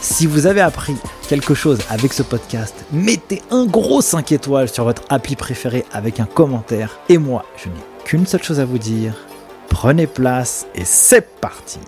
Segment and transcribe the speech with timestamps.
[0.00, 0.94] Si vous avez appris
[1.28, 6.20] quelque chose avec ce podcast, mettez un gros 5 étoiles sur votre appli préféré avec
[6.20, 7.00] un commentaire.
[7.08, 7.74] Et moi, je n'ai
[8.04, 9.26] qu'une seule chose à vous dire.
[9.68, 11.80] Prenez place et c'est parti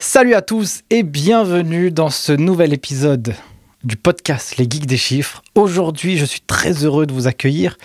[0.00, 3.34] Salut à tous et bienvenue dans ce nouvel épisode
[3.84, 5.42] du podcast Les Geeks des Chiffres.
[5.54, 7.76] Aujourd'hui, je suis très heureux de vous accueillir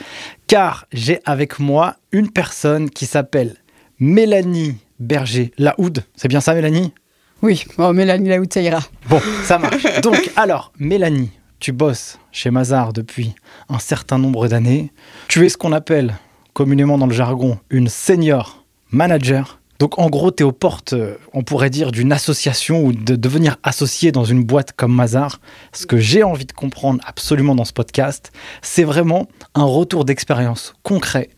[0.47, 3.57] car j'ai avec moi une personne qui s'appelle
[3.99, 6.03] Mélanie Berger Laoud.
[6.15, 6.93] C'est bien ça, Mélanie?
[7.41, 8.79] Oui, oh, Mélanie Laoud, ça ira.
[9.09, 9.85] Bon, ça marche.
[10.01, 13.35] Donc, alors, Mélanie, tu bosses chez Mazar depuis
[13.69, 14.91] un certain nombre d'années.
[15.27, 16.15] Tu es ce qu'on appelle
[16.53, 19.59] communément dans le jargon une senior manager.
[19.79, 23.15] Donc en gros, tu es aux portes, euh, on pourrait dire, d'une association ou de
[23.15, 25.39] devenir associé dans une boîte comme Mazar.
[25.71, 28.31] Ce que j'ai envie de comprendre absolument dans ce podcast,
[28.63, 31.29] c'est vraiment un retour d'expérience concret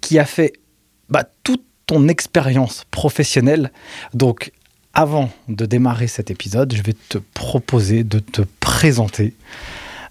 [0.00, 0.54] qui a fait
[1.10, 3.70] bah, toute ton expérience professionnelle.
[4.14, 4.52] Donc
[4.94, 9.34] avant de démarrer cet épisode, je vais te proposer de te présenter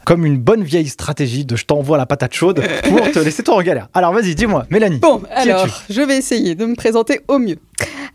[0.06, 3.56] comme une bonne vieille stratégie de je t'envoie la patate chaude pour te laisser toi
[3.56, 3.88] en galère.
[3.94, 4.98] Alors vas-y, dis-moi, Mélanie.
[4.98, 7.58] Bon, alors, je vais essayer de me présenter au mieux.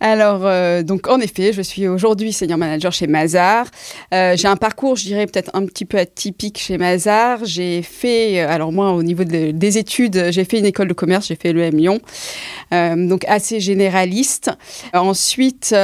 [0.01, 3.67] Alors, euh, donc en effet, je suis aujourd'hui senior manager chez Mazar.
[4.13, 7.45] Euh, j'ai un parcours, je dirais peut-être un petit peu atypique chez Mazar.
[7.45, 11.29] J'ai fait, euh, alors moi au niveau des études, j'ai fait une école de commerce,
[11.29, 12.01] j'ai fait l'EM Lyon,
[12.71, 14.51] donc assez généraliste.
[14.93, 15.75] Ensuite,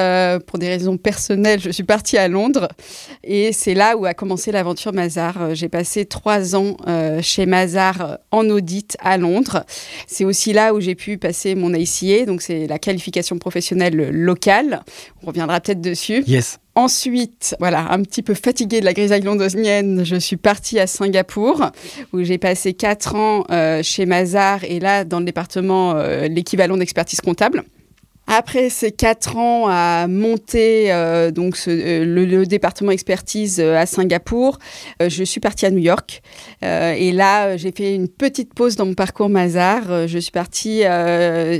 [0.46, 2.68] pour des raisons personnelles, je suis partie à Londres
[3.24, 5.54] et c'est là où a commencé l'aventure Mazar.
[5.54, 6.76] J'ai passé trois ans
[7.20, 9.64] chez Mazar en audit à Londres.
[10.06, 14.82] C'est aussi là où j'ai pu passer mon ICA, donc c'est la qualification professionnelle local.
[15.22, 16.24] On reviendra peut-être dessus.
[16.26, 16.58] Yes.
[16.74, 21.70] Ensuite, voilà, un petit peu fatiguée de la grisaille londonienne, je suis partie à Singapour,
[22.14, 26.78] où j'ai passé quatre ans euh, chez Mazar et là, dans le département, euh, l'équivalent
[26.78, 27.64] d'expertise comptable.
[28.34, 34.58] Après ces quatre ans à monter euh, donc euh, le, département expertise euh, à Singapour,
[35.06, 36.22] je suis partie à New York.
[36.62, 40.08] et là, j'ai fait une petite pause dans mon parcours Mazar.
[40.08, 40.82] je suis partie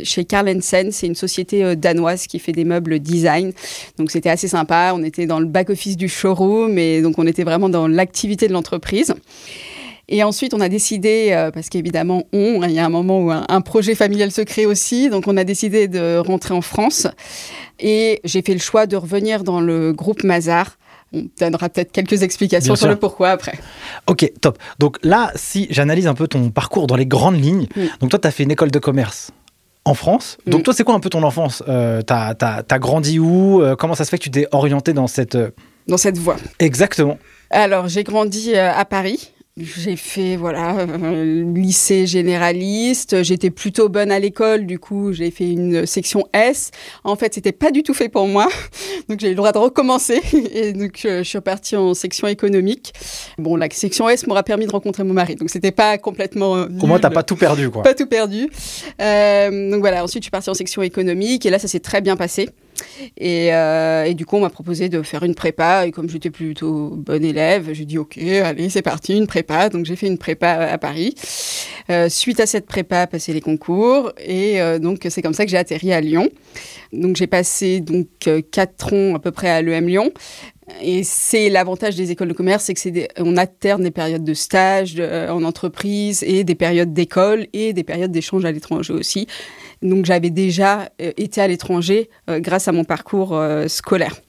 [0.05, 3.53] chez Carl Hansen, c'est une société danoise qui fait des meubles design.
[3.99, 4.93] Donc c'était assez sympa.
[4.95, 8.55] On était dans le back-office du showroom et donc on était vraiment dans l'activité de
[8.55, 9.15] l'entreprise.
[10.09, 13.31] Et ensuite, on a décidé, euh, parce qu'évidemment, on, il y a un moment où
[13.31, 17.07] un, projet familial se crée aussi, donc on a décidé de rentrer en France.
[17.79, 20.77] Et j'ai fait le choix de revenir dans le groupe Mazar.
[21.15, 23.59] On donnera peut-être quelques explications sur le pourquoi après.
[24.07, 24.59] Ok, top.
[24.79, 27.67] Donc là, si j'analyse un peu ton parcours dans les grandes lignes,
[28.01, 29.31] donc toi, tu as fait une école de commerce
[29.85, 30.39] en France.
[30.47, 33.95] Donc toi, c'est quoi un peu ton enfance euh, T'as as, grandi où euh, Comment
[33.95, 35.37] ça se fait que tu t'es orienté dans cette...
[35.87, 36.37] Dans cette voie.
[36.61, 37.19] Exactement.
[37.51, 43.23] Alors, j'ai grandi à Paris, j'ai fait voilà euh, lycée généraliste.
[43.23, 46.71] J'étais plutôt bonne à l'école, du coup j'ai fait une section S.
[47.05, 48.49] En fait, c'était pas du tout fait pour moi,
[49.11, 50.23] donc j'ai eu le droit de recommencer
[50.55, 52.95] et donc euh, je suis repartie en section économique.
[53.37, 56.57] Bon, la section S m'aura permis de rencontrer mon mari, donc c'était pas complètement.
[56.57, 57.83] Euh, Au moins, t'as pas tout perdu, quoi?
[57.83, 58.45] Pas tout perdu.
[58.99, 60.03] donc voilà.
[60.03, 62.49] Ensuite, je suis partie en section économique et là, ça s'est très bien passé.
[63.21, 65.87] Euh, et, du coup, on m'a proposé de faire une prépa.
[65.87, 69.69] Et comme j'étais plutôt bonne élève, j'ai dit OK, allez, c'est parti, une prépa.
[69.69, 71.15] Donc j'ai fait une prépa à Paris.
[71.91, 74.13] Euh, suite à cette prépa, passé les concours.
[74.25, 76.29] Et euh, donc c'est comme ça que j'ai atterri à Lyon.
[76.93, 78.07] Donc j'ai passé donc
[78.51, 80.11] quatre ans à peu près à l'EM Lyon.
[80.81, 84.35] Et c'est l'avantage des écoles de commerce, c'est que c'est on alterne des périodes de
[84.35, 89.27] stage en entreprise et des périodes d'école et des périodes d'échange à l'étranger aussi.
[89.83, 94.21] Donc j'avais déjà euh, été à l'étranger euh, grâce à mon parcours euh, scolaire.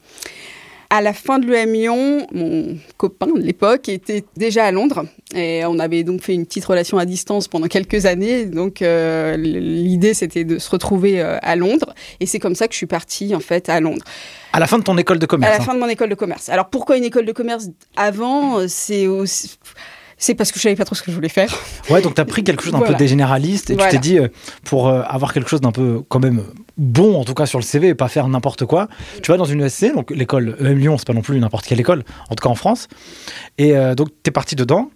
[0.94, 5.64] À la fin de l'EM Lyon, mon copain de l'époque était déjà à Londres et
[5.66, 8.44] on avait donc fait une petite relation à distance pendant quelques années.
[8.44, 12.86] Donc l'idée c'était de se retrouver à Londres et c'est comme ça que je suis
[12.86, 14.04] partie en fait à Londres.
[14.52, 15.52] À la fin de ton école de commerce.
[15.52, 15.66] À la hein.
[15.66, 16.48] fin de mon école de commerce.
[16.48, 19.58] Alors pourquoi une école de commerce avant C'est aussi
[20.16, 21.52] c'est parce que je savais pas trop ce que je voulais faire.
[21.90, 24.18] Ouais, donc tu as pris quelque chose d'un peu des généraliste et tu t'es dit,
[24.18, 24.28] euh,
[24.64, 26.44] pour euh, avoir quelque chose d'un peu quand même
[26.76, 28.88] bon, en tout cas sur le CV, et pas faire n'importe quoi.
[29.22, 31.80] Tu vas dans une ESC, donc l'école EM Lyon, c'est pas non plus n'importe quelle
[31.80, 32.88] école, en tout cas en France.
[33.58, 34.90] Et euh, donc, tu es parti dedans.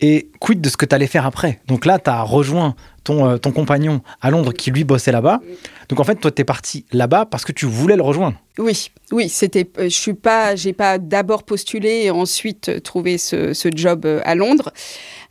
[0.00, 1.60] Et quid de ce que tu allais faire après?
[1.66, 2.74] Donc là, tu as rejoint
[3.04, 5.40] ton, euh, ton compagnon à Londres qui lui bossait là-bas.
[5.88, 8.36] Donc en fait, toi, tu es parti là-bas parce que tu voulais le rejoindre.
[8.58, 9.68] Oui, oui, c'était.
[9.78, 14.72] Je suis pas, j'ai pas d'abord postulé et ensuite trouvé ce, ce job à Londres.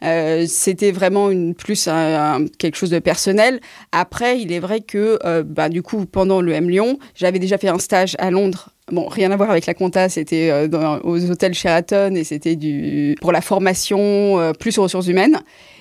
[0.04, 1.89] Euh, c'était vraiment une, plus
[2.57, 3.60] quelque chose de personnel.
[3.92, 7.57] Après, il est vrai que, euh, bah, du coup, pendant le M Lyon, j'avais déjà
[7.57, 11.30] fait un stage à Londres Bon, rien à voir avec la compta, c'était euh, aux
[11.30, 15.40] hôtels Sheraton et c'était du pour la formation plus aux ressources humaines.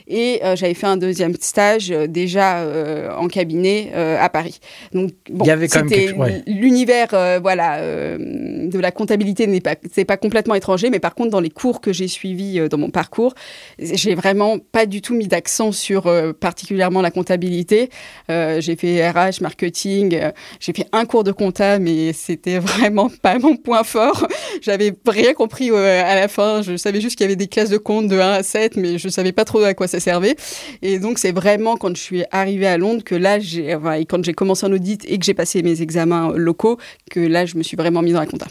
[0.08, 4.58] Et euh, j'avais fait un deuxième stage euh, déjà euh, en cabinet à Paris.
[4.92, 7.08] Donc, bon, Il y avait quand même l'univers
[7.40, 11.50] voilà, de la comptabilité n'est pas, c'est pas complètement étranger, mais par contre, dans les
[11.50, 13.34] cours que j'ai suivis dans mon parcours,
[13.78, 16.10] j'ai vraiment pas du tout mis d'accent sur
[16.40, 17.90] particulièrement la comptabilité.
[18.28, 20.18] j'ai fait RH, marketing,
[20.60, 24.26] j'ai fait un cours de compta, mais c'était vraiment pas mon point fort.
[24.62, 26.62] J'avais rien compris à la fin.
[26.62, 28.98] Je savais juste qu'il y avait des classes de compte de 1 à 7, mais
[28.98, 30.36] je savais pas trop à quoi ça servait.
[30.82, 33.76] Et donc, c'est vraiment quand je suis arrivée à Londres que là, j'ai,
[34.08, 36.78] quand j'ai commencé un audit et que j'ai passé mes examens locaux,
[37.10, 38.46] que là, je me suis vraiment mise dans la compta.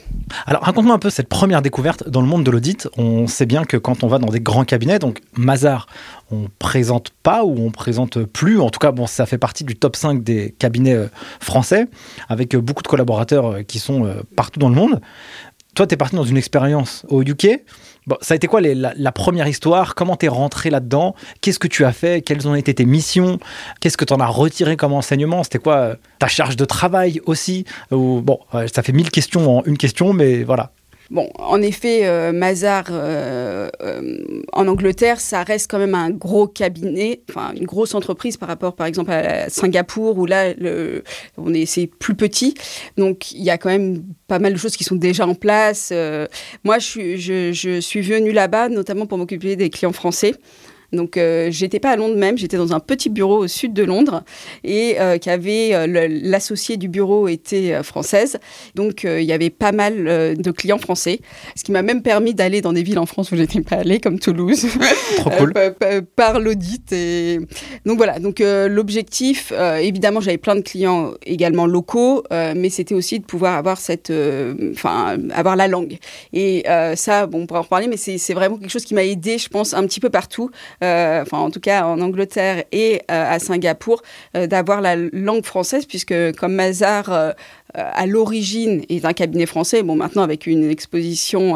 [0.45, 2.88] Alors, raconte-moi un peu cette première découverte dans le monde de l'audit.
[2.97, 5.88] On sait bien que quand on va dans des grands cabinets, donc Mazar,
[6.31, 8.59] on présente pas ou on présente plus.
[8.59, 11.07] En tout cas, bon, ça fait partie du top 5 des cabinets euh,
[11.39, 11.88] français,
[12.29, 15.01] avec euh, beaucoup de collaborateurs euh, qui sont partout dans le monde.
[15.75, 17.61] Toi, tu es parti dans une expérience au UK.
[18.07, 19.94] Bon, ça a été quoi la, première histoire?
[19.94, 21.13] Comment t'es rentré là-dedans?
[21.42, 22.21] Qu'est-ce que tu as fait?
[22.21, 23.38] Quelles ont été tes missions?
[23.81, 25.44] Qu'est-ce que tu en as retiré comme enseignement?
[25.44, 27.65] C'était quoi euh, ta charge de travail aussi?
[27.92, 28.39] Bon,
[28.74, 30.71] ça fait mille questions en une question, mais voilà.
[31.09, 36.48] Bon, en effet, euh, Mazar euh, euh, en Angleterre, ça reste quand même un gros
[36.48, 40.54] cabinet, enfin une grosse entreprise par rapport, par exemple, à Singapour où là,
[41.38, 42.56] on est c'est plus petit.
[42.98, 45.94] Donc il y a quand même pas mal de choses qui sont déjà en place.
[46.65, 50.36] moi, je je, je suis venue là-bas notamment pour m'occuper des clients français.
[50.93, 53.83] Donc, euh, j'étais pas à Londres même, j'étais dans un petit bureau au sud de
[53.83, 54.23] Londres
[54.63, 58.37] et euh, qui avait euh, l'associé du bureau était euh, française.
[58.75, 61.19] Donc, il y avait pas mal de clients français,
[61.55, 63.99] ce qui m'a même permis d'aller dans des villes en France où j'étais pas allée,
[63.99, 64.65] comme Toulouse,
[65.17, 65.53] Trop cool.
[66.15, 66.91] par l'audit.
[66.91, 67.39] Et
[67.85, 68.19] donc voilà.
[68.19, 69.51] Donc l'objectif,
[69.81, 74.11] évidemment, j'avais plein de clients également locaux, mais c'était aussi de pouvoir avoir cette,
[74.71, 75.97] enfin, avoir la langue.
[76.33, 76.63] Et
[76.95, 79.49] ça, bon, on pourra en reparler, mais c'est vraiment quelque chose qui m'a aidé, je
[79.49, 80.51] pense, un petit peu partout.
[80.83, 84.03] Euh, enfin en tout cas en Angleterre et euh, à Singapour,
[84.35, 87.33] euh, d'avoir la langue française, puisque comme Mazar
[87.74, 91.56] à l'origine est un cabinet français, bon maintenant avec une exposition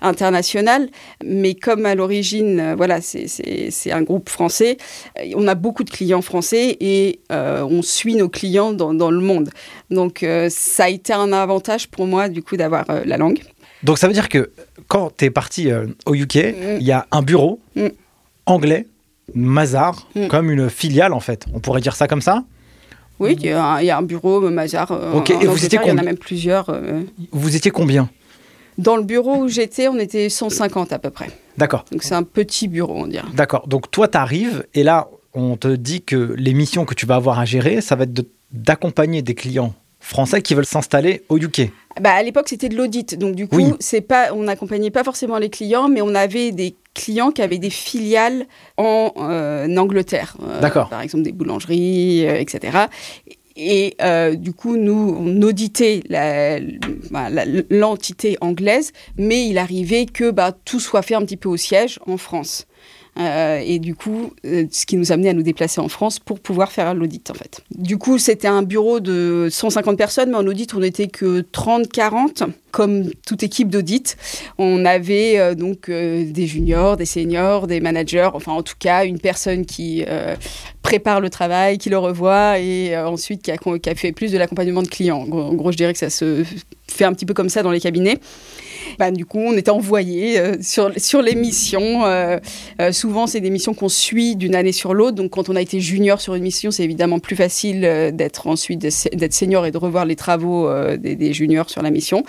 [0.00, 0.88] internationale,
[1.24, 4.78] mais comme à l'origine, voilà, c'est un groupe français,
[5.36, 9.50] on a beaucoup de clients français et on suit nos clients dans, dans le monde.
[9.90, 13.40] Donc ça a été un avantage pour moi du coup d'avoir la langue.
[13.82, 14.50] Donc ça veut dire que
[14.88, 15.68] quand tu es parti
[16.06, 16.52] au UK, mm.
[16.80, 17.88] il y a un bureau mm
[18.50, 18.86] anglais,
[19.34, 20.28] Mazar, hmm.
[20.28, 21.46] comme une filiale en fait.
[21.54, 22.44] On pourrait dire ça comme ça
[23.18, 24.90] Oui, il y, a un bureau Mazar.
[24.92, 26.68] Euh, ok, et vous étiez Il y en a même plusieurs.
[26.70, 27.02] Euh.
[27.32, 28.10] Vous étiez combien
[28.78, 31.28] Dans le bureau où j'étais, on était 150 à peu près.
[31.56, 31.84] D'accord.
[31.92, 33.28] Donc c'est un petit bureau, on dirait.
[33.34, 33.68] D'accord.
[33.68, 37.16] Donc toi, tu arrives et là, on te dit que les missions que tu vas
[37.16, 41.70] avoir à gérer, ça va être d'accompagner des clients français qui veulent s'installer au UK.
[42.00, 43.18] Bah, à l'époque, c'était de l'audit.
[43.18, 46.74] Donc, du coup, c'est pas, on n'accompagnait pas forcément les clients, mais on avait des
[46.94, 50.36] clients qui avaient des filiales en, euh, Angleterre.
[50.42, 50.88] Euh, D'accord.
[50.88, 52.86] Par exemple, des boulangeries, euh, etc.
[53.56, 53.96] Et
[54.36, 56.02] du coup, nous, on auditait
[57.70, 61.98] l'entité anglaise, mais il arrivait que bah, tout soit fait un petit peu au siège
[62.06, 62.66] en France.
[63.20, 66.40] Euh, et du coup, euh, ce qui nous amenait à nous déplacer en France pour
[66.40, 67.60] pouvoir faire l'audit, en fait.
[67.76, 72.46] Du coup, c'était un bureau de 150 personnes, mais en audit, on n'était que 30-40,
[72.70, 74.16] comme toute équipe d'audit.
[74.56, 79.18] On avait euh, donc des juniors, des seniors, des managers, enfin, en tout cas, une
[79.18, 80.04] personne qui
[80.82, 84.38] prépare le travail, qui le revoit, et ensuite qui a, qui a, fait plus de
[84.38, 85.26] l'accompagnement de clients.
[85.30, 86.42] En gros, je dirais que ça se
[86.88, 88.18] fait un petit peu comme ça dans les cabinets.
[88.98, 92.04] Bah, du coup, on était envoyés euh, sur, sur les missions.
[92.04, 92.38] Euh,
[92.80, 95.16] euh, souvent, c'est des missions qu'on suit d'une année sur l'autre.
[95.16, 97.80] Donc, quand on a été junior sur une mission, c'est évidemment plus facile
[98.14, 102.24] d'être ensuite d'être senior et de revoir les travaux des, des juniors sur la mission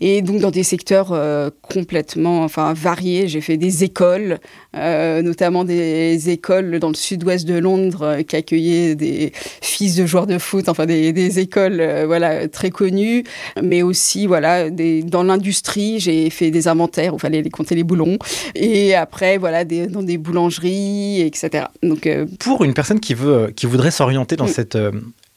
[0.00, 3.28] et donc dans des secteurs euh, complètement enfin variés.
[3.28, 4.38] J'ai fait des écoles,
[4.76, 10.06] euh, notamment des écoles dans le sud-ouest de Londres euh, qui accueillaient des fils de
[10.06, 13.24] joueurs de foot, enfin des, des écoles voilà très connues,
[13.62, 16.00] mais aussi voilà des, dans l'industrie.
[16.00, 18.18] J'ai fait des inventaires où il fallait les compter les boulons
[18.54, 21.66] et après voilà des, dans des boulangeries, etc.
[21.82, 24.48] Donc pour une personne qui veut qui voudrait s'orienter dans mm.
[24.48, 24.78] cet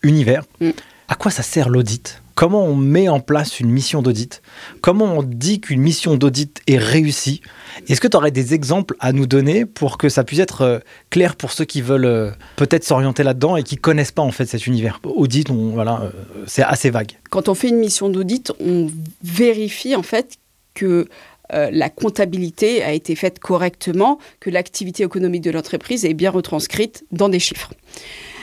[0.04, 0.44] univers.
[0.60, 0.72] Mm
[1.12, 2.21] à quoi ça sert l'audit?
[2.36, 4.42] Comment on met en place une mission d'audit?
[4.82, 7.42] Comment on dit qu'une mission d'audit est réussie?
[7.88, 10.80] Est-ce que tu aurais des exemples à nous donner pour que ça puisse être euh,
[11.10, 14.46] clair pour ceux qui veulent euh, peut-être s'orienter là-dedans et qui connaissent pas en fait
[14.46, 15.00] cet univers?
[15.04, 16.10] Audit, voilà, euh,
[16.48, 17.12] c'est assez vague.
[17.30, 18.90] Quand on fait une mission d'audit, on
[19.24, 20.38] vérifie en fait
[20.74, 21.08] que
[21.54, 27.28] la comptabilité a été faite correctement, que l'activité économique de l'entreprise est bien retranscrite dans
[27.28, 27.74] des chiffres.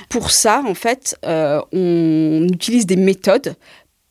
[0.08, 3.56] Pour ça, en fait, euh, on utilise des méthodes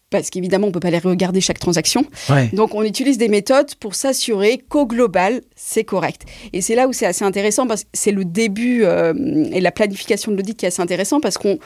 [0.10, 2.06] parce qu'évidemment, on ne peut pas les regarder chaque transaction.
[2.54, 6.22] Donc, on utilise des méthodes pour s'assurer qu'au global, c'est correct.
[6.54, 9.13] Et c'est là où c'est assez intéressant, parce que c'est le début euh,
[9.51, 11.58] et la planification de l'audit qui est assez intéressant, parce qu'on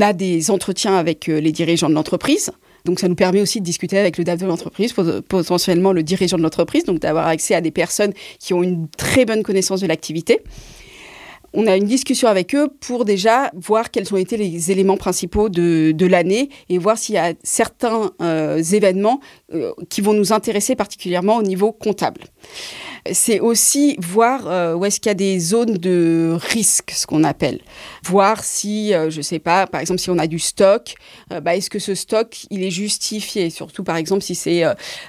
[0.00, 2.52] a des entretiens avec euh, les dirigeants de l'entreprise.
[2.84, 4.94] Donc, ça nous permet aussi de discuter avec le DAF de l'entreprise,
[5.28, 9.24] potentiellement le dirigeant de l'entreprise, donc d'avoir accès à des personnes qui ont une très
[9.24, 10.42] bonne connaissance de l'activité
[11.52, 15.48] on a une discussion avec eux pour déjà voir quels ont été les éléments principaux
[15.48, 19.20] de, l'année et voir s'il y a certains euh, événements
[19.88, 22.22] qui vont nous intéresser particulièrement au niveau comptable
[23.12, 27.24] c'est aussi voir euh, où est-ce qu'il y a des zones de risque, ce qu'on
[27.24, 27.60] appelle.
[28.04, 30.94] Voir si, euh, je ne sais pas, par exemple, si on a du stock,
[31.32, 33.50] euh, bah, est-ce que ce stock, il est justifié?
[33.50, 34.62] Surtout, par exemple, si c'est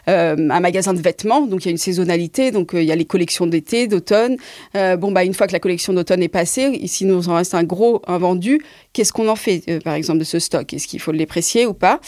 [0.07, 3.05] un magasin de vêtements, donc il y a une saisonnalité, donc il y a les
[3.05, 4.37] collections d'été, d'automne.
[4.73, 7.63] bon, bah, une fois que la collection d'automne est passée, s'il nous en reste un
[7.63, 8.61] gros invendu,
[8.93, 10.73] qu'est-ce qu'on en fait, par exemple, de ce stock?
[10.73, 11.99] Est-ce qu'il faut le déprécier ou pas?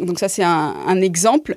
[0.00, 1.56] Donc ça, c'est un exemple.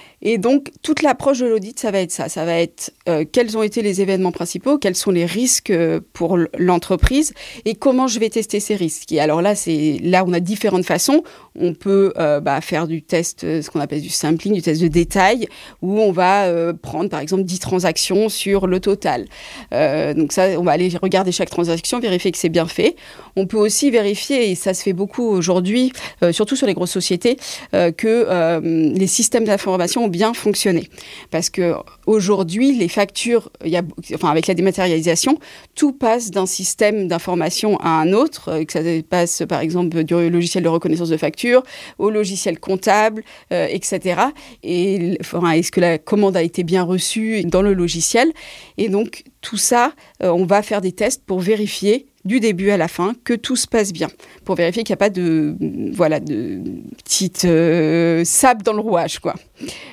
[0.23, 2.29] Et donc, toute l'approche de l'audit, ça va être ça.
[2.29, 5.99] Ça va être euh, quels ont été les événements principaux, quels sont les risques euh,
[6.13, 7.33] pour l'entreprise
[7.65, 9.11] et comment je vais tester ces risques.
[9.11, 11.23] Et alors là, c'est là on a différentes façons.
[11.55, 14.87] On peut euh, bah, faire du test, ce qu'on appelle du sampling, du test de
[14.87, 15.47] détail,
[15.81, 19.25] où on va prendre par exemple 10 transactions sur le total.
[19.71, 22.95] donc ça, on va aller regarder chaque transaction, vérifier que c'est bien fait.
[23.35, 25.91] On peut aussi vérifier, et ça se fait beaucoup aujourd'hui,
[26.31, 27.37] surtout sur les grosses sociétés,
[27.71, 30.89] que les systèmes d'information bien fonctionné.
[31.31, 31.73] Parce que
[32.05, 33.81] aujourd'hui, les factures, y a,
[34.13, 35.39] enfin, avec la dématérialisation,
[35.75, 40.29] tout passe d'un système d'information à un autre, euh, que ça passe par exemple du
[40.29, 41.63] logiciel de reconnaissance de facture
[41.97, 44.21] au logiciel comptable, euh, etc.
[44.63, 48.31] Et enfin, est-ce que la commande a été bien reçue dans le logiciel?
[48.77, 52.77] Et donc, tout ça, euh, on va faire des tests pour vérifier du début à
[52.77, 54.07] la fin, que tout se passe bien,
[54.45, 55.55] pour vérifier qu'il n'y a pas de,
[55.91, 56.61] voilà, de
[57.03, 59.35] petite euh, sable dans le rouage, quoi.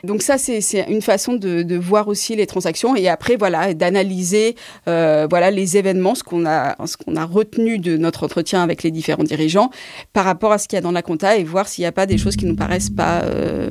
[0.05, 4.57] Donc ça, c'est une façon de, voir aussi les transactions et après, voilà, d'analyser,
[4.89, 8.91] euh, voilà, les événements, ce qu'on a, qu'on a retenu de notre entretien avec les
[8.91, 9.71] différents dirigeants
[10.13, 11.93] par rapport à ce qu'il y a dans la compta et voir s'il n'y a
[11.93, 13.71] pas des choses qui nous paraissent pas euh,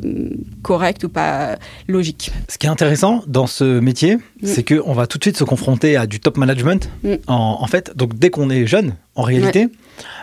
[0.61, 2.31] correctes ou pas logiques.
[2.47, 4.19] Ce qui est intéressant dans ce métier, mm.
[4.43, 6.89] c'est qu'on va tout de suite se confronter à du top management.
[7.03, 7.13] Mm.
[7.27, 9.67] En, en, fait, donc dès qu'on on est jeune, en réalité,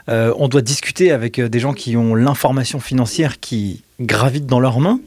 [0.09, 4.81] euh, on doit discuter avec des gens qui ont l'information financière qui gravite dans leurs
[4.81, 5.01] mains.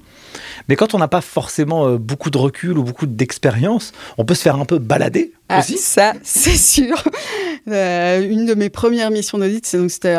[0.69, 4.35] Mais quand on n'a pas forcément euh, beaucoup de recul ou beaucoup d'expérience, on peut
[4.35, 5.77] se faire un peu balader ah, aussi.
[5.77, 7.01] Ça, c'est sûr.
[7.67, 10.15] une de mes premières missions d'audit, c'était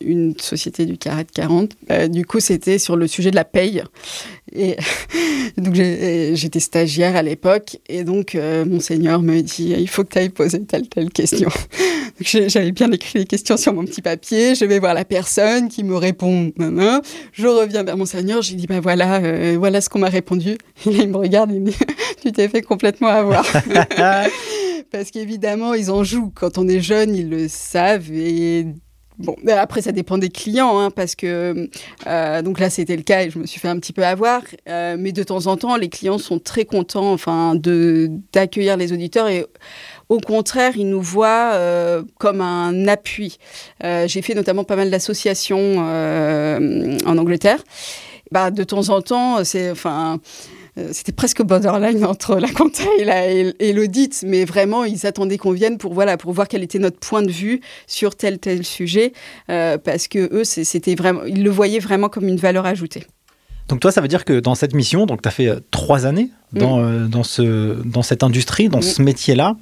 [0.00, 2.10] une société du carré de 40.
[2.10, 3.82] du coup, c'était sur le sujet de la paye.
[4.52, 4.76] Et
[5.56, 10.18] donc j'étais stagiaire à l'époque et donc mon seigneur me dit il faut que tu
[10.18, 11.50] ailles poser telle telle question.
[12.20, 14.54] J'avais bien écrit les questions sur mon petit papier.
[14.54, 16.52] Je vais voir la personne qui me répond.
[17.32, 18.42] Je reviens vers mon seigneur.
[18.42, 20.58] J'ai dit ben voilà, euh, voilà ce qu'on m'a répondu.
[20.86, 21.76] Et là, il me regarde et il me dit
[22.22, 23.46] tu t'es fait complètement avoir.
[24.90, 26.32] Parce qu'évidemment, ils en jouent.
[26.34, 28.66] Quand on est jeune, ils le savent et
[29.20, 31.68] Bon, après, ça dépend des clients, hein, parce que
[32.06, 34.40] euh, donc là, c'était le cas et je me suis fait un petit peu avoir.
[34.66, 37.54] Euh, mais de temps en temps, les clients sont très contents, enfin,
[38.32, 39.44] d'accueillir les auditeurs et
[40.08, 43.36] au contraire, ils nous voient euh, comme un appui.
[43.82, 47.62] J'ai fait notamment pas mal d'associations en Angleterre.
[48.32, 50.18] Bah, de temps en temps, c'est enfin
[50.92, 55.94] c'était presque borderline entre la compta et l'audit, mais vraiment, ils attendaient qu'on vienne pour,
[55.94, 59.12] voilà, pour voir quel était notre point de vue sur tel tel sujet,
[59.48, 63.06] euh, parce que eux, c'était vraiment, ils le voyaient vraiment comme une valeur ajoutée.
[63.68, 66.06] Donc toi, ça veut dire que dans cette mission, donc tu as fait euh, trois
[66.06, 67.08] années dans, mm.
[67.08, 68.82] dans, ce, dans cette industrie, dans mm.
[68.82, 69.56] ce métier-là,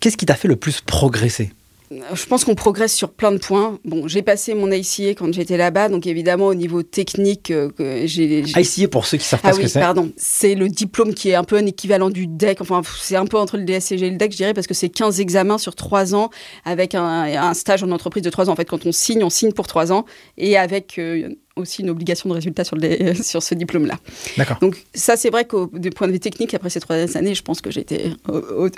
[0.00, 1.52] qu'est-ce qui t'a fait le plus progresser?
[1.90, 3.78] Je pense qu'on progresse sur plein de points.
[3.84, 7.70] Bon, j'ai passé mon ICA quand j'étais là-bas, donc évidemment au niveau technique, euh,
[8.04, 8.40] j'ai.
[8.40, 9.80] ICA pour ceux qui savent pas ah ce oui, que c'est.
[9.80, 10.10] pardon.
[10.16, 12.60] C'est le diplôme qui est un peu un équivalent du DEC.
[12.60, 14.88] Enfin, c'est un peu entre le DSCG et le DEC, je dirais, parce que c'est
[14.88, 16.30] 15 examens sur 3 ans
[16.64, 18.52] avec un, stage en entreprise de 3 ans.
[18.52, 20.06] En fait, quand on signe, on signe pour 3 ans
[20.38, 23.94] et avec euh, aussi une obligation de résultat sur, les, sur ce diplôme-là.
[24.36, 24.58] D'accord.
[24.60, 27.42] Donc ça, c'est vrai qu'au du point de vue technique, après ces trois années, je
[27.42, 28.68] pense que j'étais au, au,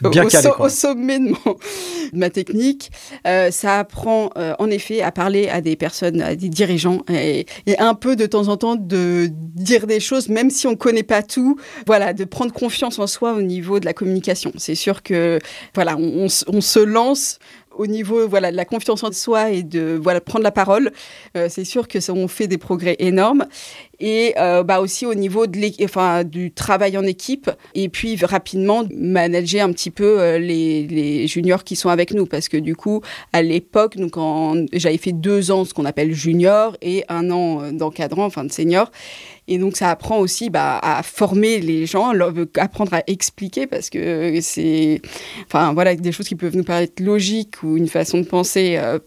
[0.43, 1.57] so- sommet de, mon-
[2.13, 2.91] de ma technique.
[3.27, 7.47] Euh, ça apprend euh, en effet à parler à des personnes, à des dirigeants, et,
[7.67, 10.77] et un peu de temps en temps de dire des choses, même si on ne
[10.77, 11.57] connaît pas tout.
[11.87, 14.53] Voilà, de prendre confiance en soi au niveau de la communication.
[14.57, 15.39] C'est sûr que
[15.75, 17.39] voilà, on, on se- on se lance
[17.79, 20.93] au niveau voilà de la confiance en soi et de voilà prendre la parole.
[21.37, 23.47] Euh, c'est sûr que ça, on fait des progrès énormes
[23.99, 28.85] et euh, bah aussi au niveau de enfin du travail en équipe et puis rapidement
[28.95, 32.77] manager un petit peu euh, les, les juniors qui sont avec nous parce que du
[32.77, 33.01] coup
[33.33, 38.27] à l'époque quand j'avais fait deux ans ce qu'on appelle junior et un an d'encadrant
[38.27, 38.91] enfin de senior
[39.49, 43.91] et donc ça apprend aussi bah, à former les gens, leur- apprendre à expliquer parce
[43.91, 45.01] que c'est,
[45.47, 48.99] enfin voilà, des choses qui peuvent nous paraître logiques ou une façon de penser euh,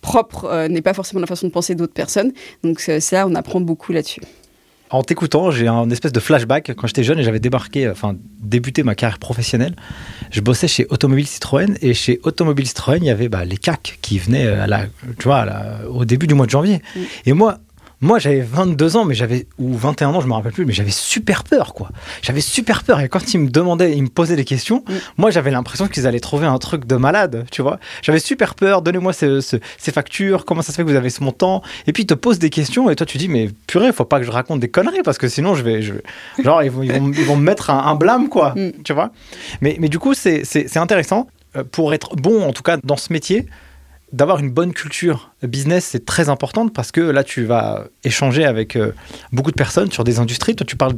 [0.00, 2.32] propre euh, n'est pas forcément la façon de penser d'autres personnes.
[2.62, 4.20] Donc ça, on apprend beaucoup là-dessus.
[4.90, 8.84] En t'écoutant, j'ai un espèce de flashback quand j'étais jeune et j'avais débarqué, enfin débuté
[8.84, 9.74] ma carrière professionnelle.
[10.30, 13.98] Je bossais chez Automobile Citroën et chez Automobile Citroën, il y avait bah, les CAC
[14.02, 14.86] qui venaient à la,
[15.18, 16.80] tu vois, à la- au début du mois de janvier.
[16.94, 17.00] Mm.
[17.26, 17.58] Et moi,
[18.04, 20.90] moi j'avais 22 ans, mais j'avais ou 21 ans, je me rappelle plus, mais j'avais
[20.90, 21.90] super peur, quoi.
[22.22, 24.92] J'avais super peur et quand ils me demandaient, ils me posaient des questions, Mm.
[25.18, 27.78] moi j'avais l'impression qu'ils allaient trouver un truc de malade, tu vois.
[28.02, 28.82] J'avais super peur.
[28.82, 30.44] Donnez-moi ce- ce- ces factures.
[30.44, 31.62] Comment ça se fait que vous avez ce montant?
[31.86, 34.20] Et puis ils te posent des questions et toi tu dis mais purée, faut pas
[34.20, 35.94] que je raconte des conneries parce que sinon je vais, je,
[36.42, 38.70] genre ils vont, ils vont, ils vont me mettre un, un blâme quoi, Mm.
[38.84, 39.10] tu vois.
[39.60, 40.42] Mais, mais du coup c'est
[40.76, 43.46] intéressant Euh, pour être bon en tout cas dans ce métier.
[44.14, 48.76] D'avoir une bonne culture business, c'est très important parce que là, tu vas échanger avec
[48.76, 48.92] euh,
[49.32, 50.54] beaucoup de personnes sur des industries.
[50.54, 50.94] Toi, tu parles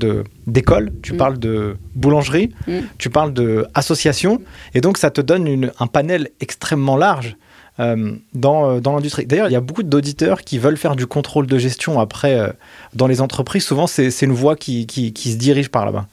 [0.46, 1.16] d'école, tu Mm.
[1.16, 2.80] parles de boulangerie, Mm.
[2.98, 4.42] tu parles d'association.
[4.74, 7.36] Et donc, ça te donne une- un panel extrêmement large
[7.78, 9.24] euh, dans, euh, dans l'industrie.
[9.26, 12.48] D'ailleurs, il y a beaucoup d'auditeurs qui veulent faire du contrôle de gestion après euh,
[12.94, 13.64] dans les entreprises.
[13.64, 16.06] Souvent, c'est une voie qui, qui- qui se dirige par là-bas.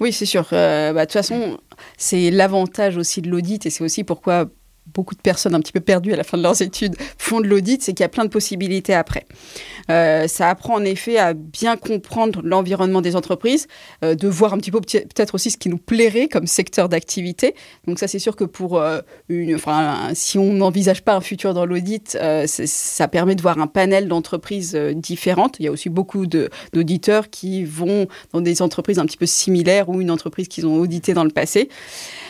[0.00, 0.44] Oui, c'est sûr.
[0.52, 1.58] Bah, de toute façon,
[1.98, 4.46] c'est l'avantage aussi de l'audit et c'est aussi pourquoi
[4.92, 7.46] beaucoup de personnes un petit peu perdues à la fin de leurs études font de
[7.46, 9.26] l'audit, c'est qu'il y a plein de possibilités après.
[9.90, 13.66] Euh, ça apprend en effet à bien comprendre l'environnement des entreprises,
[14.04, 17.54] euh, de voir un petit peu peut-être aussi ce qui nous plairait comme secteur d'activité.
[17.86, 21.54] Donc ça, c'est sûr que pour euh, une, enfin, si on n'envisage pas un futur
[21.54, 22.16] dans l'audit,
[22.46, 25.56] ça permet de voir un panel d'entreprises différentes.
[25.58, 29.88] Il y a aussi beaucoup d'auditeurs qui vont dans des entreprises un petit peu similaires
[29.88, 31.68] ou une entreprise qu'ils ont audité dans le passé.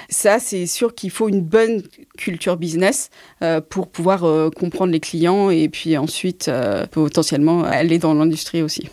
[0.08, 1.82] Ça, c'est sûr qu'il faut une bonne
[2.18, 3.10] culture business
[3.42, 8.62] euh, pour pouvoir euh, comprendre les clients et puis ensuite euh, potentiellement aller dans l'industrie
[8.62, 8.88] aussi.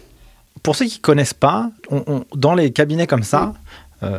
[0.64, 3.54] Pour ceux qui connaissent pas, on- on- dans les cabinets comme ça,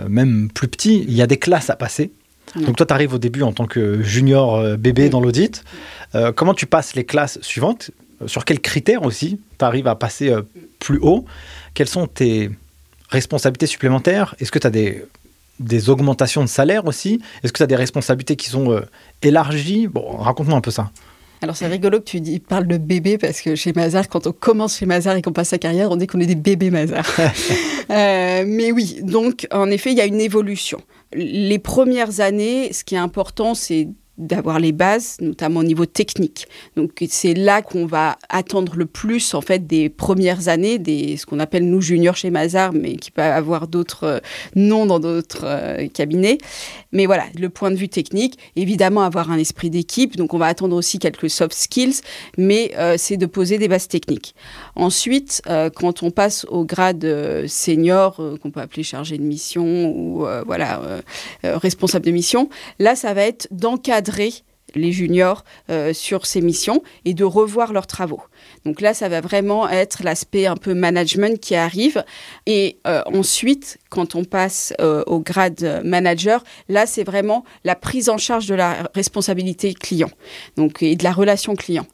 [0.08, 2.12] même plus petits, il y a des classes à passer.
[2.54, 5.64] Donc toi, tu arrives au début en tant que junior bébé dans l'audit.
[6.14, 7.90] Euh, comment tu passes les classes suivantes?
[8.26, 10.42] Sur quels critères aussi tu arrives à passer euh,
[10.78, 11.24] plus haut?
[11.74, 12.50] Quelles sont tes
[13.08, 14.36] responsabilités supplémentaires?
[14.38, 15.04] Est-ce que tu as des,
[15.62, 18.82] des augmentations de salaire aussi Est-ce que tu as des responsabilités qui sont euh,
[19.22, 19.86] élargies?
[19.86, 20.90] Bon, raconte-moi un peu ça.
[21.42, 24.32] Alors c'est rigolo que tu dis, parles de bébé parce que chez Mazar, quand on
[24.32, 27.04] commence chez Mazar et qu'on passe sa carrière, on dit qu'on est des bébés Mazar.
[27.90, 30.80] Euh, mais oui, donc en effet, il y a une évolution.
[31.14, 36.46] Les premières années, ce qui est important, c'est d'avoir les bases, notamment au niveau technique.
[36.76, 41.24] Donc c'est là qu'on va attendre le plus en fait des premières années, des ce
[41.24, 44.20] qu'on appelle nous juniors chez Mazar, mais qui peut avoir d'autres euh,
[44.54, 46.38] noms dans d'autres euh, cabinets.
[46.92, 50.16] Mais voilà, le point de vue technique, évidemment avoir un esprit d'équipe.
[50.16, 52.02] Donc on va attendre aussi quelques soft skills,
[52.36, 54.34] mais euh, c'est de poser des bases techniques.
[54.76, 55.42] Ensuite,
[55.74, 57.06] quand on passe au grade
[57.46, 60.80] senior, qu'on peut appeler chargé de mission ou voilà
[61.42, 62.48] responsable de mission,
[62.78, 63.48] là ça va être
[64.74, 68.22] les juniors euh, sur ces missions et de revoir leurs travaux.
[68.64, 72.04] Donc là, ça va vraiment être l'aspect un peu management qui arrive.
[72.46, 78.08] Et euh, ensuite, quand on passe euh, au grade manager, là, c'est vraiment la prise
[78.08, 80.10] en charge de la responsabilité client
[80.56, 81.86] donc, et de la relation client.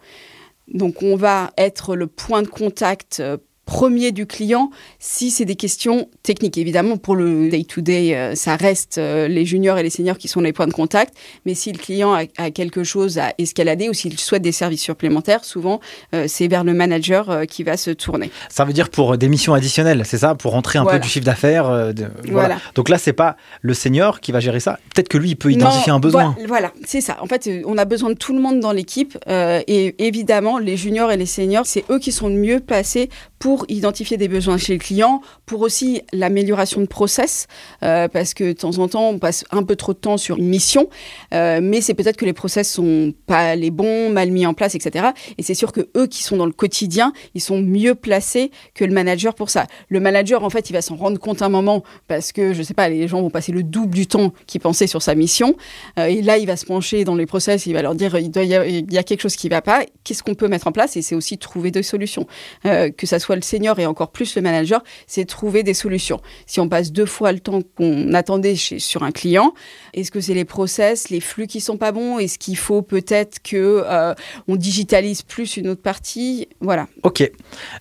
[0.69, 3.23] Donc on va être le point de contact
[3.69, 6.57] premier du client si c'est des questions techniques.
[6.57, 10.41] Évidemment, pour le day-to-day, euh, ça reste euh, les juniors et les seniors qui sont
[10.41, 11.13] les points de contact.
[11.45, 14.81] Mais si le client a, a quelque chose à escalader ou s'il souhaite des services
[14.83, 15.81] supplémentaires, souvent,
[16.15, 18.31] euh, c'est vers le manager euh, qui va se tourner.
[18.49, 20.35] Ça veut dire pour des missions additionnelles, c'est ça?
[20.35, 20.99] Pour rentrer un Voilà.
[20.99, 22.33] peu du chiffre d'affaires euh, de- voilà.
[22.49, 22.57] Voilà.
[22.75, 24.79] Donc là, c'est pas le senior qui va gérer ça.
[24.95, 26.35] Peut-être que lui, il peut identifier Non, un besoin.
[26.39, 27.19] voi- Voilà, c'est ça.
[27.21, 29.19] En fait, on a besoin de tout le monde dans l'équipe.
[29.29, 33.58] et évidemment, les juniors et les seniors, c'est eux qui sont le mieux placés pour
[33.69, 37.47] identifier des besoins chez le client, pour aussi l'amélioration de process,
[37.83, 40.37] euh, parce que de temps en temps, on passe un peu trop de temps sur
[40.37, 40.89] une mission,
[41.35, 44.75] euh, mais c'est peut-être que les process sont pas les bons, mal mis en place,
[44.75, 45.09] etc.
[45.37, 48.85] Et c'est sûr que eux qui sont dans le quotidien, ils sont mieux placés que
[48.85, 49.67] le manager pour ça.
[49.89, 52.75] Le manager, en fait, il va s'en rendre compte un moment parce que, je sais
[52.75, 55.57] pas, les gens vont passer le double du temps qu'ils pensaient sur sa mission.
[55.99, 58.31] Euh, et là, il va se pencher dans les process, il va leur dire, il,
[58.37, 60.97] y, a, quelque chose qui va pas, qu'est-ce qu'on peut mettre en place?
[60.97, 62.27] Et c'est aussi trouver des solutions.
[62.63, 66.21] que ça soit le senior et encore plus le manager, c'est trouver des solutions.
[66.47, 69.55] Si on passe deux fois le temps qu'on attendait chez, sur un client,
[69.95, 72.19] est-ce que c'est les process, les flux qui sont pas bons?
[72.19, 74.15] Est-ce qu'il faut peut-être que euh,
[74.47, 76.49] on digitalise plus une autre partie?
[76.61, 76.87] Voilà.
[77.03, 77.31] Ok.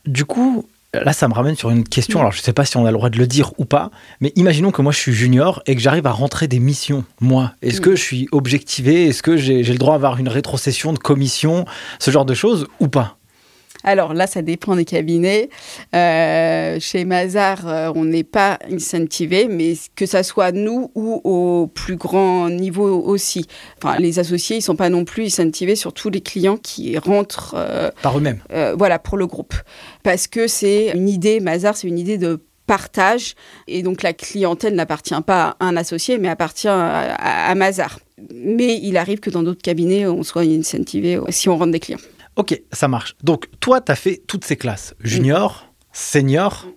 [0.06, 2.19] Du coup, Là, ça me ramène sur une question.
[2.19, 3.91] Alors, je ne sais pas si on a le droit de le dire ou pas,
[4.21, 7.53] mais imaginons que moi, je suis junior et que j'arrive à rentrer des missions, moi.
[7.62, 9.08] Est-ce que je suis objectivé?
[9.08, 11.65] Est-ce que j'ai le droit d'avoir une rétrocession de commission,
[11.99, 13.16] ce genre de choses, ou pas?
[13.88, 15.50] Alors là, ça dépend des cabinets.
[15.95, 21.67] Euh, chez Mazar, euh, on n'est pas incentivé, mais que ça soit nous ou au
[21.67, 23.45] plus grand niveau aussi.
[23.82, 27.56] Enfin, les associés, ils sont pas non plus incentivés sur tous les clients qui rentrent
[27.58, 28.41] euh, par eux-mêmes.
[28.78, 29.54] voilà, pour le groupe,
[30.04, 31.39] parce que c'est une idée.
[31.39, 33.36] Mazar, c'est une idée de partage
[33.67, 37.13] et donc la clientèle n'appartient pas à un associé mais appartient à,
[37.50, 38.00] à Mazar.
[38.36, 42.00] Mais il arrive que dans d'autres cabinets on soit incentivé si on rentre des clients.
[42.38, 43.15] Ok, ça marche.
[43.23, 46.67] Donc, toi, tu as fait toutes ces classes junior, senior.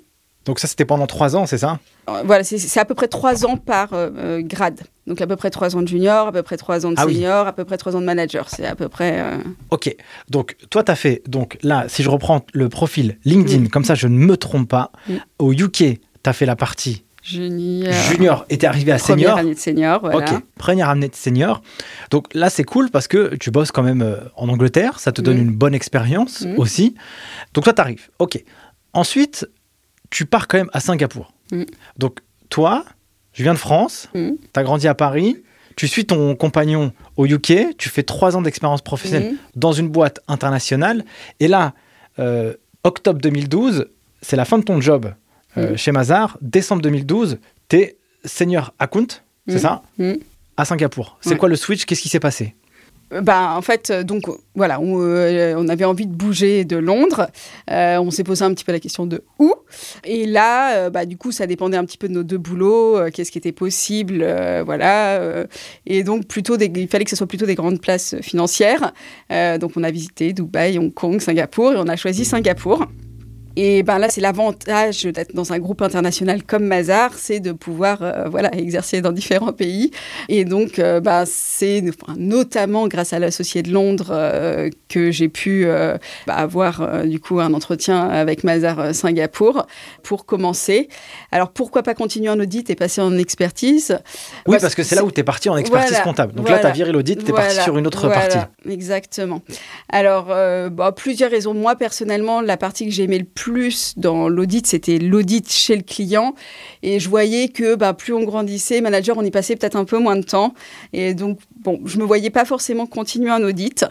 [0.46, 1.78] Donc, ça, c'était pendant trois ans, c'est ça?
[2.08, 4.80] Euh, Voilà, c'est à peu près trois ans par euh, euh, grade.
[5.06, 7.04] Donc, à peu près trois ans de junior, à peu près trois ans de ah
[7.04, 8.48] senior, à peu près trois ans de manager.
[8.48, 9.22] C'est à peu près.
[9.70, 9.94] Ok.
[10.30, 11.22] Donc, toi, tu as fait.
[11.28, 14.92] Donc, là, si je reprends le profil LinkedIn, comme ça, je ne me trompe pas,
[15.38, 17.92] au UK, tu as fait la partie Junior.
[17.92, 19.32] Junior était arrivé à senior.
[19.32, 20.32] Première année de senior, voilà.
[20.32, 21.62] Ok, première année de senior.
[22.10, 25.20] Donc là, c'est cool parce que tu bosses quand même euh, en Angleterre, ça te
[25.20, 25.42] donne mm.
[25.42, 26.58] une bonne expérience mm.
[26.58, 26.94] aussi.
[27.54, 28.08] Donc toi, t'arrives.
[28.18, 28.42] Ok.
[28.92, 29.48] Ensuite,
[30.10, 31.32] tu pars quand même à Singapour.
[31.52, 31.64] Mm.
[31.98, 32.84] Donc toi,
[33.32, 35.42] je viens de France, tu as grandi à Paris,
[35.76, 40.20] tu suis ton compagnon au UK, tu fais trois ans d'expérience professionnelle dans une boîte
[40.26, 41.04] internationale.
[41.38, 41.74] Et là,
[42.18, 42.54] euh,
[42.84, 43.86] octobre 2012,
[44.20, 45.12] c'est la fin de ton job
[45.56, 45.76] euh, mm.
[45.76, 49.06] chez Mazar, décembre 2012, tu es senior account,
[49.48, 49.58] c'est mm.
[49.58, 50.12] ça mm.
[50.56, 51.16] À Singapour.
[51.22, 51.86] C'est quoi le switch?
[51.86, 52.54] Qu'est-ce qui s'est passé?
[53.22, 57.28] Bah, en fait, euh, donc voilà, euh, on, avait envie de bouger de Londres.
[57.68, 59.52] on s'est posé un petit peu la question de où.
[60.04, 63.32] Et là, bah, du coup, ça dépendait un petit peu de nos deux boulots, qu'est-ce
[63.32, 64.24] qui était possible,
[64.64, 65.46] voilà.
[65.86, 68.92] et donc, plutôt il fallait que ce soit plutôt des grandes places financières.
[69.30, 72.86] donc, on a visité Dubaï, Hong Kong, Singapour, et on a choisi Singapour.
[73.56, 78.02] Et ben là, c'est l'avantage d'être dans un groupe international comme Mazar, c'est de pouvoir
[78.02, 79.90] euh, voilà exercer dans différents pays.
[80.28, 81.82] Et donc, euh, ben, c'est
[82.16, 87.52] notamment grâce à l'associé de Londres euh, que j'ai pu ben, avoir du coup un
[87.54, 89.66] entretien avec Mazar Singapour
[90.02, 90.88] pour commencer.
[91.32, 93.98] Alors pourquoi pas continuer en audit et passer en expertise?
[94.46, 96.34] Oui, parce, que c'est là où tu es parti en expertise comptable.
[96.34, 98.38] Donc là, tu as viré l'audit, tu es parti sur une autre partie.
[98.68, 99.42] Exactement.
[99.88, 100.26] Alors,
[100.70, 101.54] bon, plusieurs raisons.
[101.54, 105.74] Moi, personnellement, la partie que j'ai aimé le plus plus dans l'audit, c'était l'audit chez
[105.74, 106.34] le client.
[106.82, 109.98] Et je voyais que bah, plus on grandissait, manager, on y passait peut-être un peu
[109.98, 110.52] moins de temps.
[110.92, 113.84] Et donc, bon, je me voyais pas forcément continuer un audit.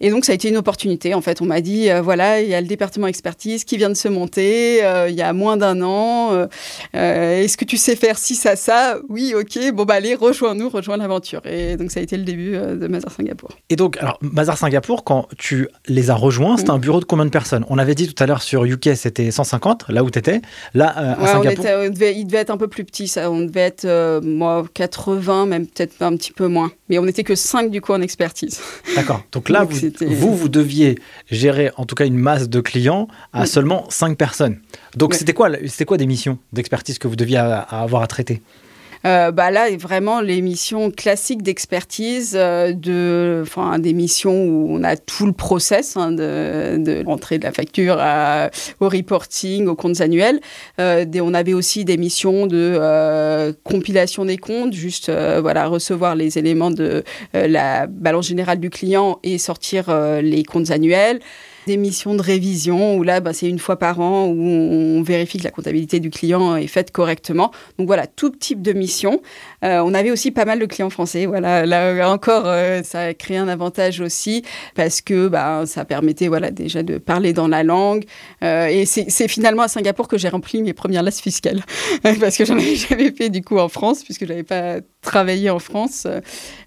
[0.00, 1.14] Et donc, ça a été une opportunité.
[1.14, 3.88] En fait, on m'a dit, euh, voilà, il y a le département expertise qui vient
[3.88, 6.46] de se monter euh, il y a moins d'un an.
[6.94, 8.98] Euh, est-ce que tu sais faire ci, ça, ça?
[9.08, 9.72] Oui, ok.
[9.72, 11.42] Bon, bah, allez, rejoins-nous, rejoins l'aventure.
[11.46, 13.50] Et donc, ça a été le début de Mazar Singapour.
[13.70, 17.24] Et donc, alors, Mazar Singapour, quand tu les as rejoints, c'était un bureau de combien
[17.24, 17.64] de personnes?
[17.68, 20.40] On avait dit tout à l'heure sur UK, c'était 150, là où tu étais.
[20.74, 21.64] Là, à Singapour.
[21.64, 23.30] il devait être un peu plus petit, ça.
[23.30, 26.70] On devait être, moi, 80, même peut-être un petit peu moins.
[26.88, 28.60] Mais on était que 5 du coup en expertise.
[28.94, 29.22] D'accord.
[29.32, 30.98] Donc là, vous, vous, deviez
[31.30, 34.58] gérer en tout cas une masse de clients à seulement 5 personnes.
[34.94, 35.50] Donc c'était quoi,
[35.86, 38.42] quoi des missions d'expertise que vous deviez avoir à traiter?
[39.04, 44.82] Euh, bah là, vraiment, les missions classiques d'expertise, euh, de, enfin, des missions où on
[44.84, 47.98] a tout le process hein, de, de l'entrée de la facture
[48.80, 50.40] au reporting, aux comptes annuels.
[50.80, 56.70] Euh, on avait aussi des missions de compilation des comptes, juste voilà, recevoir les éléments
[56.70, 59.86] de la balance générale du client et sortir
[60.22, 61.20] les comptes annuels
[61.66, 65.38] des missions de révision où là, bah, c'est une fois par an où on vérifie
[65.38, 67.50] que la comptabilité du client est faite correctement.
[67.78, 69.20] Donc voilà, tout type de mission.
[69.64, 71.26] Euh, on avait aussi pas mal de clients français.
[71.26, 74.42] Voilà, là encore, euh, ça a créé un avantage aussi
[74.74, 78.04] parce que bah, ça permettait voilà, déjà de parler dans la langue.
[78.44, 81.62] Euh, et c'est finalement à Singapour que j'ai rempli mes premières lasses fiscales
[82.20, 85.50] parce que j'en avais jamais fait du coup en France puisque je n'avais pas travaillé
[85.50, 86.06] en France.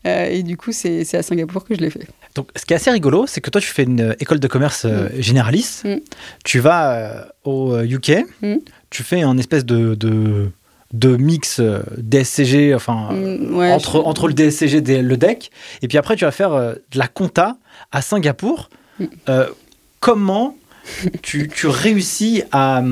[0.06, 2.08] et du coup, c'est à Singapour que je l'ai fait.
[2.40, 4.86] Donc, ce qui est assez rigolo, c'est que toi, tu fais une école de commerce
[4.86, 5.84] euh, généraliste.
[5.84, 5.98] Mm.
[6.46, 8.24] Tu vas euh, au UK.
[8.42, 8.56] Mm.
[8.90, 10.50] Tu fais un espèce de, de,
[10.94, 15.52] de mix euh, DSCG, enfin, Mm, ouais, entre, entre le DSCG et le DEC.
[15.82, 17.58] Et puis après, tu vas faire euh, de la compta
[17.92, 18.70] à Singapour.
[19.02, 19.06] Mm.
[19.28, 19.48] Euh,
[20.00, 20.56] comment
[21.22, 22.84] tu, tu réussis à,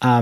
[0.00, 0.18] à,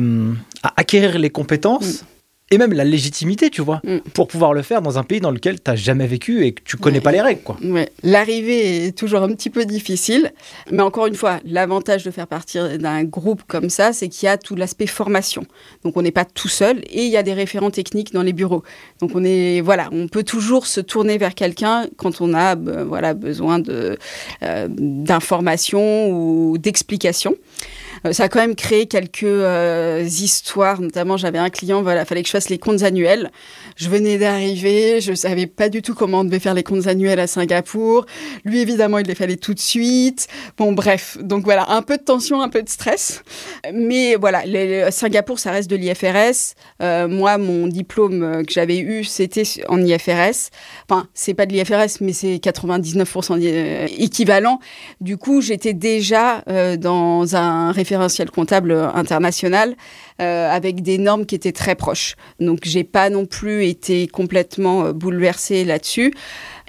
[0.62, 2.04] à acquérir les compétences
[2.50, 3.98] et même la légitimité, tu vois, Mm.
[4.14, 6.62] pour pouvoir le faire dans un pays dans lequel tu n'as jamais vécu et que
[6.64, 7.02] tu connais Ouais.
[7.02, 7.56] pas les règles, quoi.
[7.62, 7.90] Ouais.
[8.02, 10.32] L'arrivée est toujours un petit peu difficile,
[10.70, 14.28] mais encore une fois, l'avantage de faire partie d'un groupe comme ça, c'est qu'il y
[14.30, 15.44] a tout l'aspect formation.
[15.84, 18.32] Donc on n'est pas tout seul et il y a des référents techniques dans les
[18.32, 18.62] bureaux.
[19.00, 23.14] Donc on est voilà, on peut toujours se tourner vers quelqu'un quand on a voilà
[23.14, 23.98] besoin de
[24.42, 27.34] euh, d'informations ou d'explications.
[28.06, 30.80] Euh, ça a quand même créé quelques euh, histoires.
[30.80, 33.30] Notamment, j'avais un client, voilà, fallait que je fasse les comptes annuels.
[33.76, 37.20] Je venais d'arriver, je savais pas du tout comment on devait faire les comptes annuels
[37.20, 38.06] à Singapour.
[38.44, 40.26] Lui, évidemment, il les fallait tout de suite.
[40.56, 41.18] Bon, bref.
[41.20, 43.22] Donc voilà, un peu de tension, un peu de stress.
[43.72, 44.42] Mais voilà,
[44.90, 46.54] Singapour, ça reste de l'IFRS.
[46.82, 50.50] Euh, moi, mon diplôme que j'avais eu, c'était en IFRS.
[50.88, 54.58] Enfin, c'est pas de l'IFRS, mais c'est 99% d'y- euh, équivalent.
[55.00, 56.42] Du coup, j'étais déjà
[56.78, 57.88] dans un référentiel
[58.31, 59.77] comptable international
[60.20, 62.16] euh, avec des normes qui étaient très proches.
[62.40, 66.12] Donc, j'ai pas non plus été complètement euh, bouleversée là-dessus.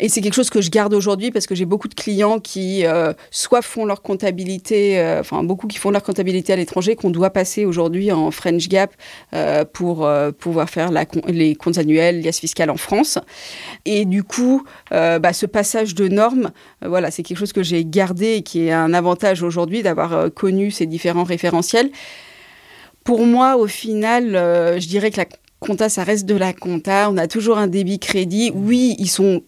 [0.02, 2.86] Et c'est quelque chose que je garde aujourd'hui parce que j'ai beaucoup de clients qui
[2.86, 7.10] euh, soit font leur comptabilité, euh, enfin beaucoup qui font leur comptabilité à l'étranger, qu'on
[7.10, 8.94] doit passer aujourd'hui en French Gap
[9.34, 13.20] euh, pour euh, pouvoir faire la, les comptes annuels, liasses fiscales en France.
[13.86, 16.52] Et du coup, euh, bah, ce passage de normes,
[16.84, 20.32] euh, voilà, c'est quelque chose que j'ai gardé et qui est un avantage aujourd'hui d'avoir
[20.34, 21.92] connu ces différents référentiels.
[23.04, 24.32] Pour moi, au final,
[24.80, 25.26] je dirais que la
[25.60, 27.10] compta, ça reste de la compta.
[27.10, 28.52] On a toujours un débit crédit.
[28.54, 29.42] Oui, ils sont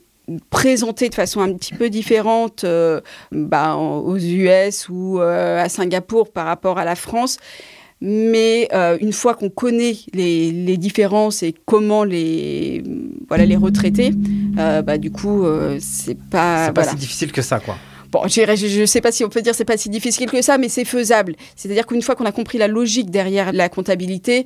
[0.49, 6.31] présentés de façon un petit peu différente euh, bah, aux US ou euh, à Singapour
[6.31, 7.37] par rapport à la France.
[8.03, 12.83] Mais euh, une fois qu'on connaît les, les différences et comment les,
[13.27, 14.11] voilà, les retraiter,
[14.55, 15.45] bah, du coup,
[15.79, 16.65] c'est pas.
[16.65, 16.89] c'est pas voilà.
[16.89, 17.77] si difficile que ça, quoi.
[18.11, 20.57] Bon, je ne sais pas si on peut dire c'est pas si difficile que ça,
[20.57, 21.35] mais c'est faisable.
[21.55, 24.45] C'est-à-dire qu'une fois qu'on a compris la logique derrière la comptabilité,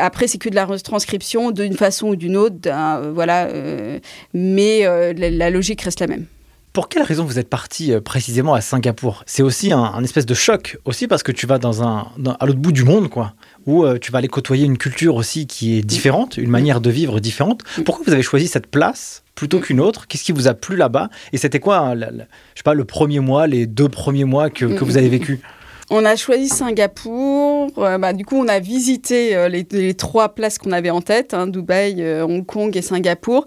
[0.00, 3.46] après c'est que de la retranscription d'une façon ou d'une autre, euh, voilà.
[3.46, 4.00] euh,
[4.34, 6.26] mais euh, la, logique reste la même.
[6.72, 9.22] Pour quelle raison vous êtes parti précisément à Singapour?
[9.24, 12.08] C'est aussi un, espèce de choc, aussi parce que tu vas dans un,
[12.40, 13.34] à l'autre bout du monde, quoi,
[13.66, 16.90] où euh, tu vas aller côtoyer une culture aussi qui est différente, une manière de
[16.90, 17.62] vivre différente.
[17.84, 20.06] Pourquoi vous avez choisi cette place plutôt qu'une autre?
[20.06, 21.10] Qu'est-ce qui vous a plu là-bas?
[21.32, 22.24] Et c'était quoi, hein, la- la-
[22.54, 25.40] je sais pas, le premier mois, les deux premiers mois que, que vous avez vécu?
[25.88, 27.70] On a choisi Singapour.
[27.78, 31.00] euh, bah, du coup, on a visité euh, les, les trois places qu'on avait en
[31.00, 33.46] tête, hein, Dubaï, euh, Hong Kong et Singapour.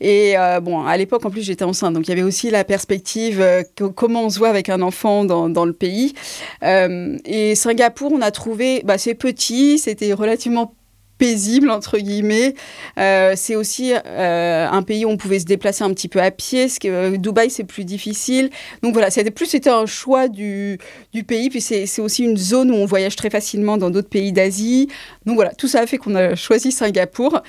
[0.00, 2.64] Et euh, bon, à l'époque, en plus, j'étais enceinte, donc il y avait aussi la
[2.64, 6.14] perspective euh, que- comment on se voit avec un enfant dans, dans le pays.
[6.62, 10.74] Euh, et Singapour, on a trouvé, bah, c'est petit, c'était relativement
[11.18, 12.54] paisible entre guillemets.
[12.98, 16.30] Euh, c'est aussi euh, un pays où on pouvait se déplacer un petit peu à
[16.30, 16.66] pied.
[16.66, 18.50] Parce que euh, Dubaï c'est plus difficile.
[18.82, 20.78] Donc voilà, c'était plus c'était un choix du,
[21.12, 21.50] du pays.
[21.50, 24.88] Puis c'est aussi une zone où on voyage très facilement dans d'autres pays d'Asie.
[25.26, 27.42] Donc voilà, tout ça a fait qu'on a choisi Singapour.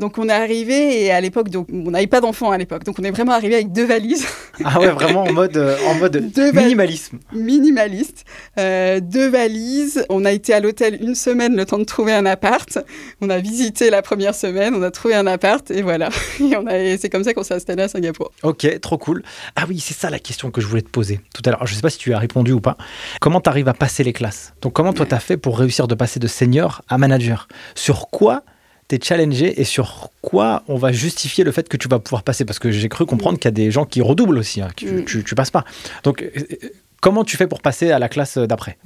[0.00, 2.96] Donc on est arrivé et à l'époque, donc on n'avait pas d'enfants à l'époque, donc
[2.98, 4.26] on est vraiment arrivé avec deux valises
[4.64, 7.18] Ah ouais, vraiment en mode, en mode Deux minimalisme.
[7.32, 8.24] minimalistes,
[8.58, 10.04] euh, deux valises.
[10.08, 12.78] On a été à l'hôtel une semaine, le temps de trouver un appart.
[13.20, 16.08] On a visité la première semaine, on a trouvé un appart et voilà.
[16.40, 18.30] Et on a, et c'est comme ça qu'on s'est installé à Singapour.
[18.42, 19.22] Ok, trop cool.
[19.56, 21.66] Ah oui, c'est ça la question que je voulais te poser tout à l'heure.
[21.66, 22.76] Je sais pas si tu as répondu ou pas.
[23.20, 24.52] Comment tu arrives à passer les classes?
[24.62, 27.48] Donc comment toi tu as fait pour réussir de passer de senior à manager?
[27.74, 28.42] Sur quoi
[28.88, 32.44] t'es challengé et sur quoi on va justifier le fait que tu vas pouvoir passer?
[32.44, 35.04] Parce que j'ai cru comprendre qu'il y a des gens qui redoublent aussi, hein, Mm.
[35.04, 35.64] tu, tu passes pas.
[36.04, 36.68] Donc euh, euh,
[37.00, 38.76] comment tu fais pour passer à la classe d'après?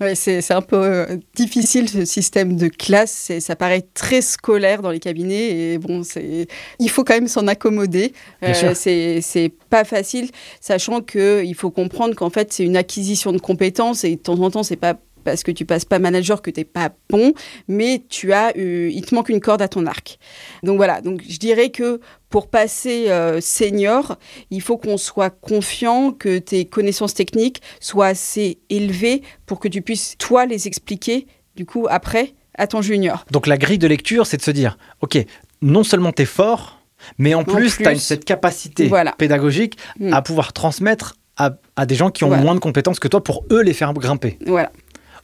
[0.00, 3.32] Ouais, c'est c'est un peu euh, difficile ce système de classe.
[3.40, 6.46] Ça paraît très scolaire dans les cabinets et bon, c'est
[6.78, 8.12] il faut quand même s'en accommoder.
[8.54, 8.76] Sûr.
[8.76, 10.30] c'est c'est pas facile,
[10.60, 14.40] sachant que il faut comprendre qu'en fait c'est une acquisition de compétences et de temps
[14.40, 17.32] en temps c'est pas parce que tu passes pas manager que t'es pas bon,
[17.68, 20.18] mais tu as, euh, il te manque une corde à ton arc.
[20.62, 21.00] Donc voilà.
[21.00, 22.00] Donc je dirais que
[22.30, 24.16] pour passer euh, senior,
[24.50, 29.82] il faut qu'on soit confiant que tes connaissances techniques soient assez élevées pour que tu
[29.82, 31.26] puisses toi les expliquer
[31.56, 33.24] du coup après à ton junior.
[33.30, 35.18] Donc la grille de lecture, c'est de se dire, ok,
[35.62, 36.80] non seulement tu es fort,
[37.16, 39.12] mais en plus, plus, tu as cette capacité voilà.
[39.12, 39.78] pédagogique
[40.10, 42.42] à pouvoir transmettre à, à des gens qui ont Voilà.
[42.42, 44.38] moins de compétences que toi pour eux les faire grimper.
[44.44, 44.72] Voilà.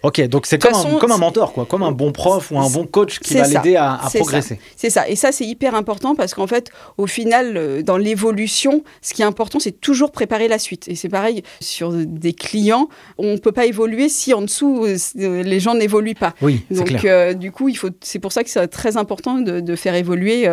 [0.05, 2.69] Ok, donc c'est comme, un, comme un mentor, quoi, comme un bon prof ou un
[2.69, 4.59] bon coach qui va l'aider à, progresser.
[4.77, 5.09] C'est ça.
[5.09, 9.23] Et ça, c'est hyper important parce qu'en fait, au final, euh, dans l'évolution, ce qui
[9.23, 10.89] est important, c'est toujours préparer la suite.
[10.89, 15.43] Et c'est pareil sur des clients, on ne peut pas évoluer si en dessous, euh,
[15.43, 16.35] les gens n'évoluent pas.
[16.43, 17.35] Oui, Donc, clair.
[17.35, 17.71] du coup.
[18.03, 20.47] C'est pour ça que c'est très important de, faire évoluer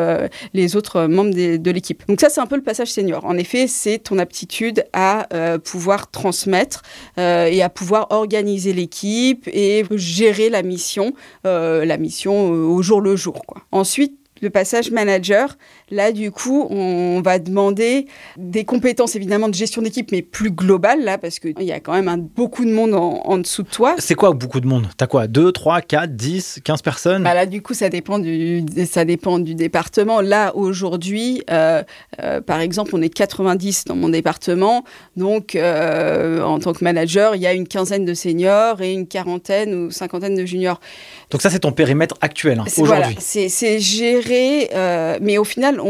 [0.53, 2.03] les autres membres de l'équipe.
[2.07, 3.25] Donc ça, c'est un peu le passage senior.
[3.25, 5.27] En effet, c'est ton aptitude à
[5.63, 6.83] pouvoir transmettre
[7.17, 11.13] et à pouvoir organiser l'équipe et gérer la mission,
[11.45, 13.41] euh, la mission euh, au jour le jour.
[13.71, 15.57] Ensuite, le passage manager,
[15.91, 21.03] là, du coup, on va demander des compétences évidemment de gestion d'équipe, mais plus globales,
[21.03, 23.95] là, parce qu'il y a quand même beaucoup de monde en, dessous de toi.
[23.99, 24.87] C'est quoi beaucoup de monde?
[24.97, 25.27] T'as quoi?
[25.27, 27.23] 2, 3, 4, 10, 15 personnes?
[27.23, 30.21] Bah Là, du coup, ça dépend du, ça dépend du département.
[30.21, 31.83] Là, aujourd'hui, euh,
[32.23, 34.83] euh, par exemple, on est 90 dans mon département.
[35.17, 39.07] Donc, euh, en tant que manager, il y a une quinzaine de seniors et une
[39.07, 40.79] quarantaine ou cinquantaine de juniors.
[41.29, 42.85] Donc ça, c'est ton périmètre actuel hein, aujourd'hui.
[42.85, 44.69] Voilà, c'est géré,
[45.21, 45.80] mais au final,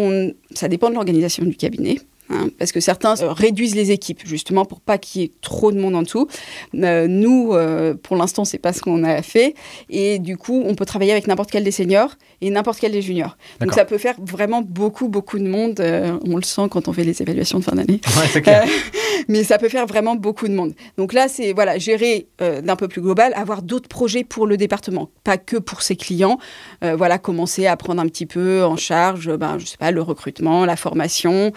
[0.53, 1.99] ça dépend de l'organisation du cabinet.
[2.31, 5.71] Hein, parce que certains euh, réduisent les équipes justement pour pas qu'il y ait trop
[5.71, 6.27] de monde en dessous.
[6.75, 7.53] Euh, nous,
[8.03, 9.55] pour l'instant, c'est pas ce qu'on a fait,
[9.89, 13.01] et du coup, on peut travailler avec n'importe quel des seniors et n'importe quel des
[13.01, 13.37] juniors.
[13.59, 15.81] Donc ça peut faire vraiment beaucoup, beaucoup de monde.
[16.25, 17.99] on le sent quand on fait les évaluations de fin d'année.
[18.21, 18.65] Ouais,
[19.27, 20.73] mais ça peut faire vraiment beaucoup de monde.
[20.97, 24.57] Donc là, c'est voilà, gérer euh, d'un peu plus global, avoir d'autres projets pour le
[24.57, 26.37] département, pas que pour ses clients.
[26.83, 30.01] Euh, voilà, commencer à prendre un petit peu en charge, ben, je sais pas, le
[30.01, 31.51] recrutement, la formation.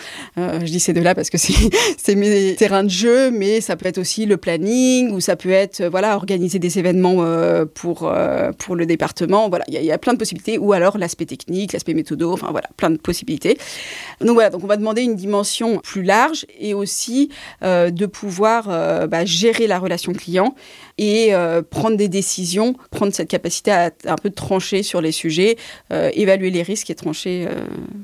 [0.65, 1.39] Euh, je dis ces deux-là parce que
[1.97, 5.51] c'est mes terrains de jeu, mais ça peut être aussi le planning ou ça peut
[5.51, 7.25] être voilà, organiser des événements
[7.75, 8.13] pour,
[8.59, 9.49] pour le département.
[9.49, 10.59] Voilà, il y, a plein de possibilités.
[10.59, 13.59] Ou alors l'aspect technique, l'aspect méthodo, enfin voilà, plein de possibilités.
[14.21, 17.31] Donc voilà, donc on va demander une dimension plus large et aussi
[17.63, 20.55] euh, de pouvoir euh, bah, gérer la relation client
[20.99, 25.57] et euh, prendre des décisions, prendre cette capacité à un peu trancher sur les sujets,
[25.91, 27.49] évaluer les risques et trancher.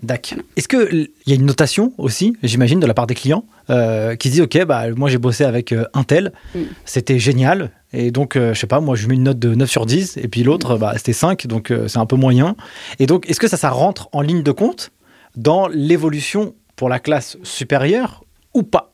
[0.03, 0.39] D'accord.
[0.57, 4.33] Est-ce qu'il y a une notation aussi, j'imagine, de la part des clients qui se
[4.33, 6.61] disent Ok, bah, moi j'ai bossé avec un tel, mm.
[6.85, 9.87] c'était génial, et donc, je sais pas, moi, je mets une note de 9 sur
[9.87, 12.57] 10, et puis l'autre, bah, c'était 5, donc c'est un peu moyen.
[12.99, 14.91] Et donc, est-ce que ça, ça rentre en ligne de compte
[15.37, 18.25] dans l'évolution pour la classe supérieure
[18.55, 18.91] ou pas?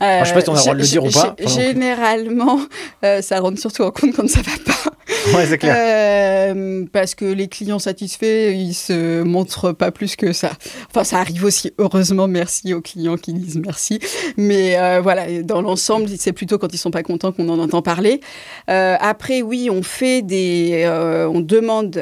[0.00, 1.36] Je sais pas si on a le droit de le dire ou pas.
[1.46, 2.60] Généralement,
[3.04, 4.72] euh, ça rentre surtout en compte quand ça va pas.
[5.34, 5.74] Ouais, c'est clair.
[5.76, 10.50] Euh, parce que les clients satisfaits, ils se montrent pas plus que ça.
[10.88, 13.98] Enfin, ça arrive aussi, heureusement, merci aux clients qui disent merci.
[14.36, 17.82] Mais euh, voilà, dans l'ensemble, c'est plutôt quand ils sont pas contents qu'on en entend
[17.82, 18.20] parler.
[18.68, 20.88] après, oui, on fait des.
[21.28, 22.00] on demande.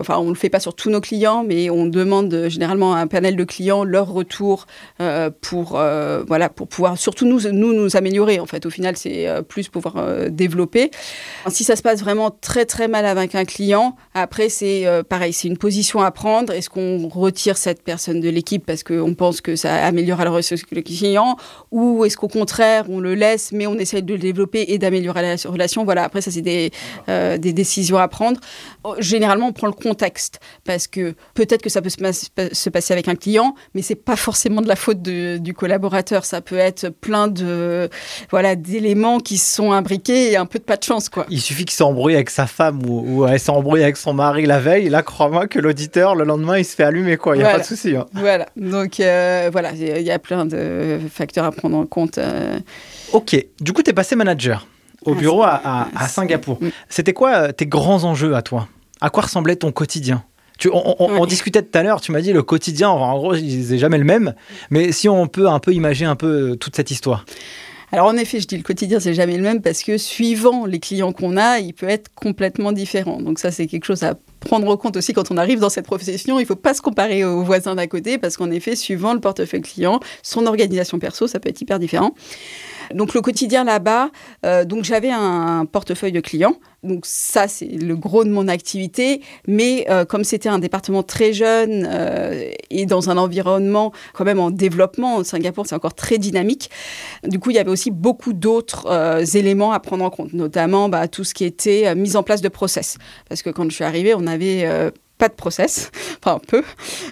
[0.00, 3.06] enfin, on le fait pas sur tous nos clients, mais on demande généralement à un
[3.06, 4.66] panel de clients leur retour
[5.42, 5.78] pour,
[6.26, 8.40] voilà, pour pouvoir surtout nous nous, nous, améliorer.
[8.40, 10.90] En fait, au final, c'est euh, plus pouvoir euh, développer.
[11.48, 15.32] Si ça se passe vraiment très très mal avec un client, après c'est euh, pareil,
[15.32, 16.52] c'est une position à prendre.
[16.52, 20.54] Est-ce qu'on retire cette personne de l'équipe parce qu'on pense que ça améliore la relation
[20.54, 21.36] avec le client,
[21.70, 25.22] ou est-ce qu'au contraire on le laisse, mais on essaye de le développer et d'améliorer
[25.22, 25.84] la relation?
[25.84, 26.04] Voilà.
[26.04, 26.70] Après, ça c'est des,
[27.06, 28.40] des décisions à prendre.
[28.84, 33.08] Oh, généralement, on prend le contexte parce que peut-être que ça peut se, passer avec
[33.08, 36.24] un client, mais c'est pas forcément de la faute du collaborateur.
[36.24, 37.88] Ça peut être plein de
[38.30, 41.26] voilà d'éléments qui sont imbriqués et un peu de pas de chance quoi.
[41.30, 44.88] Il suffit qu'il s'embrouille avec sa femme ou, elle s'embrouille avec son mari la veille,
[44.88, 47.58] là crois-moi que l'auditeur le lendemain il se fait allumer quoi, il n'y a pas
[47.60, 47.96] de souci.
[47.96, 48.06] Hein.
[48.12, 52.18] Voilà, donc euh, voilà, il y a plein de facteurs à prendre en compte.
[52.18, 52.58] Euh.
[53.12, 54.66] Ok, du coup tu es passé manager
[55.04, 56.58] au bureau à, Singapour.
[56.60, 56.68] Mm.
[56.88, 58.68] C'était quoi euh, tes grands enjeux à toi?
[59.00, 60.24] À quoi ressemblait ton quotidien?
[60.58, 63.98] Tu, on, discutait tout à l'heure, tu m'as dit le quotidien, en gros, n'est jamais
[63.98, 64.34] le même.
[64.70, 67.24] Mais si on peut un peu imaginer un peu euh, toute cette histoire.
[67.92, 70.80] Alors en effet, je dis le quotidien, c'est jamais le même parce que suivant les
[70.80, 73.20] clients qu'on a, il peut être complètement différent.
[73.20, 75.86] Donc ça, c'est quelque chose à prendre en compte aussi quand on arrive dans cette
[75.86, 76.38] profession.
[76.38, 79.20] Il ne faut pas se comparer aux voisins d'à côté parce qu'en effet, suivant le
[79.20, 82.12] portefeuille client, son organisation perso, ça peut être hyper différent.
[82.94, 84.10] Donc le quotidien là-bas,
[84.44, 86.56] euh, donc j'avais un portefeuille de clients.
[86.82, 89.20] Donc ça, c'est le gros de mon activité.
[89.48, 94.38] Mais euh, comme c'était un département très jeune euh, et dans un environnement quand même
[94.38, 96.70] en développement, Singapour, c'est encore très dynamique.
[97.24, 98.86] Du coup, il y avait aussi beaucoup d'autres
[99.36, 102.48] éléments à prendre en compte, notamment bah, tout ce qui était mise en place de
[102.48, 102.98] process.
[103.28, 105.90] Parce que quand je suis arrivée, on avait pas de process,
[106.22, 106.62] enfin peu.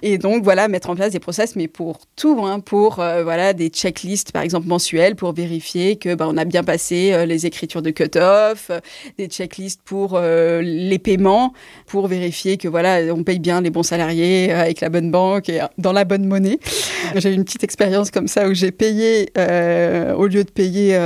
[0.03, 3.53] Et donc voilà, mettre en place des process, mais pour tout, hein, pour euh, voilà
[3.53, 7.47] des checklists par exemple mensuelles pour vérifier que bah, on a bien passé euh, les
[7.47, 8.81] écritures de cut-off, euh,
[9.19, 11.53] des checklists pour les paiements,
[11.87, 15.61] pour vérifier que voilà on paye bien les bons salariés avec la bonne banque et
[15.79, 16.59] dans la bonne monnaie.
[17.15, 20.99] J'ai eu une petite expérience comme ça où j'ai payé au lieu de payer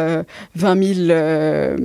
[0.55, 1.77] 20 000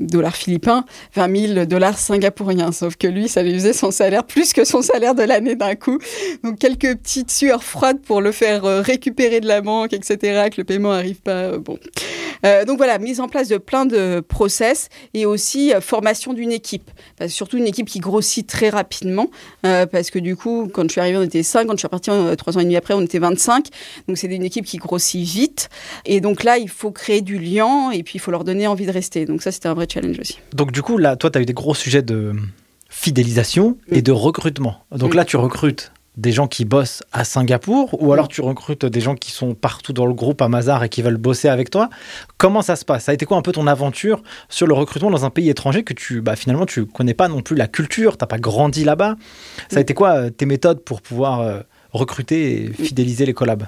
[0.00, 2.72] dollars philippins, 20 000 dollars singapouriens.
[2.72, 5.74] Sauf que lui, ça lui faisait son salaire plus que son salaire de l'année d'un
[5.74, 5.98] coup.
[6.44, 10.56] Donc quelques petites sueurs froides pour le faire euh, récupérer de la banque, etc., que
[10.58, 11.30] le paiement n'arrive pas.
[11.30, 11.78] Euh, bon.
[12.46, 16.90] Euh, donc voilà, mise en place de plein de process et aussi formation d'une équipe.
[17.28, 19.28] surtout une équipe qui grossit très rapidement
[19.62, 22.10] parce que du coup, quand je suis arrivée, on était 5, quand je suis repartie
[22.38, 23.66] trois ans et demi après, on était 25.
[24.08, 25.68] Donc c'est une équipe qui grossit vite.
[26.06, 28.86] Et donc là, il faut créer du lien et puis il faut leur donner envie
[28.86, 29.26] de rester.
[29.26, 30.38] Donc ça, c'était un vrai challenge aussi.
[30.54, 32.32] Donc du coup, là, toi, tu as eu des gros sujets de
[33.00, 34.84] fidélisation et de recrutement.
[34.94, 39.00] Donc là, tu recrutes des gens qui bossent à Singapour ou alors tu recrutes des
[39.00, 41.88] gens qui sont partout dans le groupe à Mazar et qui veulent bosser avec toi.
[42.36, 43.04] Comment ça se passe?
[43.04, 45.82] Ça a été quoi un peu ton aventure sur le recrutement dans un pays étranger
[45.82, 49.16] que tu bah, finalement tu connais pas non plus la culture, t'as pas grandi là-bas?
[49.70, 51.60] Ça a été quoi euh, tes méthodes pour pouvoir euh,
[51.92, 53.64] recruter et fidéliser les collabs?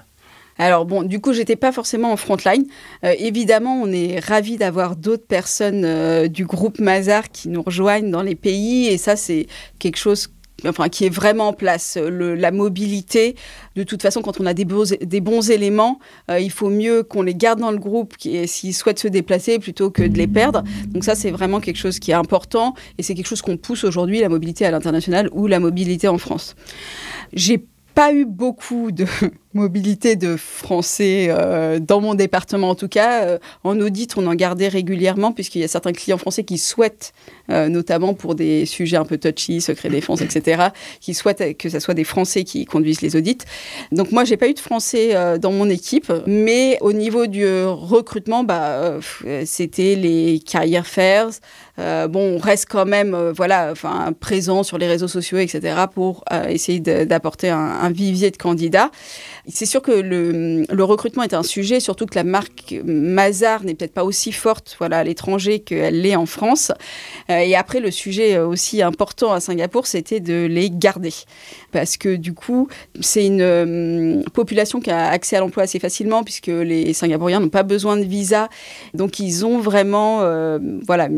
[0.58, 2.66] Alors bon, du coup, j'étais pas forcément en frontline.
[3.04, 8.22] Euh, évidemment, on est ravis d'avoir d'autres personnes du groupe Mazar qui nous rejoignent dans
[8.22, 9.46] les pays, et ça, c'est
[9.78, 10.28] quelque chose
[10.68, 11.96] enfin, qui est vraiment en place.
[11.96, 13.36] la mobilité,
[13.76, 14.66] de toute façon, quand on a des,
[15.00, 15.98] des bons éléments,
[16.30, 19.90] euh, il faut mieux qu'on les garde dans le groupe s'ils souhaitent se déplacer plutôt
[19.90, 20.62] que de les perdre.
[20.88, 23.84] Donc ça, c'est vraiment quelque chose qui est important et c'est quelque chose qu'on pousse
[23.84, 26.54] aujourd'hui, la mobilité à l'international ou la mobilité en France.
[27.32, 29.06] J'ai pas eu beaucoup de
[29.54, 33.24] mobilité de Français euh, dans mon département en tout cas.
[33.24, 37.12] Euh, en audit, on en gardait régulièrement puisqu'il y a certains clients français qui souhaitent,
[37.50, 40.68] euh, notamment pour des sujets un peu touchy, secret défense, etc.,
[41.00, 43.38] qui souhaitent que ce soit des Français qui conduisent les audits.
[43.90, 48.44] Donc moi, j'ai pas eu de Français dans mon équipe, mais au niveau du recrutement,
[48.44, 48.98] bah,
[49.44, 51.30] c'était les career fairs.
[51.78, 56.80] bon, on reste quand même, voilà, enfin, présent sur les réseaux sociaux, etc., pour essayer
[56.80, 58.90] d'apporter un, un vivier de candidats.
[59.48, 63.92] C'est sûr que le, recrutement est un sujet, surtout que la marque Mazar n'est peut-être
[63.92, 66.70] pas aussi forte voilà, à l'étranger qu'elle l'est en France.
[67.28, 71.12] Euh, et après, le sujet aussi important à Singapour, c'était de les garder.
[71.72, 72.68] Parce que du coup,
[73.00, 77.48] c'est une euh, population qui a accès à l'emploi assez facilement, puisque les Singapouriens n'ont
[77.48, 78.48] pas besoin de visa.
[78.94, 81.08] Donc, ils ont vraiment euh, voilà,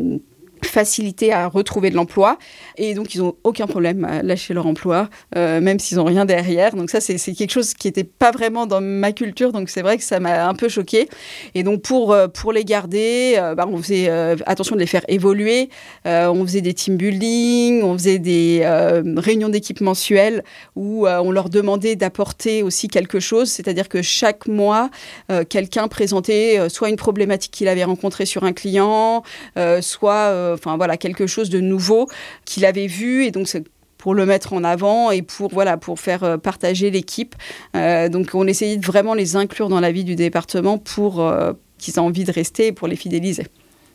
[0.64, 2.38] facilité à retrouver de l'emploi.
[2.76, 6.24] Et donc, ils n'ont aucun problème à lâcher leur emploi, euh, même s'ils n'ont rien
[6.24, 6.74] derrière.
[6.74, 9.52] Donc ça, c'est quelque chose qui n'était pas vraiment dans ma culture.
[9.52, 11.08] Donc c'est vrai que ça m'a un peu choqué.
[11.54, 14.08] Et donc, pour, euh, pour les garder, euh, bah, on faisait
[14.46, 15.68] attention de les faire évoluer.
[16.04, 18.62] on faisait des team building, on faisait des
[19.16, 20.44] réunions d'équipe mensuelles
[20.76, 23.50] où on leur demandait d'apporter aussi quelque chose.
[23.50, 24.90] C'est-à-dire que chaque mois,
[25.48, 29.22] quelqu'un présentait soit une problématique qu'il avait rencontrée sur un client,
[29.80, 32.08] soit enfin voilà, quelque chose de nouveau
[32.44, 33.64] qu'il avait vu et donc c'est
[33.98, 37.34] pour le mettre en avant et pour voilà pour faire euh, partager l'équipe.
[37.74, 41.52] Euh, donc on essayait de vraiment les inclure dans la vie du département pour euh,
[41.78, 43.46] qu'ils aient envie de rester et pour les fidéliser.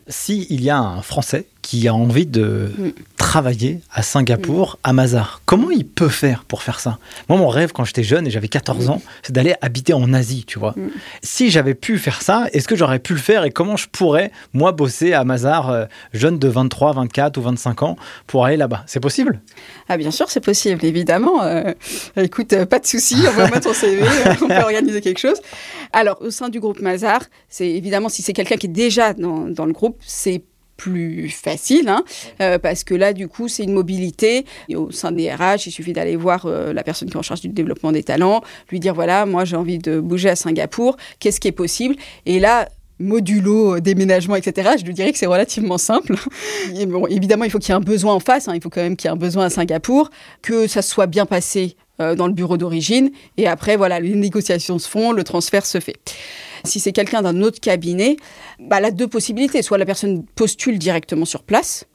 [0.08, 2.92] S'il y a un Français qui a envie de mm.
[3.18, 4.90] travailler à Singapour, mm.
[4.90, 5.42] à Mazar.
[5.46, 6.98] Comment il peut faire pour faire ça?
[7.28, 8.90] Moi, mon rêve quand j'étais jeune et j'avais 14 mm.
[8.90, 10.76] ans, c'est d'aller habiter en Asie, tu vois.
[11.22, 14.32] Si j'avais pu faire ça, est-ce que j'aurais pu le faire et comment je pourrais,
[14.54, 17.96] moi, bosser à Mazar, euh, jeune de 23, 24 ou 25 ans,
[18.28, 18.84] pour aller là-bas?
[18.88, 19.42] C'est possible?
[19.88, 21.44] Ah, bien sûr, c'est possible, évidemment.
[21.44, 21.74] Euh,
[22.18, 24.04] écoute, euh, pas de souci, envoie-moi ton CV,
[24.42, 25.40] on peut organiser quelque chose.
[25.94, 29.48] Alors, au sein du groupe Mazar, c'est évidemment, si c'est quelqu'un qui est déjà dans,
[29.48, 30.44] dans le groupe, c'est
[30.80, 32.04] plus facile, hein,
[32.42, 34.46] euh, parce que là, du coup, c'est une mobilité.
[34.74, 37.42] Au sein des RH, il suffit d'aller voir euh, la personne qui est en charge
[37.42, 41.42] du développement des talents, lui dire, voilà, moi j'ai envie de bouger à Singapour, qu'est-ce
[41.42, 41.96] qui est possible?
[42.26, 46.16] Et là, modulo, euh, déménagement, etc., je lui dirais que c'est relativement simple.
[46.88, 48.82] bon, évidemment, il faut qu'il y ait un besoin en face, hein, il faut quand
[48.82, 50.10] même qu'il y ait un besoin à Singapour,
[50.42, 51.76] que ça soit bien passé
[52.16, 55.98] dans le bureau d'origine, et après, voilà, les négociations se font, le transfert se fait.
[56.64, 58.18] Si c'est quelqu'un d'un autre cabinet,
[58.60, 59.62] bah, elle a deux possibilités.
[59.62, 61.86] Soit la personne postule directement sur place.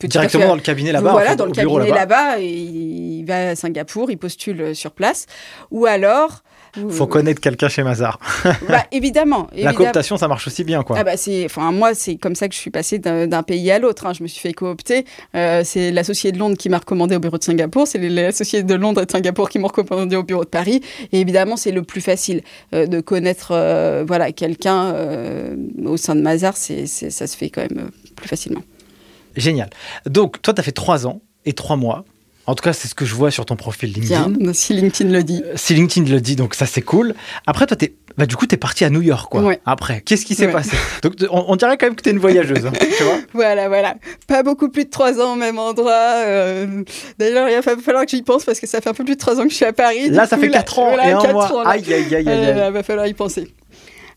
[0.00, 1.12] Directement dans le cabinet là-bas.
[1.12, 5.26] Voilà, dans le cabinet là-bas, il va à Singapour, il postule sur place.
[5.70, 6.42] Ou alors,
[6.90, 8.18] faut connaître quelqu'un chez Mazar.
[8.68, 10.96] bah, évidemment, La cooptation, ça marche aussi bien, quoi.
[10.98, 13.78] Ah bah c'est, enfin moi, c'est comme ça que je suis passée d'un pays à
[13.78, 14.06] l'autre.
[14.06, 14.12] Hein.
[14.12, 15.04] Je me suis fait coopter.
[15.34, 17.86] Euh, c'est l'associé de Londres qui m'a recommandé au bureau de Singapour.
[17.86, 20.82] C'est l'associé de Londres et de Singapour qui m'ont recommandé au bureau de Paris.
[21.12, 22.42] Et évidemment, c'est le plus facile
[22.74, 24.94] euh, de connaître, euh, voilà, quelqu'un
[25.84, 26.56] au sein de Mazar.
[26.56, 28.62] C'est, ça se fait quand même plus facilement.
[29.36, 29.70] Génial.
[30.06, 32.04] Donc, toi, tu as fait trois ans et trois mois
[32.50, 34.52] En tout cas, c'est ce que je vois sur ton profil LinkedIn.
[34.52, 35.40] Si LinkedIn le dit.
[35.46, 37.14] Euh, Si LinkedIn le dit, donc ça c'est cool.
[37.46, 39.42] Après, toi, t'es, bah, du coup, t'es parti à New York, quoi.
[39.42, 39.60] Ouais.
[39.64, 40.52] Après, qu'est-ce qui s'est Ouais.
[40.52, 40.76] passé?
[41.02, 43.18] Donc, on, on dirait quand même que t'es une voyageuse, hein, tu vois?
[43.34, 43.94] Voilà, voilà.
[44.26, 45.92] Pas beaucoup plus de trois ans au même endroit.
[46.26, 46.82] euh,
[47.18, 49.20] D'ailleurs, il va falloir que j'y pense parce que ça fait un peu plus de
[49.20, 50.10] trois ans que je suis à Paris.
[50.10, 51.52] Là, ça coup, fait 4 ans voilà, et un quatre mois.
[51.56, 51.60] ans.
[51.64, 52.28] Aïe, aïe, aïe, aïe.
[52.28, 52.54] aïe.
[52.56, 53.54] là, va falloir y penser.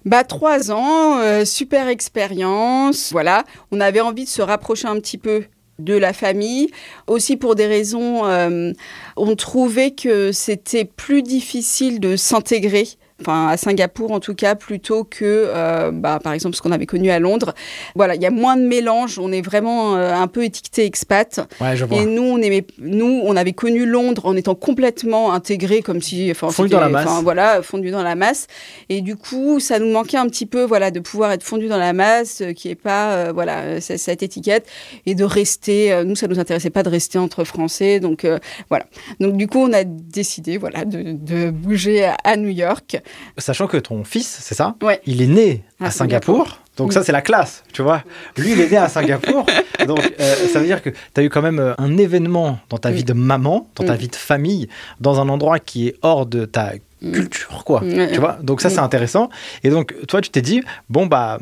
[0.05, 3.09] Bah, trois ans, euh, super expérience.
[3.11, 5.43] Voilà, on avait envie de se rapprocher un petit peu
[5.84, 6.69] de la famille,
[7.07, 8.71] aussi pour des raisons, euh,
[9.17, 12.88] on trouvait que c'était plus difficile de s'intégrer.
[13.22, 16.86] Enfin, à Singapour en tout cas, plutôt que, euh, bah, par exemple, ce qu'on avait
[16.86, 17.53] connu à Londres.
[17.95, 19.20] Voilà, il y a moins de mélange.
[19.20, 21.39] On est vraiment euh, un peu étiqueté expat.
[21.61, 21.97] Ouais, je vois.
[22.01, 26.34] Et nous, on aimait, nous, on avait connu Londres en étant complètement intégrés, comme si,
[26.34, 27.07] Fondu dans la masse.
[27.24, 28.47] voilà, fondu dans la masse.
[28.89, 31.78] Et du coup, ça nous manquait un petit peu, voilà, de pouvoir être fondu dans
[31.78, 34.68] la masse, euh, qui est pas, euh, voilà, euh, cette étiquette,
[35.05, 35.93] et de rester.
[35.93, 38.39] euh, nous, ça nous intéressait pas de rester entre Français, donc euh,
[38.70, 38.86] voilà.
[39.20, 42.97] Donc du coup, on a décidé, voilà, de, de bouger à, à New York.
[43.38, 45.01] Sachant que ton fils, c'est ça Ouais.
[45.06, 46.36] Il est né à, À Singapour.
[46.45, 46.60] Singapour.
[46.78, 46.91] Donc Mm.
[46.93, 48.04] ça, c'est la classe, tu vois.
[48.38, 49.45] Lui, il est né à Singapour.
[49.88, 52.78] Donc euh, ça veut dire que tu as eu quand même euh, un événement dans
[52.78, 52.93] ta Mm.
[52.93, 53.97] vie de maman, dans ta Mm.
[53.97, 57.12] vie de famille, dans un endroit qui est hors de ta Mm.
[57.12, 57.82] culture, quoi.
[57.82, 58.86] Tu vois Donc ça, c'est Mm.
[58.86, 59.30] intéressant.
[59.64, 61.38] Et donc, toi, tu t'es dit, bon, bah,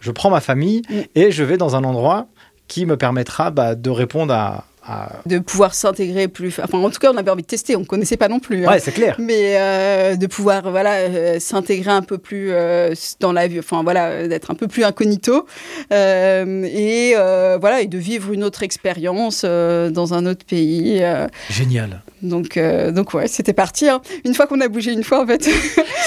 [0.00, 0.94] je prends ma famille Mm.
[1.16, 2.26] et je vais dans un endroit
[2.68, 4.64] qui me permettra bah, de répondre à...
[4.86, 6.58] à- de pouvoir s'intégrer plus.
[6.62, 7.76] Enfin, en tout cas, on avait envie de tester.
[7.76, 8.66] On connaissait pas non plus.
[8.66, 8.70] hein.
[8.70, 9.16] Ouais, c'est clair.
[9.18, 13.82] mais euh, de pouvoir voilà euh, s'intégrer un peu plus euh, dans la vie enfin
[13.82, 15.46] voilà d'être un peu plus incognito
[15.92, 20.98] euh, et euh, voilà et de vivre une autre expérience euh, dans un autre pays
[21.02, 22.02] euh, Génial.
[22.24, 24.00] Donc euh, donc ouais c'était parti hein.
[24.24, 25.42] une fois qu'on a bougé une fois en fait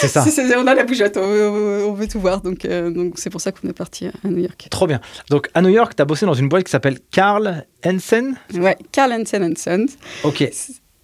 [0.01, 0.26] C'est ça.
[0.57, 3.39] on a la bougeotte on, on- on veut tout voir donc euh, donc c'est pour
[3.39, 4.99] ça qu'on est parti à New York Trop bien.
[5.30, 8.36] Donc, à New York, tu as bossé dans une boîte qui s'appelle Carl Hansen?
[8.55, 9.86] ouais Carl Hansen Sons
[10.24, 10.43] Ok.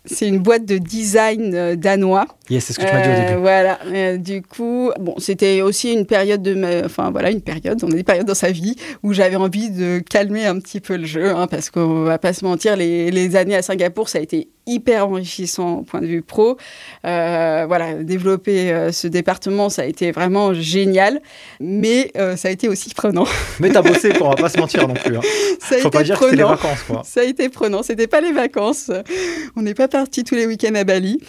[0.05, 3.11] c'est une boîte de design euh, danois Yes, c'est ce que tu m'as dit au
[3.11, 3.39] Euh, début.
[3.41, 3.79] Voilà.
[3.87, 7.79] Euh, du coup, bon, c'était aussi une période de, ma- enfin voilà, une période.
[7.83, 10.95] On a des périodes dans sa vie où j'avais envie de calmer un petit peu
[10.97, 14.19] le jeu, hein, parce qu'on va pas se mentir, les, les années à Singapour, ça
[14.19, 16.55] a été hyper enrichissant au point de vue pro.
[17.05, 21.21] Euh, voilà, développer euh, ce département, ça a été vraiment génial,
[21.59, 23.25] mais euh, ça a été aussi prenant.
[23.59, 25.17] Mais t'as bossé, quoi, on va pas se mentir non plus.
[25.17, 25.21] Hein.
[25.59, 26.55] ça a Faut été pas dire que c'était les prenant.
[26.55, 27.01] vacances, quoi.
[27.03, 27.83] Ça a été prenant.
[27.83, 28.89] C'était pas les vacances.
[29.57, 31.19] On n'est pas parti tous les week-ends à Bali.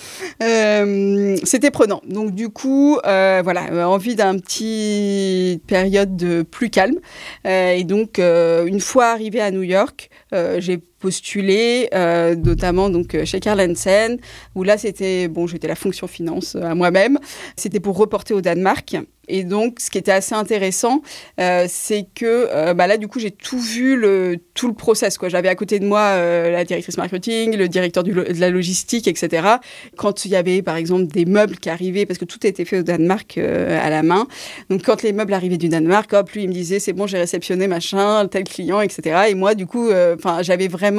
[1.14, 2.00] Euh, C'était prenant.
[2.06, 6.98] Donc du coup, euh, voilà, euh, envie d'un petit période de plus calme.
[7.44, 13.38] Et donc, une fois arrivé à New York, j'ai postulé, euh, notamment donc euh, chez
[13.38, 14.16] Carl Hansen,
[14.54, 17.18] où là c'était bon, j'étais la fonction finance euh, à moi-même.
[17.56, 18.96] C'était pour reporter au Danemark.
[19.26, 21.00] Et donc, ce qui était assez intéressant,
[21.40, 25.16] euh, c'est que bah là, du coup, j'ai tout vu, le, tout le process.
[25.16, 25.30] quoi.
[25.30, 26.14] J'avais à côté de moi
[26.50, 29.48] la directrice marketing, le directeur du de la logistique, etc.
[29.96, 32.80] Quand il y avait, par exemple, des meubles qui arrivaient, parce que tout était fait
[32.80, 34.26] au Danemark à la main.
[34.68, 37.16] Donc, quand les meubles arrivaient du Danemark, hop, lui, il me disait, c'est bon, j'ai
[37.16, 39.28] réceptionné machin, tel client, etc.
[39.30, 39.88] Et moi, du coup,
[40.18, 40.93] enfin, j'avais vraiment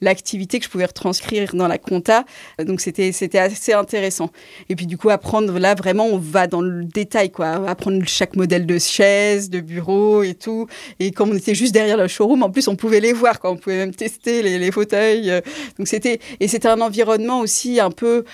[0.00, 2.24] l'activité que je pouvais retranscrire dans la compta.
[2.58, 4.30] Donc, c'était c'était assez intéressant.
[4.68, 8.36] Et puis, du coup, apprendre, là, vraiment, on va dans le détail, quoi apprendre chaque
[8.36, 10.66] modèle de chaise, de bureau et tout.
[11.00, 13.50] Et comme on était juste derrière le showroom, en plus, on pouvait les voir, quoi.
[13.50, 15.30] On pouvait même tester les, les fauteuils.
[15.30, 15.40] euh.
[15.78, 18.24] Donc c'était et c'était un environnement aussi un peu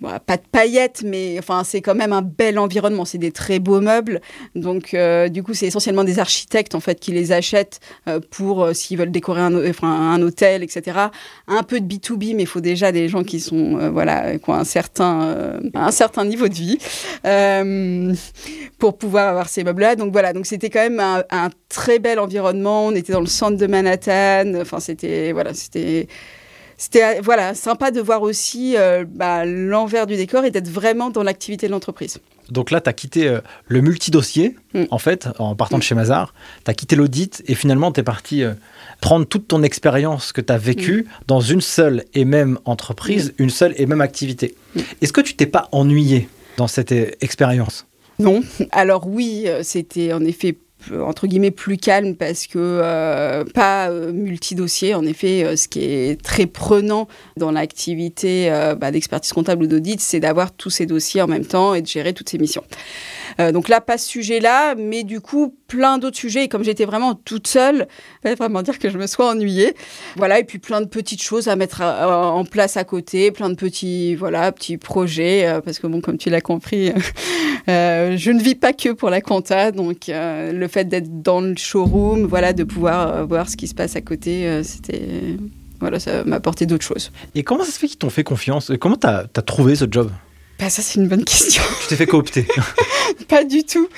[0.00, 3.04] bon, pas de paillettes, mais enfin c'est quand même un bel environnement.
[3.04, 4.20] C'est des très beaux meubles.
[4.54, 8.64] Donc euh, du coup, c'est essentiellement des architectes en fait qui les achètent euh, pour
[8.64, 10.98] euh, s'ils veulent décorer un, hôtel, etc.
[11.46, 14.38] Un peu de B 2 B, mais il faut déjà des gens qui sont voilà
[14.38, 16.78] qui ont un certain un certain niveau de vie
[18.78, 19.96] pour pouvoir avoir ces meubles-là.
[19.96, 22.86] Donc voilà, donc c'était quand même un, un très bel environnement.
[22.86, 24.54] On était dans le centre de Manhattan.
[24.60, 26.08] Enfin c'était voilà c'était
[26.78, 31.22] c'était voilà sympa de voir aussi euh, bah, l'envers du décor et d'être vraiment dans
[31.22, 32.18] l'activité de l'entreprise.
[32.50, 34.84] Donc là, tu as quitté euh, le multidossier, Mm.
[34.90, 36.34] en fait, en partant de chez Mazar.
[36.64, 38.52] Tu as quitté l'audit et finalement, tu es parti euh,
[39.00, 43.50] prendre toute ton expérience que tu as vécue dans une seule et même entreprise, une
[43.50, 44.54] seule et même activité.
[44.74, 44.80] Mm.
[45.02, 47.86] Est-ce que tu t'es pas ennuyé dans cette euh, expérience?
[48.18, 48.42] Non.
[48.72, 50.56] Alors oui, euh, c'était en effet
[50.92, 54.94] entre guillemets plus calme parce que euh, pas euh, multidossier.
[54.94, 59.66] En effet, euh, ce qui est très prenant dans l'activité euh, bah, d'expertise comptable ou
[59.66, 62.64] d'audit, c'est d'avoir tous ces dossiers en même temps et de gérer toutes ces missions.
[63.40, 66.44] Euh, donc là, pas ce sujet-là, mais du coup, plein d'autres sujets.
[66.44, 67.86] Et comme j'étais vraiment toute seule,
[68.22, 69.74] ça veut vraiment dire que je me sois ennuyée.
[70.16, 73.50] Voilà, et puis plein de petites choses à mettre à- en place à côté, plein
[73.50, 76.92] de petits, voilà, petits projets, euh, parce que bon, comme tu l'as compris,
[77.68, 81.40] euh, je ne vis pas que pour la compta, donc euh, le fait d'être dans
[81.40, 85.36] le showroom, voilà, de pouvoir euh, voir ce qui se passe à côté, euh, c'était
[85.80, 87.12] voilà, ça m'a apporté d'autres choses.
[87.36, 88.72] Et comment ça se fait qu'ils t'ont fait confiance?
[88.80, 90.10] Comment tu as, trouvé ce job?
[90.58, 91.62] Bah ça c'est une bonne question.
[91.82, 92.46] Tu t'es fait coopter
[93.28, 93.88] Pas du tout,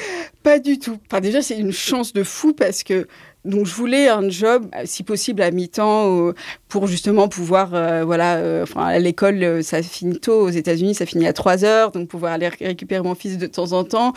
[0.42, 0.98] pas du tout.
[1.06, 3.06] Enfin déjà c'est une chance de fou parce que
[3.44, 6.32] donc je voulais un job, si possible à mi-temps,
[6.68, 10.94] pour justement pouvoir, euh, voilà, euh, enfin à l'école euh, ça finit tôt, aux États-Unis
[10.94, 14.12] ça finit à 3 heures, donc pouvoir aller récupérer mon fils de temps en temps.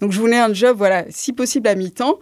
[0.00, 2.18] Donc je voulais un job, voilà, si possible à mi-temps.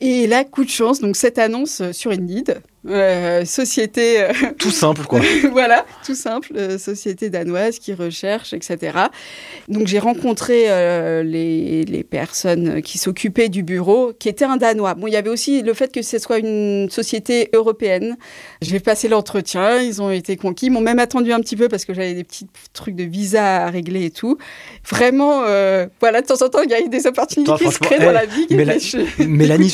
[0.00, 4.22] Et là, coup de chance, donc cette annonce sur Indeed, euh, société.
[4.22, 5.20] Euh, tout simple, quoi.
[5.52, 6.52] voilà, tout simple.
[6.56, 8.98] Euh, société danoise qui recherche, etc.
[9.68, 10.66] Donc j'ai rencontré
[11.24, 14.94] les, les, personnes qui s'occupaient du bureau, qui étaient un Danois.
[14.94, 18.16] Bon, il y avait aussi le fait que ce soit une société européenne.
[18.60, 20.66] J'ai passé l'entretien, ils ont été conquis.
[20.66, 23.64] Ils m'ont même attendu un petit peu parce que j'avais des petits trucs de visa
[23.64, 24.38] à régler et tout.
[24.88, 25.42] Vraiment,
[26.00, 28.12] voilà, de temps en temps, il y a eu des opportunités qui se créent dans
[28.12, 28.46] la vie.
[29.18, 29.70] Mélanie,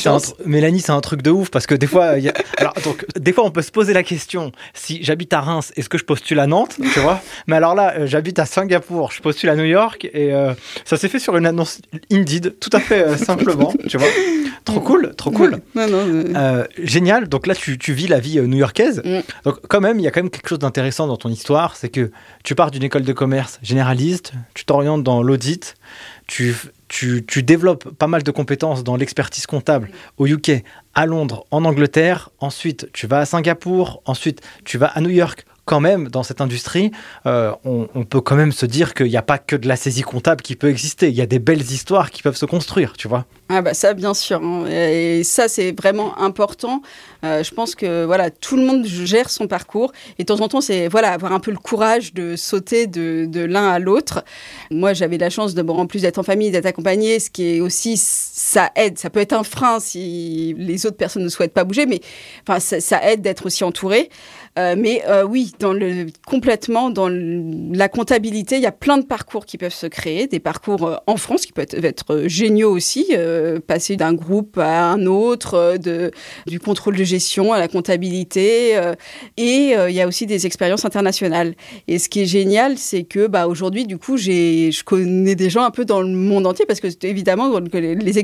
[0.79, 2.33] c'est un, truc de ouf parce que des fois, y a...
[2.57, 2.73] alors
[3.17, 6.05] des fois, on peut se poser la question si j'habite à Reims, est-ce que je
[6.05, 7.21] postule à Nantes Tu vois?
[7.47, 10.53] Mais alors là, euh, j'habite à Singapour, je postule à New York et euh,
[10.85, 11.81] ça s'est fait sur une annonce
[12.11, 14.07] Indeed, tout à fait euh, simplement, tu vois
[14.65, 15.61] Trop cool, trop cool.
[16.77, 17.27] génial.
[17.27, 19.01] Donc là, tu, vis la vie new-yorkaise.
[19.03, 19.19] Mm.
[19.45, 21.89] Donc quand même, il y a quand même quelque chose d'intéressant dans ton histoire, c'est
[21.89, 22.11] que
[22.43, 25.75] tu pars d'une école de commerce généraliste, tu t'orientes dans l'audit,
[26.27, 26.55] tu
[26.89, 30.63] tu, développes pas mal de compétences dans l'expertise comptable au UK,
[30.99, 32.29] à Londres, en Angleterre.
[32.39, 34.01] Ensuite, tu vas à Singapour.
[34.03, 35.45] Ensuite, tu vas à New York.
[35.69, 36.89] Quand même, dans cette industrie,
[37.27, 40.01] euh, on, peut quand même se dire qu'il n'y a pas que de la saisie
[40.01, 41.09] comptable qui peut exister.
[41.09, 43.25] Il y a des belles histoires qui peuvent se construire, tu vois.
[43.51, 44.67] Ah bah ça bien sûr hein.
[44.67, 46.83] et ça c'est vraiment important.
[47.23, 50.47] Euh, je pense que voilà tout le monde gère son parcours et de temps en
[50.47, 54.23] temps c'est voilà avoir un peu le courage de sauter de, l'un à l'autre.
[54.69, 57.59] Moi j'avais la chance de en plus d'être en famille d'être accompagnée, ce qui est
[57.59, 58.99] aussi ça aide.
[58.99, 62.01] Ça peut être un frein si les autres personnes ne souhaitent pas bouger, mais
[62.47, 64.09] enfin ça aide d'être aussi entouré.
[64.59, 65.53] Euh, mais euh, oui,
[66.25, 70.39] complètement dans la comptabilité, il y a plein de parcours qui peuvent se créer, des
[70.39, 73.07] parcours en France qui peuvent être, géniaux aussi.
[73.39, 76.11] Euh, passer d'un groupe à un autre, euh, de,
[76.47, 78.77] du contrôle de gestion à la comptabilité.
[78.77, 78.95] Euh,
[79.37, 81.55] et il y a aussi des expériences internationales.
[81.87, 85.63] Et ce qui est génial, c'est que bah, aujourd'hui, du coup, je connais des gens
[85.63, 88.23] un peu dans le monde entier parce que évidemment, les,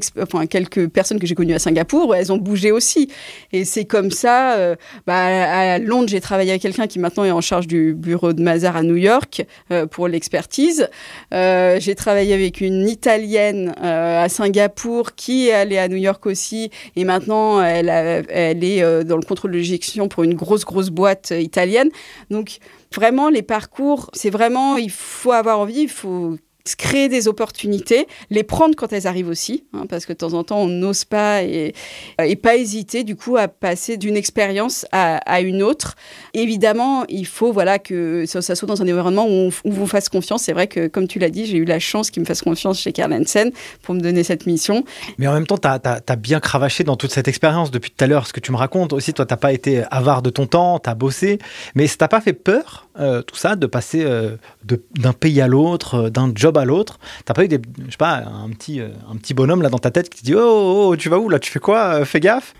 [0.49, 3.09] quelques personnes que j'ai connues à Singapour, elles ont bougé aussi.
[3.51, 4.75] Et c'est comme ça.
[5.05, 8.41] bah, à Londres, j'ai travaillé avec quelqu'un qui maintenant est en charge du bureau de
[8.41, 9.45] Mazar à New York
[9.91, 10.89] pour l'expertise.
[11.31, 17.03] j'ai travaillé avec une Italienne à Singapour qui est allée à New York aussi et
[17.03, 21.39] maintenant elle, est euh, dans le contrôle de gestion pour une grosse, grosse boîte euh,
[21.39, 21.89] italienne.
[22.29, 22.57] Donc
[22.93, 26.37] vraiment, les parcours, c'est vraiment, il faut avoir envie, il faut
[26.73, 30.43] créer des opportunités, les prendre quand elles arrivent aussi, hein, parce que de temps en
[30.43, 31.75] temps on n'ose pas et,
[32.19, 35.95] et, pas hésiter du coup à passer d'une expérience à, à, une autre.
[36.33, 40.09] Évidemment, il faut voilà que ça, soit dans un environnement où on, où vous fasse
[40.09, 40.43] confiance.
[40.43, 42.79] C'est vrai que comme tu l'as dit, j'ai eu la chance qu'il me fasse confiance
[42.79, 43.51] chez Karl Hansen
[43.83, 44.83] pour me donner cette mission.
[45.19, 48.03] Mais en même temps, tu as, as, bien cravaché dans toute cette expérience depuis tout
[48.03, 49.13] à l'heure, ce que tu me racontes aussi.
[49.13, 51.39] Toi, t'as pas été avare de ton temps, tu as bossé,
[51.75, 55.47] mais ça t'a pas fait peur euh, tout ça de passer euh, d'un pays à
[55.47, 56.99] l'autre, euh, d'un job à l'autre.
[57.25, 60.09] T'as pas eu je sais pas, un petit, un petit bonhomme là dans ta tête
[60.09, 62.53] qui te dit oh, oh, oh tu vas où là, tu fais quoi, fais gaffe?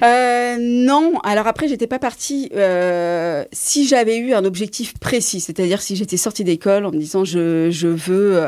[0.00, 2.50] Non, alors après j'étais pas partie.
[3.52, 7.70] si j'avais eu un objectif précis, c'est-à-dire si j'étais sortie d'école en me disant je,
[7.70, 8.46] je veux,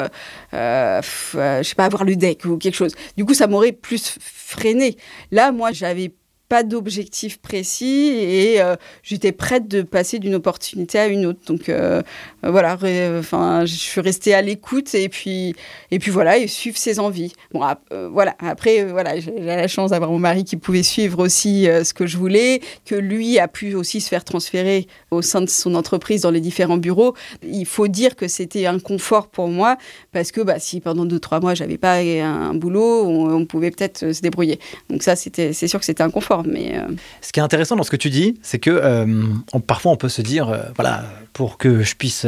[0.52, 2.94] je sais pas avoir le deck ou quelque chose.
[3.16, 4.96] Du coup ça m'aurait plus freiné.
[5.32, 6.12] Là moi j'avais
[6.54, 11.40] pas d'objectif précis et euh, j'étais prête de passer d'une opportunité à une autre.
[11.48, 12.00] Donc euh,
[12.44, 12.78] voilà,
[13.18, 15.56] enfin, je suis restée à l'écoute et puis
[15.90, 17.32] et puis voilà et suivre ses envies.
[17.52, 18.36] Bon, euh, voilà.
[18.38, 22.18] Après, voilà, j'ai la chance d'avoir mon mari qui pouvait suivre aussi ce que je
[22.18, 26.30] voulais, que lui a pu aussi se faire transférer au sein de son entreprise dans
[26.30, 27.14] les différents bureaux.
[27.42, 29.76] Il faut dire que c'était un confort pour moi
[30.12, 33.72] parce que bah, si pendant deux trois mois j'avais pas un, boulot, on, on pouvait
[33.72, 34.60] peut-être se débrouiller.
[34.88, 36.43] Donc ça, c'était, c'est sûr que c'était un confort.
[36.46, 36.88] Euh,
[37.20, 39.24] Ce qui est intéressant dans ce que tu dis, c'est que euh,
[39.66, 42.26] parfois on peut se dire, euh, voilà, pour que je puisse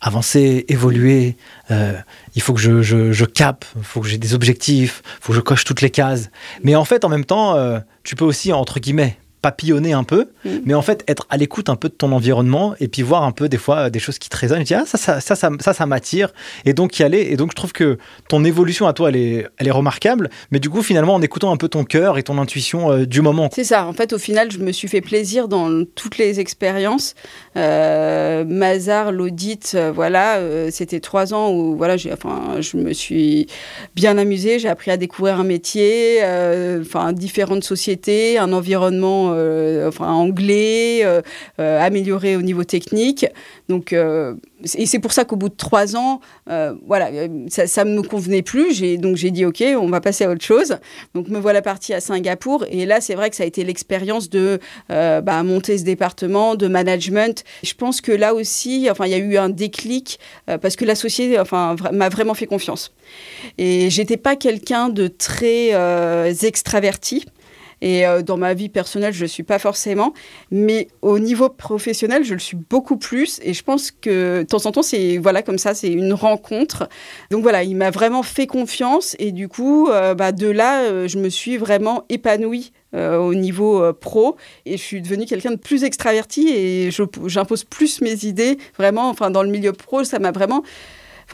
[0.00, 1.36] avancer, évoluer,
[1.70, 5.32] il faut que je, je, je capte, il faut que j'ai des objectifs, il faut
[5.32, 6.30] que je coche toutes les cases.
[6.62, 7.56] Mais en fait, en même temps,
[8.02, 10.50] tu peux aussi, entre guillemets, papillonner un peu, mm.
[10.64, 13.32] mais en fait être à l'écoute un peu de ton environnement et puis voir un
[13.32, 14.62] peu des fois des choses qui te résonnent.
[14.62, 16.32] Et dire, ah, ça, ça, ça, ça, ça, m'attire.
[16.64, 17.28] Et donc y aller.
[17.30, 17.98] Et donc je trouve que
[18.30, 20.30] ton évolution à toi, elle est, elle est remarquable.
[20.50, 23.20] Mais du coup, finalement, en écoutant un peu ton cœur et ton intuition euh, du
[23.20, 23.50] moment.
[23.52, 23.86] C'est ça.
[23.86, 27.14] En fait, au final, je me suis fait plaisir dans toutes les expériences.
[27.56, 33.46] Euh, Mazar, l'audit, euh, voilà, euh, c'était trois ans où voilà, enfin, je me suis
[33.94, 34.58] bien amusée.
[34.58, 36.20] J'ai appris à découvrir un métier,
[36.80, 39.33] enfin différentes sociétés, un environnement
[39.86, 41.04] enfin, anglais,
[41.58, 43.26] amélioré au niveau technique.
[43.68, 46.20] Donc, et c'est pour ça qu'au bout de trois ans,
[46.86, 47.10] voilà,
[47.48, 48.98] ça, ne me convenait plus.
[48.98, 50.76] donc j'ai dit ok, on va passer à autre chose.
[51.14, 52.64] Donc me voilà partie à Singapour.
[52.70, 54.58] Et là, c'est vrai que ça a été l'expérience de
[54.88, 57.44] bah, monter ce département, de management.
[57.62, 61.38] Je pense que là aussi, enfin, il y a eu un déclic parce que l'associé,
[61.38, 62.92] enfin, m'a vraiment fait confiance.
[63.58, 67.26] Et j'étais pas quelqu'un de très euh, extraverti.
[67.80, 70.12] Et euh, dans ma vie personnelle, je ne suis pas forcément.
[70.50, 73.40] Mais au niveau professionnel, je le suis beaucoup plus.
[73.42, 76.88] Et je pense que de temps en temps, c'est voilà, comme ça, c'est une rencontre.
[77.30, 79.16] Donc voilà, il m'a vraiment fait confiance.
[79.18, 84.36] Et du coup, euh, bah, de là, je me suis vraiment épanouie au niveau pro
[84.66, 86.90] et je suis devenue quelqu'un de plus extraverti et
[87.26, 90.62] j'impose plus mes idées vraiment enfin dans le milieu pro ça m'a vraiment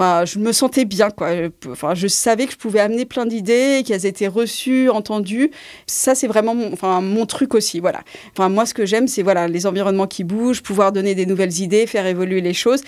[0.01, 1.31] enfin, je me sentais bien, quoi.
[1.71, 5.51] Enfin, je savais que je pouvais amener plein d'idées, qu'elles étaient reçues, entendues.
[5.87, 8.01] Ça, c'est vraiment mon, enfin, mon truc aussi, voilà.
[8.33, 11.61] Enfin, moi, ce que j'aime, c'est voilà, les environnements qui bougent, pouvoir donner des nouvelles
[11.61, 12.81] idées, faire évoluer les choses.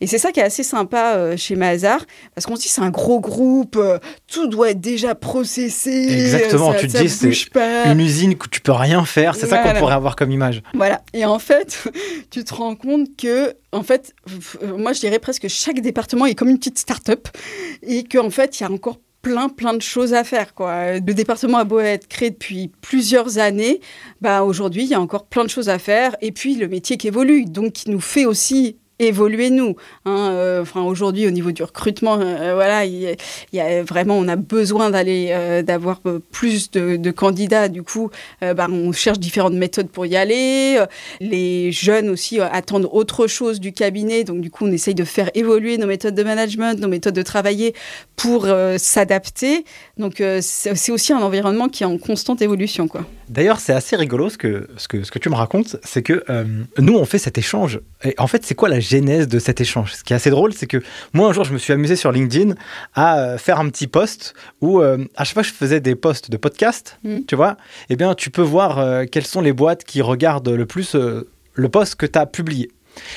[0.00, 2.04] Et c'est ça qui est assez sympa euh, chez Mazar,
[2.34, 6.08] parce qu'on se dit c'est un gros groupe, euh, tout doit être déjà processé.
[6.10, 7.30] Exactement, tu te dis c'est
[7.86, 10.62] une usine que tu peux rien faire, c'est ça qu'on pourrait avoir comme image.
[10.74, 11.84] Voilà, et en fait,
[12.30, 14.14] tu te rends compte que, en fait,
[14.62, 17.28] moi je dirais presque chaque département est comme une petite start-up,
[17.82, 20.52] et qu'en fait, il y a encore plein plein de choses à faire.
[20.58, 23.80] Le département a beau être créé depuis plusieurs années,
[24.20, 26.98] bah aujourd'hui il y a encore plein de choses à faire et puis le métier
[26.98, 29.76] qui évolue donc qui nous fait aussi évoluer nous.
[30.04, 33.16] Hein, euh, enfin aujourd'hui au niveau du recrutement, euh, voilà, il
[33.52, 37.68] y, a vraiment on a besoin d'aller euh, d'avoir plus de, candidats.
[37.68, 40.82] Du coup, bah, on cherche différentes méthodes pour y aller.
[41.20, 45.30] Les jeunes aussi attendent autre chose du cabinet, donc du coup on essaye de faire
[45.34, 47.74] évoluer nos méthodes de management, nos méthodes de travailler
[48.16, 49.64] pour s'adapter.
[49.96, 53.04] Donc c'est aussi un environnement qui est en constante évolution, quoi.
[53.28, 56.24] D'ailleurs, c'est assez rigolo ce que, ce que, ce que tu me racontes, c'est que
[56.78, 57.80] nous, on fait cet échange.
[58.02, 59.94] Et en fait, c'est quoi la genèse de cet échange.
[59.94, 60.82] Ce qui est assez drôle, c'est que
[61.12, 62.54] moi, un jour, je me suis amusé sur LinkedIn
[62.94, 65.94] à euh, faire un petit post où, euh, à chaque fois que je faisais des
[65.94, 67.20] posts de podcast, mm.
[67.26, 67.56] tu vois,
[67.88, 71.68] eh bien, tu peux voir euh, quelles sont les boîtes qui regardent le plus le
[71.68, 72.70] post que tu as publié.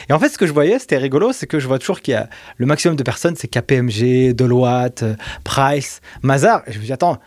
[0.10, 2.14] Et en fait, ce que je voyais, c'était rigolo, c'est que je vois toujours qu'il
[2.14, 5.04] y a le maximum de personnes, c'est KPMG, Deloitte,
[5.44, 6.64] Price, Mazar.
[6.68, 7.20] Et je me dis, attends,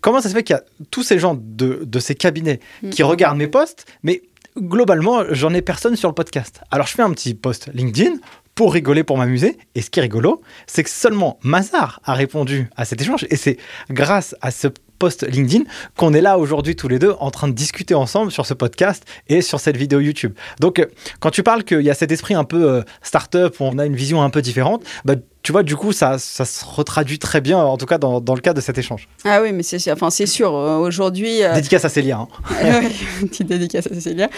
[0.00, 2.90] comment ça se fait qu'il y a tous ces gens de, de ces cabinets mm.
[2.90, 4.22] qui regardent mes posts, mais
[4.58, 6.60] globalement, j'en ai personne sur le podcast.
[6.70, 8.16] Alors je fais un petit post LinkedIn
[8.54, 9.58] pour rigoler, pour m'amuser.
[9.74, 13.26] Et ce qui est rigolo, c'est que seulement Mazar a répondu à cet échange.
[13.30, 13.56] Et c'est
[13.90, 15.64] grâce à ce post LinkedIn
[15.96, 19.04] qu'on est là aujourd'hui tous les deux en train de discuter ensemble sur ce podcast
[19.28, 20.34] et sur cette vidéo YouTube.
[20.60, 20.86] Donc,
[21.20, 23.86] quand tu parles qu'il y a cet esprit un peu euh, start-up où on a
[23.86, 27.40] une vision un peu différente, bah, tu vois, du coup, ça, ça se retraduit très
[27.40, 29.08] bien, en tout cas dans, dans le cas de cet échange.
[29.24, 30.54] Ah oui, mais c'est enfin, sûr.
[30.54, 31.42] Euh, aujourd'hui.
[31.42, 32.18] Euh, dédicace à Célia.
[32.18, 32.28] Hein.
[32.82, 34.28] oui, petite dédicace à Célia.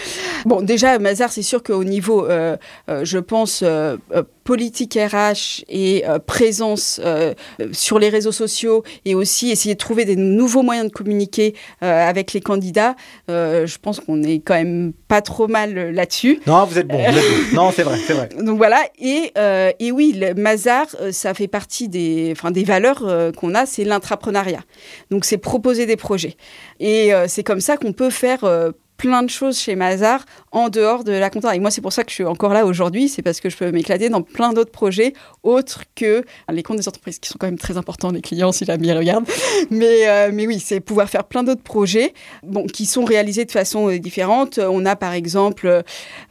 [0.45, 2.55] Bon, déjà, Mazar, c'est sûr qu'au niveau, euh,
[2.87, 3.65] je pense,
[4.45, 7.01] politique RH et présence
[7.71, 12.33] sur les réseaux sociaux et aussi essayer de trouver des nouveaux moyens de communiquer avec
[12.33, 12.95] les candidats,
[13.27, 16.39] je pense qu'on est quand même pas trop mal là-dessus.
[16.47, 17.01] Non, vous êtes bon.
[17.53, 18.29] non, c'est vrai, c'est vrai.
[18.41, 18.83] Donc voilà.
[18.99, 19.33] Et,
[19.79, 23.65] et oui, le Mazar, euh, ça fait partie des, enfin, des valeurs euh, qu'on a,
[23.65, 24.61] c'est l'intrapreneuriat.
[25.09, 26.35] Donc c'est proposer des projets.
[26.79, 28.45] Et euh, c'est comme ça qu'on peut faire
[28.97, 31.55] plein de choses chez Mazar en dehors de la compta.
[31.55, 33.57] Et moi, c'est pour ça que je suis encore là aujourd'hui, c'est parce que je
[33.57, 37.47] peux m'éclater dans plein d'autres projets autres que les comptes des entreprises, qui sont quand
[37.47, 39.27] même très importants, les clients, si jamais ils regardent.
[39.71, 43.51] Mais, euh, mais oui, c'est pouvoir faire plein d'autres projets bon, qui sont réalisés de
[43.51, 44.59] façon euh, différente.
[44.59, 45.83] On a par exemple,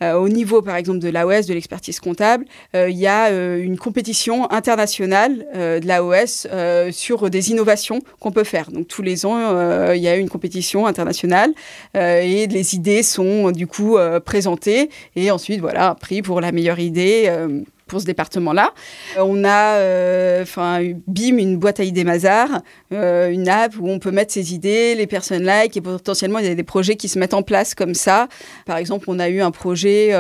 [0.03, 2.45] euh, au niveau par exemple de l'AOS, de l'expertise comptable,
[2.75, 6.47] il y a une compétition internationale de l'AOS
[6.93, 8.71] sur des innovations qu'on peut faire.
[8.71, 11.53] Donc tous les ans, il y a une compétition internationale
[11.95, 16.79] et les idées sont du coup euh, présentées et ensuite voilà pris pour la meilleure
[16.79, 18.73] idée euh, pour ce département-là.
[19.19, 22.49] Euh, on a, enfin, BIM, une boîte à idées Mazar,
[22.91, 26.49] une app où on peut mettre ses idées, les personnes like, et potentiellement il y
[26.49, 28.29] a des projets qui se mettent en place comme ça.
[28.65, 30.13] Par exemple, on a eu un projet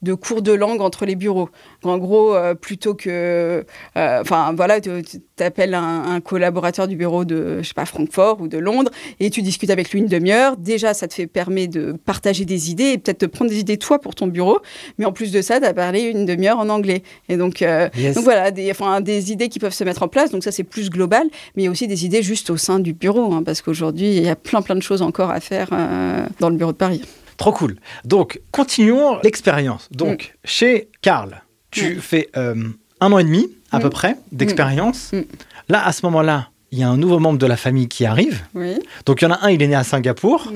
[0.00, 1.50] de cours de langue entre les bureaux.
[1.84, 3.64] En gros, plutôt que,
[3.94, 4.90] enfin, voilà, tu
[5.38, 9.30] appelles un, un, collaborateur du bureau de, je sais pas, Francfort ou de Londres, et
[9.30, 10.56] tu discutes avec lui une demi-heure.
[10.56, 13.76] Déjà, ça te fait permet de partager des idées et peut-être de prendre des idées
[13.76, 14.60] toi pour ton bureau.
[14.98, 17.02] Mais en plus de ça, tu as parlé une demi-heure en anglais.
[17.28, 20.30] Et donc, euh, donc voilà, des, enfin, des idées qui peuvent se mettre en place.
[20.30, 21.26] Donc ça, c'est plus global.
[21.54, 24.16] Mais il y a aussi des idées juste au sein du bureau, hein, parce qu'aujourd'hui,
[24.16, 26.76] il y a plein, plein de choses encore à faire euh, dans le bureau de
[26.76, 27.02] Paris.
[27.36, 27.76] Trop cool.
[28.04, 29.88] Donc, continuons l'expérience.
[29.92, 30.46] Donc, mm.
[30.48, 32.54] chez Karl, tu fais euh,
[33.00, 33.90] un an et demi à peu mm.
[33.90, 35.12] près d'expérience.
[35.12, 35.22] Mm.
[35.68, 38.42] Là, à ce moment-là, il y a un nouveau membre de la famille qui arrive.
[38.54, 38.78] Oui.
[39.06, 40.52] Donc il y en a un, il est né à Singapour,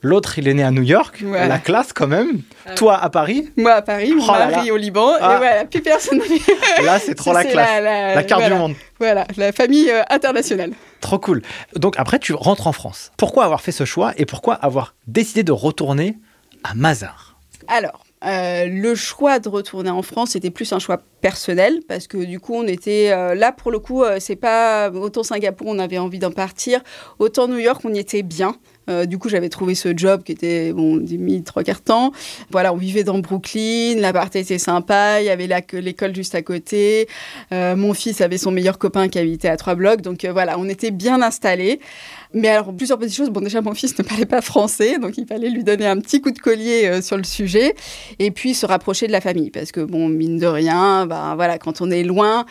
[0.00, 1.24] l'autre, il est né à New York.
[1.24, 2.42] La classe quand même.
[2.66, 2.74] Ah.
[2.74, 4.72] Toi à Paris, Moi à Paris, Oh là mari là.
[4.72, 5.34] au Liban, Ah.
[5.34, 6.20] et voilà, plus personne.
[6.84, 7.68] là c'est trop Ça, la classe.
[7.68, 8.54] La, la- La carte voilà.
[8.54, 8.74] du monde.
[9.00, 10.70] Voilà, la famille euh, internationale.
[11.00, 11.42] Trop cool.
[11.74, 13.10] Donc après, tu rentres en France.
[13.16, 16.16] Pourquoi avoir fait ce choix et pourquoi avoir décidé de retourner
[16.62, 17.36] à Mazar?
[17.66, 22.18] Alors, euh, le choix de retourner en France, c'était plus un choix personnel parce que
[22.18, 25.78] du coup, on était euh, là pour le coup, euh, c'est pas autant Singapour, on
[25.78, 26.80] avait envie d'en partir,
[27.18, 28.56] autant New York, on y était bien.
[29.08, 32.12] Du coup, j'avais trouvé ce job qui était, bon, mis trois quarts temps.
[32.52, 37.08] Voilà, on vivait dans Brooklyn, l'appart était sympa, il y avait l'école juste à côté.
[37.50, 40.02] Mon fils avait son meilleur copain qui habitait à trois blocs.
[40.02, 41.80] Donc voilà, on était bien installés.
[42.36, 43.30] Mais alors, plusieurs petites choses.
[43.30, 46.20] Bon, déjà, mon fils ne parlait pas français, donc il fallait lui donner un petit
[46.20, 47.74] coup de collier euh, sur le sujet.
[48.18, 49.50] Et puis, se rapprocher de la famille.
[49.50, 52.44] Parce que, bon, mine de rien, ben, voilà, quand on est loin,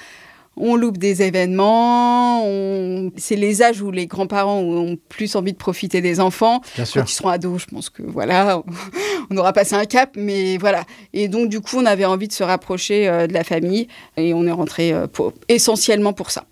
[0.57, 2.45] on loupe des événements.
[2.47, 6.61] on- C'est les âges où les grands-parents ont plus envie de profiter des enfants.
[6.75, 8.63] Bien Quand ils seront ados, je pense que voilà,
[9.29, 10.83] on aura passé un cap, mais voilà.
[11.13, 14.33] Et donc, du coup, on avait envie de se rapprocher euh, de la famille et
[14.33, 16.45] on est rentré euh, pour- essentiellement pour ça.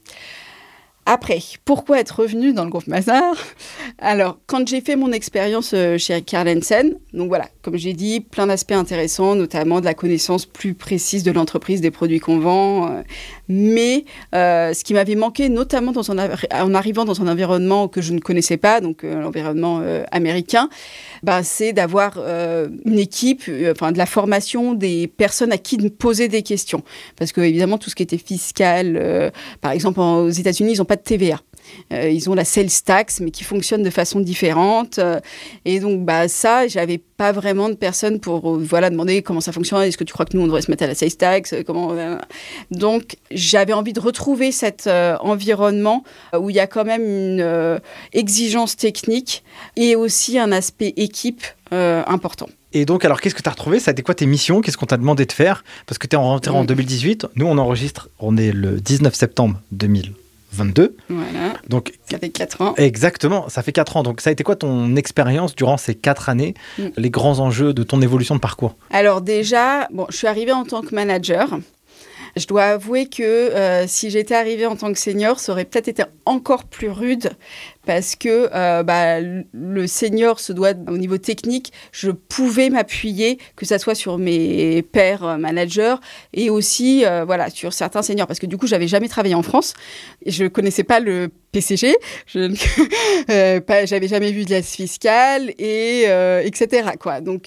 [1.06, 3.36] Après, pourquoi être revenu dans le groupe Mazar?
[3.98, 8.22] Alors, quand j'ai fait mon expérience euh, chez Karl Hansen, donc voilà, comme j'ai dit,
[8.22, 12.90] plein d'aspects intéressants, notamment de la connaissance plus précise de l'entreprise, des produits qu'on vend.
[12.90, 13.02] euh,
[13.50, 18.20] mais euh, ce qui m'avait manqué, notamment en arrivant dans un environnement que je ne
[18.20, 19.82] connaissais pas, donc l'environnement
[20.12, 20.70] américain,
[21.24, 26.42] bah, c'est d'avoir une équipe, enfin de la formation des personnes à qui poser des
[26.42, 26.84] questions.
[27.18, 30.93] Parce que évidemment, tout ce qui était fiscal, par exemple aux États-Unis, ils n'ont pas
[30.96, 31.40] de TVA.
[31.92, 35.00] Euh, ils ont la sales tax, mais qui fonctionne de façon différente.
[35.00, 35.20] Euh,
[35.66, 39.52] et donc, bah, ça, j'avais pas vraiment de personnes pour euh, voilà, demander comment ça
[39.52, 39.82] fonctionne.
[39.84, 41.96] Est-ce que tu crois que nous, on devrait se mettre à la sales tax comment,
[42.72, 46.04] Donc, j'avais envie de retrouver cet environnement
[46.38, 47.80] où il y a quand même une
[48.14, 49.44] exigence technique
[49.76, 52.50] et aussi un aspect équipe important.
[52.74, 53.80] Et donc, alors, qu'est-ce que tu as retrouvé?
[53.80, 54.62] Ça a été quoi tes missions?
[54.62, 55.64] Qu'est-ce qu'on t'a demandé de faire?
[55.86, 56.68] Parce que tu es rentré en Mm.
[56.68, 57.28] 2018.
[57.36, 59.60] Nous, on enregistre, on est le 19 septembre
[60.54, 60.96] 2022.
[61.10, 62.74] Voilà, Donc, ça fait 4 ans.
[62.78, 64.04] exactement, ça fait 4 ans.
[64.04, 66.84] Donc, ça a été quoi ton expérience durant ces 4 années Mm.
[66.98, 68.76] Les grands enjeux de ton évolution de parcours?
[68.92, 71.60] Alors déjà, bon, je suis arrivée en tant que manager.
[72.36, 75.88] Je dois avouer que euh, si j'étais arrivée en tant que senior, ça aurait peut-être
[75.88, 77.32] été encore plus rude
[77.86, 83.66] parce que euh, bah, le senior se doit, au niveau technique, je pouvais m'appuyer, que
[83.66, 85.96] ça soit sur mes pairs euh, managers
[86.34, 88.28] et aussi euh, voilà, sur certains seniors.
[88.28, 89.74] Parce que du coup, j'avais jamais travaillé en France.
[90.26, 92.52] Je connaissais pas le PCG, je
[93.30, 96.90] euh, j'avais jamais vu de la fiscale, et, euh, etc.
[97.00, 97.22] Quoi.
[97.22, 97.46] Donc,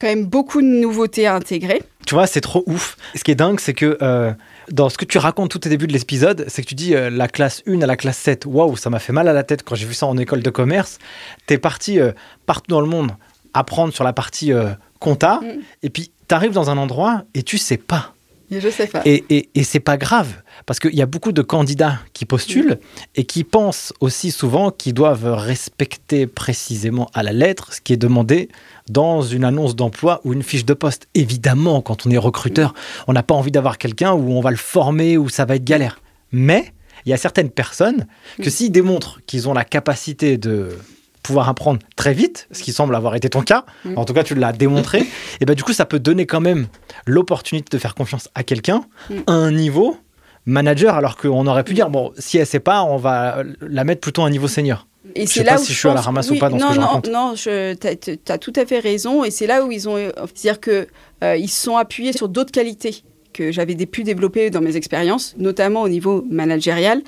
[0.00, 1.82] quand même beaucoup de nouveautés à intégrer.
[2.06, 2.96] Tu vois, c'est trop ouf.
[3.14, 4.32] Ce qui est dingue, c'est que euh,
[4.70, 7.10] dans ce que tu racontes tout au début de l'épisode, c'est que tu dis euh,
[7.10, 8.44] la classe 1 à la classe 7.
[8.46, 10.50] Waouh, ça m'a fait mal à la tête quand j'ai vu ça en école de
[10.50, 10.98] commerce.
[11.46, 12.12] T'es parti euh,
[12.46, 13.12] partout dans le monde
[13.54, 14.52] apprendre sur la partie
[15.00, 15.60] compta, Mm.
[15.82, 18.12] et puis t'arrives dans un endroit et tu sais pas.
[18.50, 19.00] Et je sais pas.
[19.06, 20.28] Et, et, et c'est pas grave,
[20.66, 22.78] parce qu'il y a beaucoup de candidats qui postulent
[23.14, 27.96] et qui pensent aussi souvent qu'ils doivent respecter précisément à la lettre ce qui est
[27.96, 28.48] demandé
[28.90, 31.06] dans une annonce d'emploi ou une fiche de poste.
[31.14, 32.74] Évidemment, quand on est recruteur,
[33.06, 35.64] on n'a pas envie d'avoir quelqu'un où on va le former, où ça va être
[35.64, 36.00] galère.
[36.32, 36.72] Mais
[37.04, 38.06] il y a certaines personnes
[38.42, 40.76] que s'ils démontrent qu'ils ont la capacité de
[41.22, 43.64] pouvoir apprendre très vite, ce qui semble avoir été ton cas,
[43.96, 45.04] en tout cas tu l'as démontré,
[45.40, 46.68] et ben du coup ça peut donner quand même
[47.04, 48.84] l'opportunité de faire confiance à quelqu'un
[49.26, 49.98] à un niveau
[50.46, 54.00] manager, alors qu'on aurait pu dire, bon, si elle sait pas, on va la mettre
[54.00, 54.86] plutôt à un niveau senior.
[55.14, 56.32] Et Je c'est sais là pas où si je suis à la pense- ramasse ou
[56.32, 57.08] oui, pas dans ce non, que je non, raconte.
[57.08, 59.22] Non, tu as, tout à fait raison.
[59.24, 59.96] Et c'est là où ils ont.
[60.34, 60.88] C'est-à-dire que
[61.22, 63.02] euh, ils se sont appuyés sur d'autres qualités
[63.36, 67.02] que j'avais pu développer dans mes expériences, notamment au niveau managérial,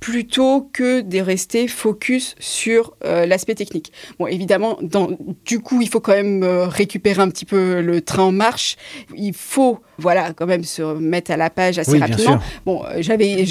[0.00, 3.92] plutôt que de rester focus sur euh, l'aspect technique.
[4.18, 5.10] Bon, évidemment, dans,
[5.44, 8.76] du coup, il faut quand même euh, récupérer un petit peu le train en marche.
[9.14, 12.38] Il faut, voilà, quand même se mettre à la page assez Oui, rapidement.
[12.64, 13.44] Bon, euh, j'avais,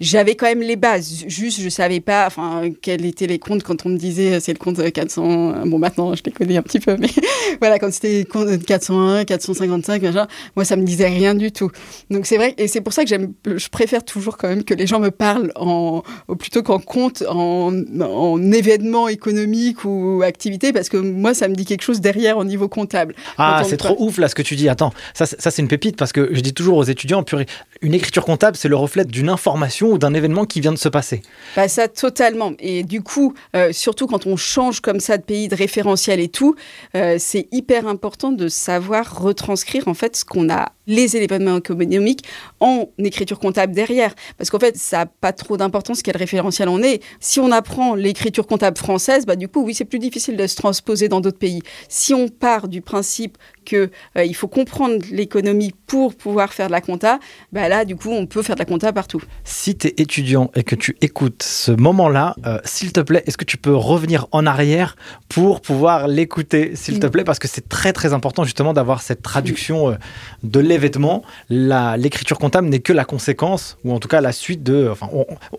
[0.00, 1.24] j'avais quand même les bases.
[1.26, 4.58] Juste, je savais pas, enfin, quels étaient les comptes quand on me disait c'est le
[4.58, 5.54] compte euh, 400.
[5.54, 7.08] euh, Bon, maintenant, je les connais un petit peu, mais
[7.60, 10.26] voilà, quand c'était compte 401, 455, machin,
[10.56, 11.69] moi, ça me disait rien du tout.
[12.10, 14.74] Donc, c'est vrai, et c'est pour ça que j'aime, je préfère toujours quand même que
[14.74, 16.02] les gens me parlent en,
[16.38, 21.64] plutôt qu'en compte, en, en événement économique ou activité, parce que moi, ça me dit
[21.64, 23.14] quelque chose derrière au niveau comptable.
[23.38, 24.68] Ah, c'est trop ouf là ce que tu dis.
[24.68, 27.46] Attends, ça, c'est- ça c'est une pépite parce que je dis toujours aux étudiants, purée,
[27.82, 30.88] une écriture comptable, c'est le reflet d'une information ou d'un événement qui vient de se
[30.88, 31.22] passer.
[31.56, 32.52] Bah ça, totalement.
[32.58, 36.28] Et du coup, euh, surtout quand on change comme ça de pays, de référentiel et
[36.28, 36.56] tout,
[36.94, 42.24] euh, c'est hyper important de savoir retranscrire en fait ce qu'on a, les éléments économiques,
[42.58, 44.14] en écriture comptable derrière.
[44.36, 47.02] Parce qu'en fait, ça n'a pas trop d'importance quel référentiel on est.
[47.18, 50.56] Si on apprend l'écriture comptable française, bah, du coup, oui, c'est plus difficile de se
[50.56, 51.62] transposer dans d'autres pays.
[51.88, 53.38] Si on part du principe
[53.76, 57.18] euh, faut comprendre l'économie pour pouvoir faire de la compta,
[57.52, 59.22] bah là, du coup, on peut faire de la compta partout.
[59.44, 63.36] Si tu es étudiant et que tu écoutes ce moment-là, euh, s'il te plaît, est-ce
[63.36, 64.96] que tu peux revenir en arrière
[65.28, 69.20] pour pouvoir l'écouter, s'il te plaît, parce que c'est très très important justement d'avoir cette
[69.20, 69.94] traduction euh,
[70.42, 71.22] de l'événement.
[71.50, 74.88] L'écriture comptable n'est que la conséquence, ou en tout cas la suite de...
[74.90, 75.08] Enfin,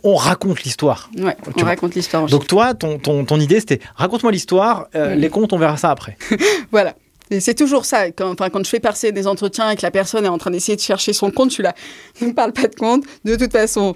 [0.04, 1.10] on, raconte l'histoire.
[1.18, 2.26] Ouais, on raconte l'histoire.
[2.26, 6.18] Donc toi, ton, ton, ton idée, c'était raconte-moi l'histoire, les comptes, on verra ça après.
[6.72, 6.96] voilà
[7.40, 8.12] c'est toujours ça.
[8.12, 10.52] Quand, enfin, quand je fais passer des entretiens et que la personne est en train
[10.52, 11.74] d'essayer de chercher son compte, je suis là,
[12.22, 13.06] ne me parle pas de compte.
[13.24, 13.96] De toute façon,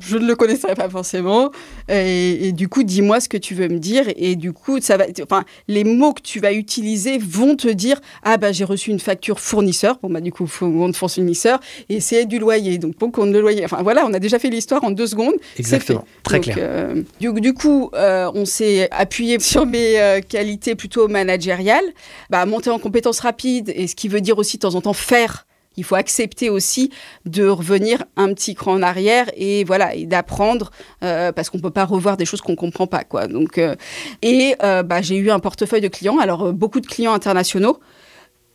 [0.00, 1.50] je ne le connaissais pas forcément.
[1.88, 4.04] Et, du coup, dis-moi ce que tu veux me dire.
[4.16, 8.00] Et du coup, ça va, enfin, les mots que tu vas utiliser vont te dire
[8.22, 9.98] Ah, bah, j'ai reçu une facture fournisseur.
[10.02, 11.60] Bon, bah, du coup, compte fournisseur.
[11.88, 12.78] Et c'est du loyer.
[12.78, 13.64] Donc, pour compte de loyer.
[13.64, 15.34] Enfin, voilà, on a déjà fait l'histoire en deux secondes.
[15.58, 16.04] Exactement.
[16.22, 16.56] Très clair.
[16.58, 21.84] Euh, du, coup, euh, on s'est appuyé sur mes euh, qualités plutôt managériales.
[22.30, 23.72] Bah, monter en compétences rapides.
[23.74, 25.46] Et ce qui veut dire aussi, de temps en temps, faire
[25.76, 26.90] il faut accepter aussi
[27.24, 30.70] de revenir un petit cran en arrière et voilà et d'apprendre
[31.02, 33.26] euh, parce qu'on peut pas revoir des choses qu'on comprend pas quoi.
[33.26, 33.74] Donc euh,
[34.22, 37.80] et euh, bah, j'ai eu un portefeuille de clients, alors beaucoup de clients internationaux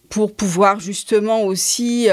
[0.09, 2.07] pour pouvoir justement aussi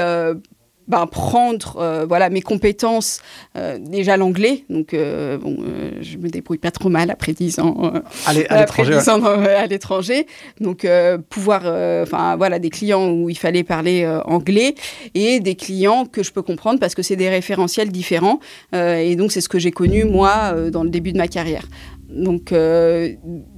[0.87, 3.19] ben, prendre euh, voilà mes compétences
[3.57, 5.57] euh, déjà l'anglais donc euh, bon
[6.01, 7.91] je me débrouille pas trop mal après 10 ans
[8.25, 10.27] à l'étranger
[10.61, 10.87] donc
[11.29, 11.61] pouvoir
[12.03, 14.75] enfin voilà des clients où il fallait parler anglais
[15.15, 18.39] et des clients que je peux comprendre parce que c'est des référentiels différents
[18.73, 21.65] et donc c'est ce que j'ai connu moi dans le début de ma carrière
[22.07, 22.53] donc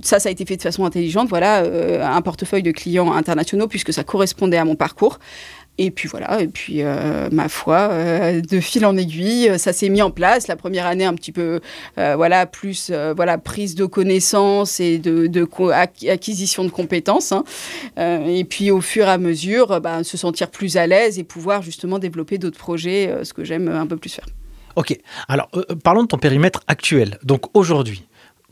[0.01, 1.27] ça, ça a été fait de façon intelligente.
[1.27, 1.65] Voilà,
[2.09, 5.19] un portefeuille de clients internationaux puisque ça correspondait à mon parcours.
[5.79, 9.89] Et puis voilà, et puis euh, ma foi, euh, de fil en aiguille, ça s'est
[9.89, 10.47] mis en place.
[10.47, 11.59] La première année un petit peu,
[11.99, 15.47] euh, voilà, plus voilà prise de connaissances et de, de
[16.09, 17.31] acquisition de compétences.
[17.31, 17.43] Hein.
[17.97, 21.61] et puis au fur et à mesure, bah, se sentir plus à l'aise et pouvoir
[21.61, 24.25] justement développer d'autres projets, ce que j'aime un peu plus faire.
[24.75, 24.97] Ok,
[25.27, 25.49] alors
[25.83, 27.17] parlons de ton périmètre actuel.
[27.23, 28.06] Donc aujourd'hui,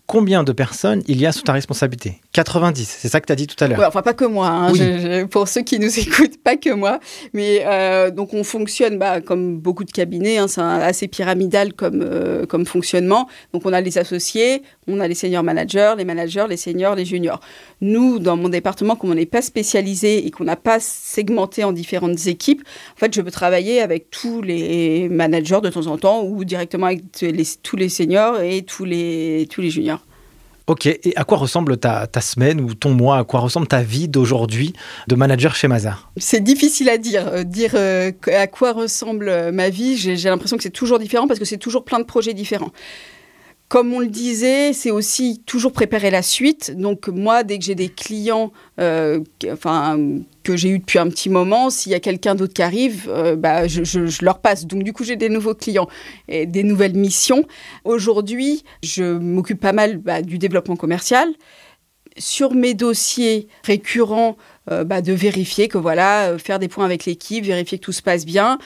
[0.07, 3.35] combien de personnes il y a sous ta responsabilité 90, c'est ça que tu as
[3.35, 3.79] dit tout à l'heure.
[3.87, 4.47] enfin, pas que moi.
[4.47, 6.99] Hein, pour ceux qui nous écoutent, pas que moi.
[7.33, 10.37] Mais euh, donc, on fonctionne bah, comme beaucoup de cabinets.
[10.37, 13.29] Hein, c'est assez pyramidal comme, euh, comme fonctionnement.
[13.53, 17.05] Donc, on a les associés, on a les senior managers, les managers, les seniors, les
[17.05, 17.39] juniors.
[17.79, 21.71] Nous, dans mon département, comme on n'est pas spécialisé et qu'on n'a pas segmenté en
[21.71, 22.63] différentes équipes,
[22.95, 26.87] en fait, je peux travailler avec tous les managers de temps en temps ou directement
[26.87, 30.04] avec tous les seniors et tous les, tous les juniors.
[30.67, 33.19] Ok, et à quoi ressemble ta, semaine ou ton mois?
[33.19, 34.73] À quoi ressemble ta vie d'aujourd'hui
[35.07, 37.27] de manager chez Mazar C'est difficile à dire.
[37.27, 41.27] Euh, dire euh, à quoi ressemble euh, ma vie, j'ai l'impression que c'est toujours différent
[41.27, 42.71] parce que c'est toujours plein de projets différents.
[43.67, 46.75] Comme on le disait, c'est aussi toujours préparer la suite.
[46.75, 48.51] Donc moi, dès que j'ai des clients,
[49.51, 49.97] enfin
[50.45, 53.35] que j'ai eu depuis un petit moment, s'il y a quelqu'un d'autre qui arrive, euh,
[53.35, 54.65] bah, je, leur passe.
[54.65, 55.89] Donc du coup, j'ai des nouveaux clients
[56.27, 57.45] et des nouvelles missions.
[57.83, 61.27] Aujourd'hui, je m'occupe pas mal bah, du développement commercial.
[62.17, 64.37] Sur mes dossiers récurrents,
[64.71, 68.01] euh, bah, de vérifier que voilà, faire des points avec l'équipe, vérifier que tout se
[68.01, 68.57] passe bien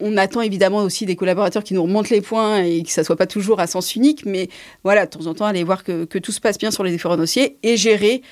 [0.00, 3.16] on attend évidemment aussi des collaborateurs qui nous remontent les points et que ça soit
[3.16, 4.48] pas toujours à sens unique, mais
[4.84, 7.16] voilà, de temps en temps, aller voir que, tout se passe bien sur les différents
[7.16, 8.22] dossiers et gérer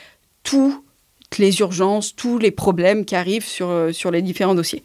[1.37, 4.83] toutes les urgences, tous les problèmes qui arrivent sur, euh, sur les différents dossiers.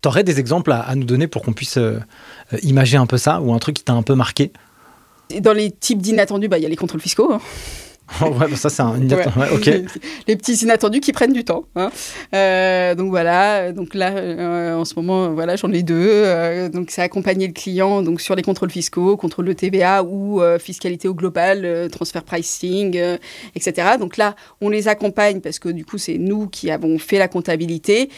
[0.00, 2.00] Tu aurais des exemples à, nous donner pour qu'on puisse euh,
[2.62, 4.50] imaginer un peu ça ou un truc qui t'a un peu marqué?
[5.40, 7.32] Dans les types d'inattendus, bah, il y a les contrôles fiscaux.
[7.34, 7.40] Hein.
[8.20, 8.98] ouais, bah, ça c'est un.
[8.98, 11.64] Les, petits inattendus qui prennent du temps.
[11.74, 11.90] Hein.
[12.34, 15.94] Euh, donc voilà, donc là euh, en ce moment voilà j'en ai deux.
[15.96, 20.40] Euh, donc c'est accompagner le client donc sur les contrôles fiscaux, contrôle de TVA ou
[20.58, 23.00] fiscalité au global, transfert pricing,
[23.54, 23.96] etc.
[23.98, 27.28] Donc là on les accompagne parce que du coup c'est nous qui avons fait la
[27.28, 28.10] comptabilité.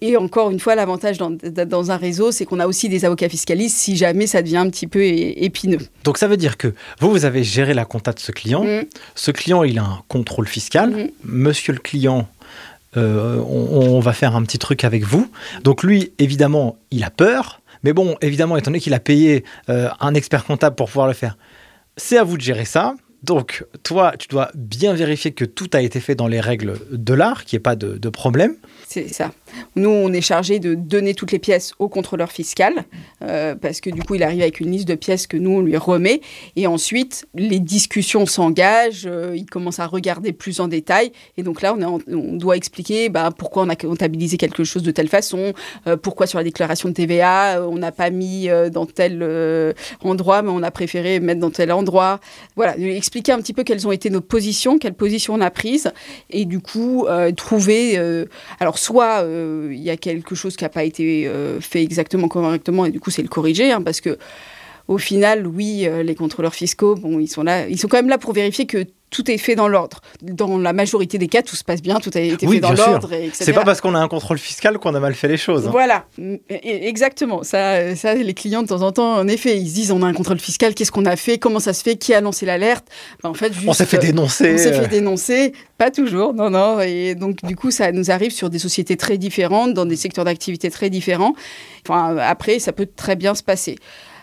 [0.00, 3.76] Et encore une fois, l'avantage dans, un réseau, c'est qu'on a aussi des avocats fiscalistes
[3.76, 5.78] si jamais ça devient un petit peu épineux.
[6.04, 8.64] Donc ça veut dire que vous, vous avez géré la compta de ce client.
[8.64, 8.84] Mm.
[9.14, 10.90] Ce client, il a un contrôle fiscal.
[10.90, 11.10] Mm.
[11.24, 12.28] Monsieur le client,
[12.96, 15.30] euh, on, va faire un petit truc avec vous.
[15.64, 17.60] Donc lui, évidemment, il a peur.
[17.82, 21.14] Mais bon, évidemment, étant donné qu'il a payé euh, un expert comptable pour pouvoir le
[21.14, 21.36] faire,
[21.96, 22.94] c'est à vous de gérer ça.
[23.22, 27.14] Donc, toi, tu dois bien vérifier que tout a été fait dans les règles de
[27.14, 28.54] l'art, qu'il n'y ait pas de, de problème.
[28.86, 29.32] C'est ça.
[29.76, 32.84] Nous, on est chargé de donner toutes les pièces au contrôleur fiscal,
[33.22, 35.60] euh, parce que du coup, il arrive avec une liste de pièces que nous, on
[35.60, 36.20] lui remet.
[36.56, 41.12] Et ensuite, les discussions s'engagent, euh, il commence à regarder plus en détail.
[41.36, 42.00] Et donc là, on,
[42.36, 45.52] doit expliquer bah, pourquoi on a comptabilisé quelque chose de telle façon,
[45.86, 50.50] euh, pourquoi sur la déclaration de TVA, on n'a pas mis dans tel endroit, mais
[50.50, 52.20] on a préféré mettre dans tel endroit.
[52.56, 55.92] Voilà, expliquer un petit peu quelles ont été nos positions, quelles positions on a prises.
[56.30, 57.98] Et du coup, trouver...
[58.60, 59.24] alors, soit
[59.70, 63.00] il y a quelque chose qui n'a pas été euh, fait exactement correctement et du
[63.00, 64.18] coup c'est le corriger hein, parce que
[64.88, 68.08] au final, oui, euh, les contrôleurs fiscaux, bon, ils sont là, ils sont quand même
[68.08, 70.00] là pour vérifier que tout est fait dans l'ordre.
[70.20, 73.10] Dans la majorité des cas, tout se passe bien, tout a été fait dans l'ordre,
[73.32, 75.66] C'est pas parce qu'on a un contrôle fiscal qu'on a mal fait les choses.
[75.66, 75.70] Hein.
[75.70, 76.06] Voilà,
[76.50, 77.42] exactement.
[77.42, 80.06] Ça, ça, les clients de temps en temps, en effet, ils se disent on a
[80.06, 82.86] un contrôle fiscal, qu'est-ce qu'on a fait, comment ça se fait, qui a lancé l'alerte?
[83.22, 84.54] Ben, en fait, juste, on s'est fait dénoncer.
[84.54, 86.80] On s'est fait dénoncer, pas toujours, non, non.
[86.80, 90.24] Et donc du coup, ça nous arrive sur des sociétés très différentes, dans des secteurs
[90.24, 91.34] d'activité très différents.
[91.88, 93.76] Enfin, après, ça peut très bien se passer.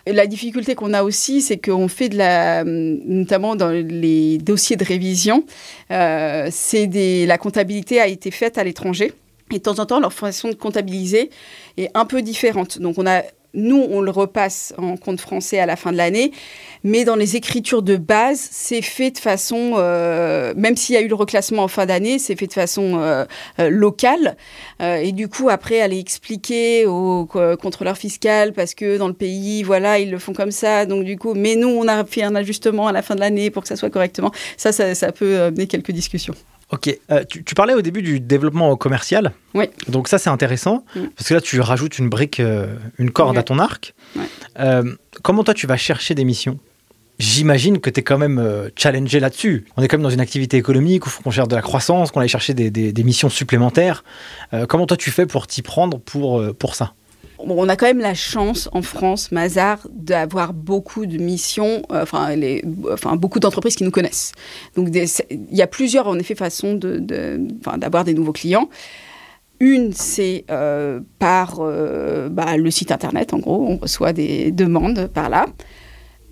[0.06, 4.84] La difficulté qu'on a aussi, c'est qu'on fait de la, notamment dans les dossiers de
[4.84, 5.44] révision,
[5.90, 9.12] euh, c'est des, la comptabilité a été faite à l'étranger.
[9.50, 11.30] Et de temps en temps, leur façon de comptabiliser
[11.78, 12.78] est un peu différente.
[12.78, 13.22] Donc, on a
[13.54, 16.32] nous, on le repasse en compte français à la fin de l'année,
[16.82, 21.00] mais dans les écritures de base, c'est fait de façon, euh, même s'il y a
[21.00, 23.24] eu le reclassement en fin d'année, c'est fait de façon euh,
[23.58, 24.36] euh, locale.
[24.80, 29.98] et du coup, après, aller expliquer au contrôleur fiscal, parce que dans le pays, voilà,
[29.98, 32.88] ils le font comme ça, donc du coup, mais nous, on a fait un ajustement
[32.88, 34.30] à la fin de l'année pour que ça soit correctement.
[34.56, 36.34] Ça, ça, ça peut amener quelques discussions.
[36.74, 39.30] Ok, euh, tu, parlais au début du développement commercial.
[39.54, 39.66] Oui.
[39.86, 41.02] Donc ça c'est intéressant mm.
[41.16, 43.94] parce que là tu rajoutes une brique, euh, une corde à ton arc.
[44.58, 46.58] Euh, comment toi tu vas chercher des missions?
[47.20, 49.66] J'imagine que tu es quand même challengé là-dessus.
[49.76, 51.62] On est quand même dans une activité économique où il faut qu'on cherche de la
[51.62, 54.02] croissance, qu'on aille chercher des, des missions supplémentaires.
[54.68, 56.94] comment toi tu fais pour t'y prendre pour, pour ça?
[57.46, 63.16] On a quand même la chance en France, Mazar, d'avoir beaucoup de missions, euh, enfin,
[63.16, 64.32] beaucoup d'entreprises qui nous connaissent.
[64.76, 68.68] Donc, il y a plusieurs, en effet, façons d'avoir de, des nouveaux clients.
[69.60, 75.08] Une, c'est euh, par euh, bah, le site internet, en gros, on reçoit des demandes
[75.08, 75.46] par là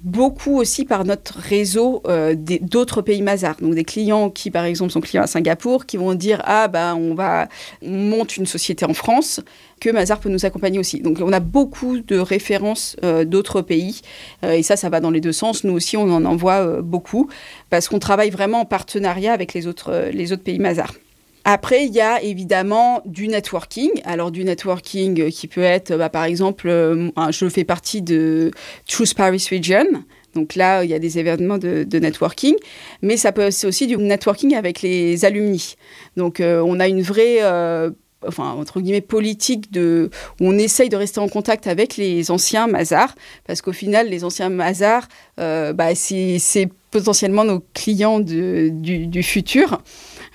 [0.03, 3.57] beaucoup aussi par notre réseau euh, d'autres pays Mazar.
[3.61, 6.95] Donc des clients qui, par exemple, sont clients à Singapour, qui vont dire ah ben
[6.95, 7.49] on va
[7.83, 9.41] on monte une société en France,
[9.81, 11.01] que Mazar peut nous accompagner aussi.
[11.01, 14.03] Donc on a beaucoup de références euh, d'autres pays
[14.45, 15.65] euh, et ça ça va dans les deux sens.
[15.65, 17.29] Nous aussi on en envoie beaucoup
[17.71, 20.93] parce qu'on travaille vraiment en partenariat avec les autres les autres pays Mazar.
[21.45, 23.91] Après, il y a évidemment du networking.
[24.05, 28.51] Alors, du networking qui peut être, bah, par exemple, euh, je fais partie de
[28.87, 29.87] Truth Paris Region.
[30.35, 32.55] Donc là, il y a des événements de, networking,
[33.03, 35.75] mais ça peut être aussi du networking avec les alumni.
[36.17, 37.91] Donc, euh, on a une vraie euh,
[38.27, 40.09] enfin entre guillemets politique de
[40.41, 43.17] où on essaye de rester en contact avec les anciens Mazars
[43.49, 49.83] parce qu'au final les anciens Mazars bah, c'est potentiellement nos clients du, futur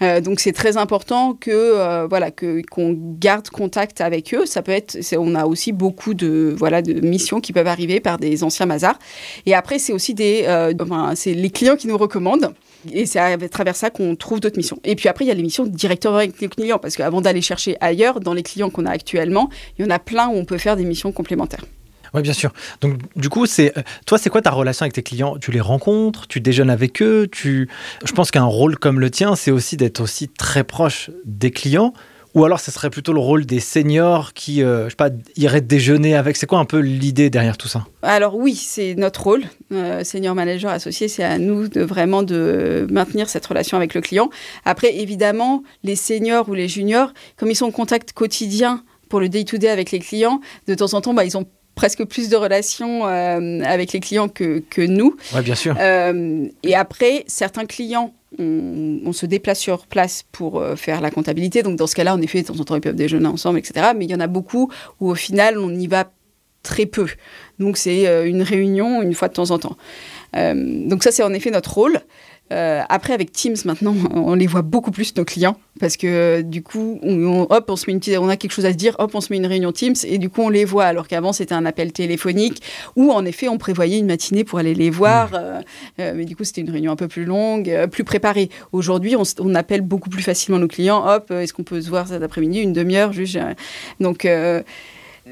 [0.01, 4.45] euh, donc c'est très important que euh, voilà que qu'on garde contact avec eux.
[4.45, 8.17] Ça peut être, on a aussi beaucoup de voilà de missions qui peuvent arriver par
[8.17, 8.99] des anciens Mazars.
[9.45, 10.73] Et après c'est aussi des, euh,
[11.15, 12.53] c'est les clients qui nous recommandent.
[12.91, 14.79] Et c'est à travers ça qu'on trouve d'autres missions.
[14.83, 17.41] Et puis après, il y a les missions directement avec les clients, parce qu'avant d'aller
[17.41, 20.45] chercher ailleurs, dans les clients qu'on a actuellement, il y en a plein où on
[20.45, 21.65] peut faire des missions complémentaires.
[22.13, 22.51] Oui, bien sûr.
[22.81, 25.37] Donc, du coup, c'est euh, toi, c'est quoi ta relation avec tes clients?
[25.37, 26.27] Tu les rencontres?
[26.27, 27.27] Tu déjeunes avec eux?
[27.31, 27.69] Tu...
[28.03, 31.93] Je pense qu'un rôle comme le tien, c'est aussi d'être aussi très proche des clients.
[32.35, 35.61] Ou alors, ce serait plutôt le rôle des seniors qui, euh, je sais pas, iraient
[35.61, 36.37] déjeuner avec.
[36.37, 37.87] C'est quoi un peu l'idée derrière tout ça?
[38.03, 41.07] Alors oui, c'est notre rôle, euh, senior manager associé.
[41.07, 44.29] C'est à nous de vraiment de maintenir cette relation avec le client.
[44.65, 49.29] Après, évidemment, les seniors ou les juniors, comme ils sont en contact quotidien pour le
[49.29, 51.45] day-to-day avec les clients, de temps en temps, bah, ils ont
[51.78, 55.15] presque plus de relations euh, avec les clients que, que nous.
[55.34, 55.78] Oui, bien sûr.
[55.80, 61.63] Euh, et après, certains clients, on, se déplace sur place pour euh, faire la comptabilité.
[61.63, 63.91] Donc, dans ce cas-là, en effet, de temps en temps, ils peuvent déjeuner ensemble, etc.
[63.95, 64.69] Mais il y en a beaucoup
[64.99, 66.11] où, au final, on y va
[66.63, 67.07] très peu.
[67.59, 69.78] Donc, c'est une réunion une fois de temps en temps.
[70.34, 72.01] donc, ça, c'est en effet notre rôle.
[72.51, 76.63] Euh, après, avec Teams, maintenant, on les voit beaucoup plus, nos clients, parce que du
[76.63, 79.11] coup, on, hop, on, se met une, on a quelque chose à se dire, hop,
[79.13, 81.53] on se met une réunion Teams, et du coup, on les voit, alors qu'avant, c'était
[81.53, 82.61] un appel téléphonique,
[82.95, 85.35] où en effet, on prévoyait une matinée pour aller les voir, mmh.
[85.35, 85.61] euh,
[85.99, 88.49] euh, mais du coup, c'était une réunion un peu plus longue, plus préparée.
[88.71, 92.23] Aujourd'hui, on, appelle beaucoup plus facilement nos clients, hop, est-ce qu'on peut se voir cet
[92.23, 93.37] après-midi, une demi-heure, juste.
[93.99, 94.25] donc,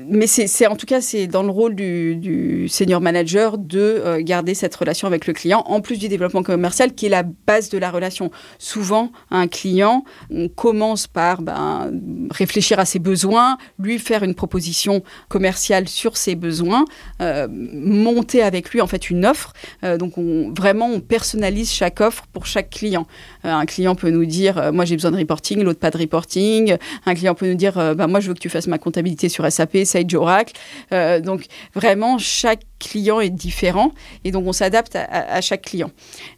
[0.04, 4.54] mais c'est en tout cas c'est dans le rôle du, senior manager de euh, garder
[4.54, 7.78] cette relation avec le client en plus du développement commercial qui est la base de
[7.78, 8.32] la relation.
[8.58, 11.92] Souvent un client, on commence par ben,
[12.32, 16.86] réfléchir à ses besoins, lui faire une proposition commerciale sur ses besoins,
[17.22, 19.54] euh, monter avec lui en fait une offre.
[19.84, 23.08] Euh, donc on, vraiment on personnalise chaque offre pour chaque client.
[23.44, 26.78] un client peut nous dire moi j'ai besoin de reporting, l'autre pas de reporting.
[27.06, 29.50] Un client peut nous dire ben, moi je veux que tu fasses ma comptabilité sur
[29.52, 30.54] SAP Sage Oracle.
[30.92, 33.92] Euh, donc vraiment, chaque client est différent
[34.24, 35.92] et donc on s'adapte à, chaque client.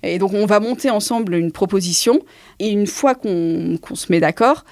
[0.03, 2.19] Et donc on va monter ensemble une proposition
[2.59, 4.63] et une fois qu'on se met d'accord,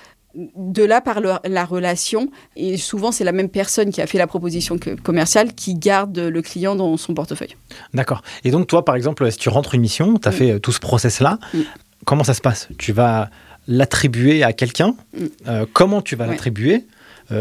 [0.56, 4.27] de là par la relation, et souvent c'est la même personne qui a fait la
[4.27, 7.56] proposition commerciale qui garde le client dans son portefeuille.
[7.93, 8.22] D'accord.
[8.43, 10.34] Et donc toi par exemple, si tu rentres une mission, tu as mm.
[10.34, 11.60] fait euh, tout ce process-là, mm.
[12.06, 12.68] comment ça se passe?
[12.77, 13.30] Tu vas
[13.68, 14.95] l'attribuer à quelqu'un?
[15.14, 15.26] Mm.
[15.47, 16.85] euh, Comment tu vas l'attribuer?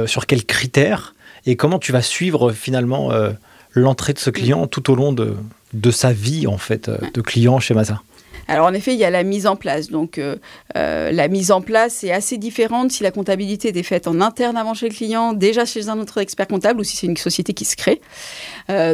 [0.07, 1.14] Sur quels critères?
[1.47, 3.33] Et comment tu vas suivre finalement euh,
[3.73, 5.35] l'entrée de ce client tout au long de,
[5.73, 8.05] de sa vie en fait euh, de client chez Mazar
[8.49, 9.89] alors en effet, il y a la mise en place.
[9.91, 10.37] Donc euh,
[10.75, 14.75] la mise en place est assez différente si la comptabilité est faite en interne avant
[14.75, 17.65] chez le client, déjà chez un autre expert comptable ou si c'est une société qui
[17.65, 18.01] se crée.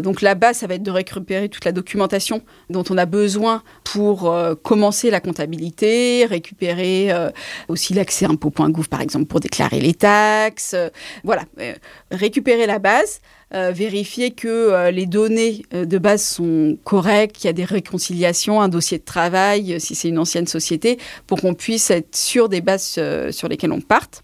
[0.02, 4.34] donc là-bas, ça va être de récupérer toute la documentation dont on a besoin pour
[4.62, 7.10] commencer la comptabilité, récupérer
[7.68, 10.76] aussi l'accès impôt.gouv par exemple pour déclarer les taxes.
[11.24, 11.44] voilà,
[12.10, 13.20] récupérer la base,
[13.52, 17.64] euh, vérifier que euh, les données euh, de base sont correctes, qu'il y a des
[17.64, 22.48] réconciliations, un dossier de travail, si c'est une ancienne société, pour qu'on puisse être sûr
[22.48, 23.00] des bases
[23.30, 24.22] sur lesquelles on parte.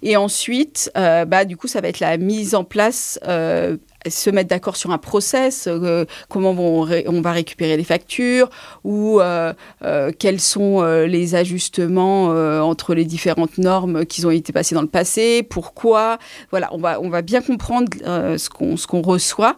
[0.00, 3.18] Et ensuite, bah, du coup, ça va être la mise en place
[4.10, 8.48] se mettre d'accord sur un process, euh, comment on, va récupérer les factures
[8.84, 9.52] ou euh,
[9.82, 12.26] euh, quels sont les ajustements
[12.62, 16.18] entre les différentes normes qui ont été passées dans le passé, pourquoi.
[16.50, 19.56] Voilà, on va, on va bien comprendre ce qu'on reçoit,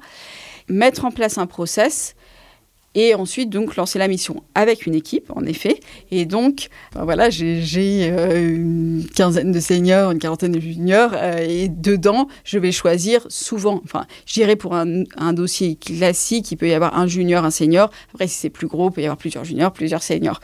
[0.69, 2.15] mettre en place un process
[2.95, 5.81] et ensuite donc lancer la mission avec une équipe en effet.
[6.11, 11.39] Et donc ben voilà j'ai euh, une quinzaine de seniors une quarantaine de juniors euh,
[11.39, 16.69] et dedans je vais choisir souvent enfin j'irai pour un, un, dossier classique il peut
[16.69, 17.91] y avoir un junior un senior.
[18.15, 20.41] Après si c'est plus gros il peut y avoir plusieurs juniors plusieurs seniors.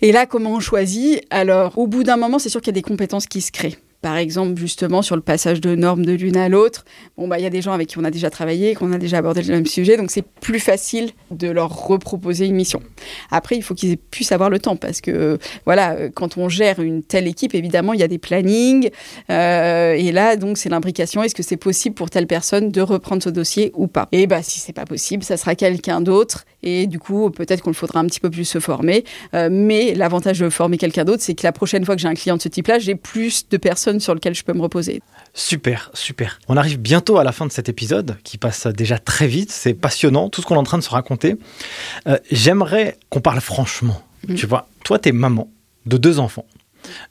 [0.00, 1.22] Et là comment on choisit?
[1.30, 3.78] Alors au bout d'un moment c'est sûr qu'il y a des compétences qui se créent
[4.02, 6.84] par exemple, justement, sur le passage de normes de l'une à l'autre,
[7.16, 8.98] bon, bah, il y a des gens avec qui on a déjà travaillé, qu'on a
[8.98, 12.82] déjà abordé le même sujet, donc c'est plus facile de leur reproposer une mission.
[13.30, 17.04] Après, il faut qu'ils puissent avoir le temps, parce que, voilà, quand on gère une
[17.04, 18.90] telle équipe, évidemment, il y a des plannings,
[19.30, 21.22] euh, et là, donc, c'est l'imbrication.
[21.22, 24.08] Est-ce que c'est possible pour telle personne de reprendre ce dossier ou pas?
[24.10, 27.70] Et bah, si c'est pas possible, ça sera quelqu'un d'autre, et du coup, peut-être qu'on
[27.70, 29.04] le faudra un petit peu plus se former.
[29.34, 32.14] Euh, mais l'avantage de former quelqu'un d'autre, c'est que la prochaine fois que j'ai un
[32.14, 35.02] client de ce type-là, j'ai plus de personnes sur lequel je peux me reposer.
[35.34, 36.38] Super, super.
[36.48, 39.50] On arrive bientôt à la fin de cet épisode qui passe déjà très vite.
[39.50, 41.36] C'est passionnant, tout ce qu'on est en train de se raconter.
[42.06, 44.02] Euh, j'aimerais qu'on parle franchement.
[44.28, 44.34] Mm.
[44.34, 45.48] Tu vois, toi, tu es maman
[45.86, 46.44] de deux enfants.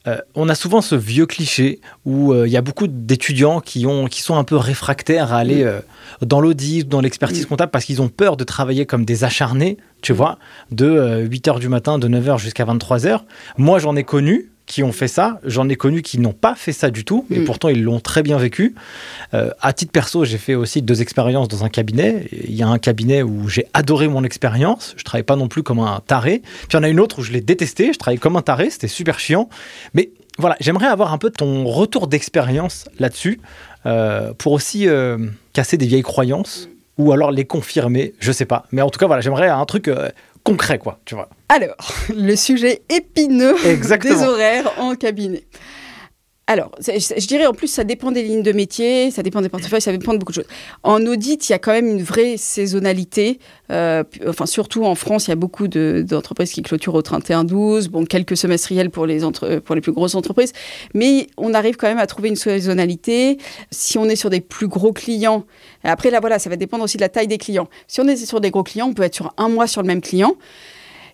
[0.06, 3.86] Euh, on a souvent ce vieux cliché où euh, il y a beaucoup d'étudiants qui,
[4.10, 6.26] qui sont un peu réfractaires à aller mm.
[6.26, 7.50] dans l'audit, dans l'expertise mm.
[7.50, 10.38] comptable parce qu'ils ont peur de travailler comme des acharnés, tu vois,
[10.72, 13.22] de 8h du matin, de 9h jusqu'à 23h.
[13.58, 15.40] Moi, j'en ai connu, qui ont fait ça.
[15.44, 17.46] J'en ai connu qui n'ont pas fait ça du tout, et mm.
[17.46, 18.76] pourtant ils l'ont très bien vécu.
[19.34, 22.28] Euh, à titre perso, j'ai fait aussi deux expériences dans un cabinet.
[22.32, 24.94] Il y a un cabinet où j'ai adoré mon expérience.
[24.98, 26.42] Je travaillais pas non plus comme un taré.
[26.42, 27.94] Puis il y en a une autre où je l'ai détesté.
[27.94, 28.70] Je travaillais comme un taré.
[28.70, 29.50] C'était super chiant.
[29.94, 33.42] Mais voilà, j'aimerais avoir un peu ton retour d'expérience là-dessus
[33.86, 35.18] euh, pour aussi euh,
[35.54, 38.14] casser des vieilles croyances ou alors les confirmer.
[38.20, 38.66] Je sais pas.
[38.72, 39.90] Mais en tout cas, voilà, j'aimerais un truc
[40.44, 41.30] concret, quoi, tu vois.
[41.50, 41.76] Alors,
[42.16, 43.56] le sujet épineux
[44.02, 45.44] des horaires en cabinet.
[46.52, 49.80] Alors, je dirais en plus, ça dépend des lignes de métier, ça dépend des portefeuilles,
[49.80, 50.50] ça dépend de beaucoup de choses.
[50.84, 53.40] En audit, il y a quand même une vraie saisonnalité.
[53.72, 58.04] Euh, enfin, surtout en France, il y a beaucoup d'entreprises qui clôturent au 31-12, bon,
[58.04, 59.22] quelques semestriels pour les,
[59.64, 60.52] pour les plus grosses entreprises,
[60.94, 63.38] mais on arrive quand même à trouver une saisonnalité.
[63.72, 65.46] Si on est sur des plus gros clients,
[65.86, 67.70] après là, voilà, ça va dépendre aussi de la taille des clients.
[67.88, 69.88] Si on est sur des gros clients, on peut être sur un mois sur le
[69.88, 70.36] même client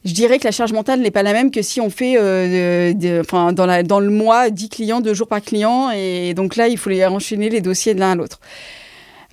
[0.08, 3.20] je dirais que la charge mentale n'est pas la même que si on fait euh,
[3.20, 5.92] enfin, dans, le mois 10 clients, deux jours par client.
[5.92, 8.40] Et donc là, il faut enchaîner les dossiers de l'un à l'autre.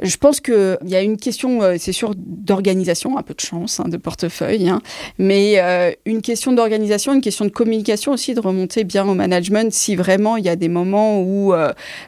[0.02, 3.78] Je pense qu'il y a une question, euh, c'est sûr, d'organisation, un peu de chance,
[3.78, 4.80] hein, de portefeuille, hein,
[5.18, 9.72] mais euh, une question d'organisation, une question de communication aussi, de remonter bien au management
[9.72, 11.52] si vraiment il y a des moments où,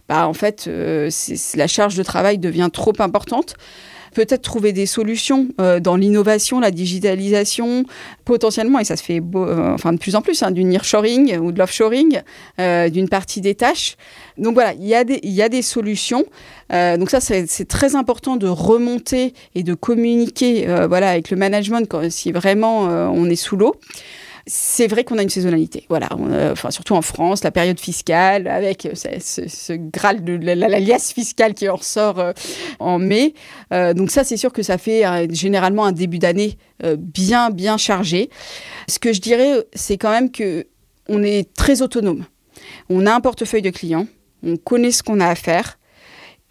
[0.09, 0.69] bah, en fait,
[1.55, 3.55] la charge de travail devient trop importante
[4.17, 7.85] peut-être trouver des solutions euh, dans l'innovation, la digitalisation,
[8.25, 11.53] potentiellement, et ça se fait euh, enfin de plus en plus, hein, du nearshoring ou
[11.53, 12.23] de l'offshoring,
[12.59, 13.97] euh, d'une partie des tâches.
[14.39, 16.25] Donc voilà, il y a des, y a des solutions.
[16.71, 22.11] donc ça, c'est très important de remonter et de communiquer voilà, avec le management quand,
[22.11, 22.83] si vraiment
[23.21, 23.77] on est sous l'eau.
[24.49, 25.87] C'est vrai qu'on a une saisonnalité.
[25.89, 26.09] Voilà,
[26.53, 31.69] enfin, surtout en France, la période fiscale, avec ce, ce, graal de l'alias fiscale qui
[31.69, 32.33] en ressort euh,
[32.79, 33.35] en mai.
[33.73, 36.59] Euh, donc ça, c'est sûr que ça fait euh, généralement un début d'année
[36.99, 38.29] bien, bien chargé.
[38.87, 40.67] Ce que je dirais, c'est quand même que
[41.09, 42.25] on est très autonome.
[42.91, 44.07] On a un portefeuille de clients,
[44.45, 45.76] on connaît ce qu'on a à faire.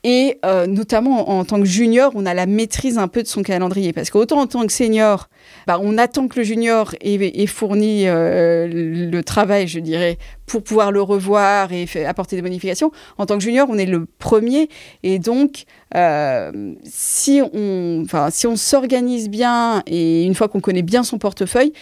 [0.08, 3.42] Et euh, notamment en, tant que junior, on a la maîtrise un peu de son
[3.42, 3.92] calendrier.
[3.92, 5.30] Parce qu'autant en tant que senior,
[5.66, 10.92] bah, on attend que le junior ait, fourni euh, le travail, je dirais, pour pouvoir
[10.92, 12.92] le revoir et apporter des modifications.
[13.18, 14.70] En tant que junior, on est le premier.
[15.02, 15.64] Et donc,
[15.96, 21.74] euh, si on, si s'organise bien et une fois qu'on connaît bien son portefeuille,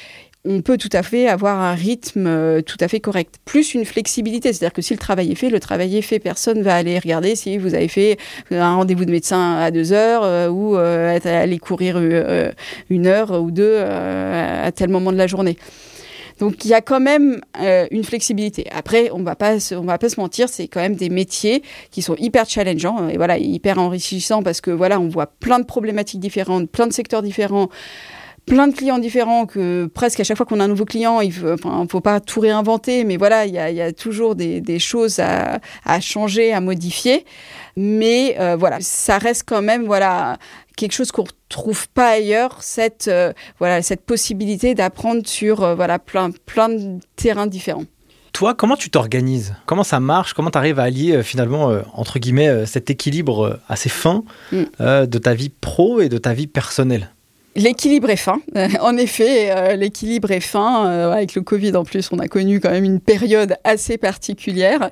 [0.45, 3.35] on peut tout à fait avoir un rythme euh, tout à fait correct.
[3.45, 6.19] Plus une flexibilité, c'est-à-dire que si le travail est fait, le travail est fait.
[6.19, 8.17] Personne va aller regarder si vous avez fait
[8.51, 11.97] un rendez-vous de médecin à deux heures euh, ou euh, aller courir
[12.89, 15.57] une heure ou deux à tel moment de la journée.
[16.39, 17.41] Donc il y a quand même
[17.91, 18.65] une flexibilité.
[18.71, 22.49] Après, on va va pas se mentir, c'est quand même des métiers qui sont hyper
[22.49, 26.87] challengeants et voilà hyper enrichissants parce que voilà on voit plein de problématiques différentes, plein
[26.87, 27.69] de secteurs différents
[28.45, 31.33] plein de clients différents que presque à chaque fois qu'on a un nouveau client, il
[31.41, 35.59] ne faut pas tout réinventer, mais voilà, il y a, toujours des, choses à,
[36.01, 37.25] changer, à modifier.
[37.75, 40.37] Mais euh, voilà, ça reste quand même voilà
[40.75, 45.97] quelque chose qu'on retrouve pas ailleurs, cette euh, voilà cette possibilité d'apprendre sur euh, voilà
[45.97, 47.85] plein plein de terrains différents.
[48.31, 49.55] Toi, comment tu t'organises?
[49.65, 50.33] Comment ça marche?
[50.33, 55.05] Comment tu arrives à allier finalement, entre guillemets, cet équilibre assez fin mm.
[55.05, 57.11] de ta vie pro et de ta vie personnelle?
[57.55, 58.41] L'équilibre est fin.
[58.81, 60.87] en effet, euh, l'équilibre est fin.
[60.87, 64.89] Euh, avec le Covid en plus, on a connu quand même une période assez particulière.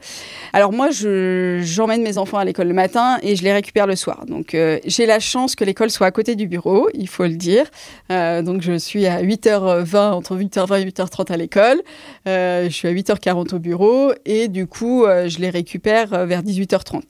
[0.54, 4.26] Alors moi, j'emmène mes enfants à l'école le matin et je les récupère le soir.
[4.28, 7.36] Donc euh, j'ai la chance que l'école soit à côté du bureau, il faut le
[7.36, 7.66] dire.
[8.10, 11.82] donc je suis à 8h20, entre 8h20 et 8h30 à l'école.
[12.26, 17.02] je suis à 8h40 au bureau et du coup, je les récupère vers 18h30.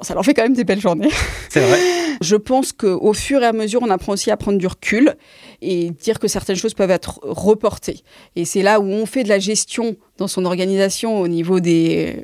[0.00, 1.10] Bon, ça leur fait quand même des belles journées.
[1.50, 1.78] C'est vrai.
[2.22, 5.14] Je pense qu'au fur et à mesure, on apprend aussi à prendre du recul
[5.60, 8.00] et dire que certaines choses peuvent être reportées.
[8.34, 12.22] Et c'est là où on fait de la gestion dans son organisation au niveau des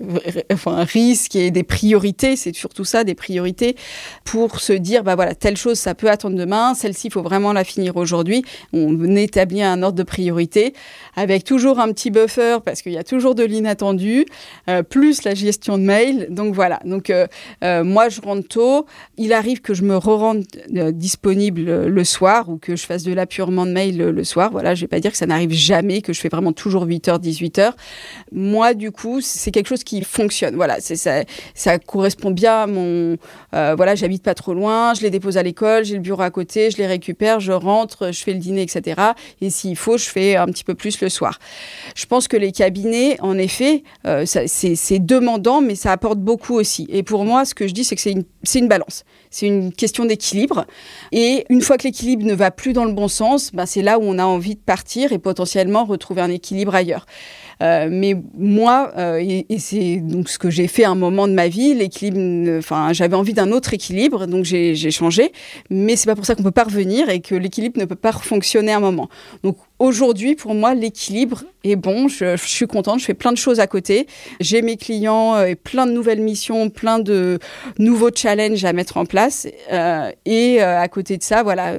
[0.52, 2.36] enfin, risques et des priorités.
[2.36, 3.74] C'est surtout ça, des priorités,
[4.24, 7.54] pour se dire, bah voilà, telle chose, ça peut attendre demain, celle-ci, il faut vraiment
[7.54, 8.44] la finir aujourd'hui.
[8.74, 10.74] On établit un ordre de priorité
[11.16, 14.26] avec toujours un petit buffer parce qu'il y a toujours de l'inattendu,
[14.68, 16.26] euh, plus la gestion de mail.
[16.30, 17.26] Donc voilà, donc euh,
[17.64, 18.86] euh, moi je rentre tôt.
[19.16, 20.44] Il arrive que je me re-rende
[20.92, 24.50] disponible le soir ou que je fasse de l'appurement de mail le, soir.
[24.52, 27.20] Voilà, je vais pas dire que ça n'arrive jamais, que je fais vraiment toujours 8h,
[27.22, 27.72] 18h.
[28.32, 30.56] Moi, du coup, c'est quelque chose qui fonctionne.
[30.56, 31.22] Voilà, ça,
[31.54, 33.16] ça correspond bien à mon.
[33.54, 36.30] Euh, voilà, j'habite pas trop loin, je les dépose à l'école, j'ai le bureau à
[36.30, 39.00] côté, je les récupère, je rentre, je fais le dîner, etc.
[39.40, 41.38] Et s'il faut, je fais un petit peu plus le soir.
[41.94, 46.86] Je pense que les cabinets, en effet, euh, c'est demandant, mais ça apporte beaucoup aussi.
[46.90, 49.04] Et pour moi, ce que je dis, c'est que c'est une, une balance.
[49.30, 50.66] C'est une question d'équilibre.
[51.12, 53.98] Et une fois que l'équilibre ne va plus dans le bon sens, ben c'est là
[53.98, 57.06] où on a envie de partir et potentiellement retrouver un équilibre ailleurs.
[57.62, 61.32] Euh, mais moi, euh, et, c'est donc ce que j'ai fait à un moment de
[61.32, 65.32] ma vie, l'équilibre, enfin, j'avais envie d'un autre équilibre, donc j'ai changé.
[65.70, 68.12] Mais c'est pas pour ça qu'on peut pas revenir et que l'équilibre ne peut pas
[68.12, 69.08] fonctionner à un moment.
[69.42, 72.08] Donc aujourd'hui, pour moi, l'équilibre est bon.
[72.08, 73.00] Je, suis contente.
[73.00, 74.06] Je fais plein de choses à côté.
[74.40, 77.38] J'ai mes clients euh, et plein de nouvelles missions, plein de
[77.78, 79.46] nouveaux challenges à mettre en place.
[79.72, 81.74] Euh, et euh, à côté de ça, voilà,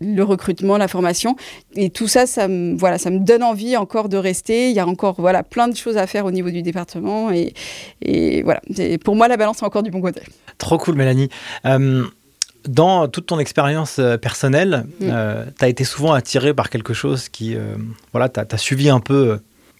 [0.00, 1.36] le recrutement, la formation.
[1.76, 4.70] Et tout ça, ça me, voilà, ça me donne envie encore de rester.
[4.70, 7.30] Il y a encore voilà, plein de choses à faire au niveau du département.
[7.30, 8.60] Et, voilà,
[9.04, 10.22] pour moi, la balance est encore du bon côté.
[10.58, 11.28] Trop cool, Mélanie
[12.66, 15.08] dans toute ton expérience euh, personnelle, mm.
[15.10, 17.74] euh, tu as été souvent attiré par quelque chose qui, euh,
[18.12, 19.38] voilà, tu as, suivi un peu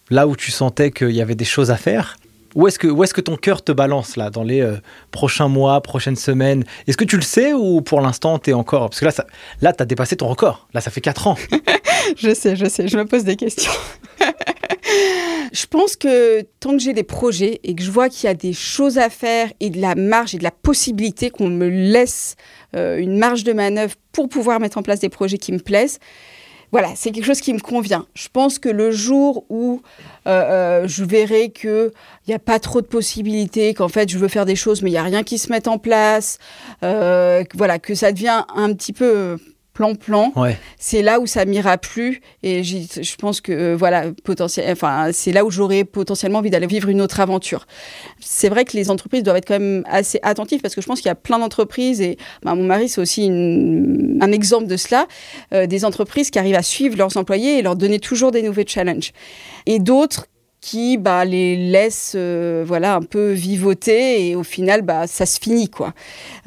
[0.09, 2.17] là où tu sentais qu'il y avait des choses à faire.
[2.55, 4.67] Où est-ce que, où est que ton cœur te balance là dans les
[5.11, 6.63] prochains mois, prochaines semaines?
[6.87, 9.27] Est-ce que tu le sais ou pour l'instant tu es encore Parce que là, ça,
[9.61, 10.67] là tu as dépassé ton record.
[10.73, 11.35] Là, ça fait 4 ans.
[12.17, 13.71] je sais, je sais, je me pose des questions.
[15.51, 18.33] Je pense que tant que j'ai des projets et que je vois qu'il y a
[18.33, 22.35] des choses à faire et de la marge et de la possibilité qu'on me laisse
[22.75, 25.99] euh, une marge de manœuvre pour pouvoir mettre en place des projets qui me plaisent,
[26.71, 28.05] voilà, c'est quelque chose qui me convient.
[28.13, 29.81] Je pense que le jour où
[30.27, 31.91] euh, euh, je verrai qu'il
[32.27, 34.93] n'y a pas trop de possibilités, qu'en fait je veux faire des choses mais il
[34.93, 36.37] n'y a rien qui se met en place,
[36.81, 39.37] voilà, que ça devient un petit peu
[39.79, 40.33] plan-plan,
[40.77, 42.19] c'est là où ça m'ira plus.
[42.43, 46.67] Et je pense que euh, voilà, potentiel, enfin, c'est là où j'aurais potentiellement envie d'aller
[46.67, 47.65] vivre une autre aventure.
[48.19, 50.99] C'est vrai que les entreprises doivent être quand même assez attentives parce que je pense
[50.99, 55.07] qu'il y a plein d'entreprises et bah, mon mari c'est aussi un exemple de cela,
[55.53, 58.67] euh, des entreprises qui arrivent à suivre leurs employés et leur donner toujours des nouveaux
[58.67, 59.13] challenges.
[59.65, 60.25] Et d'autres
[60.61, 65.39] qui bah, les laisse euh, voilà un peu vivoter et au final bah ça se
[65.39, 65.93] finit quoi.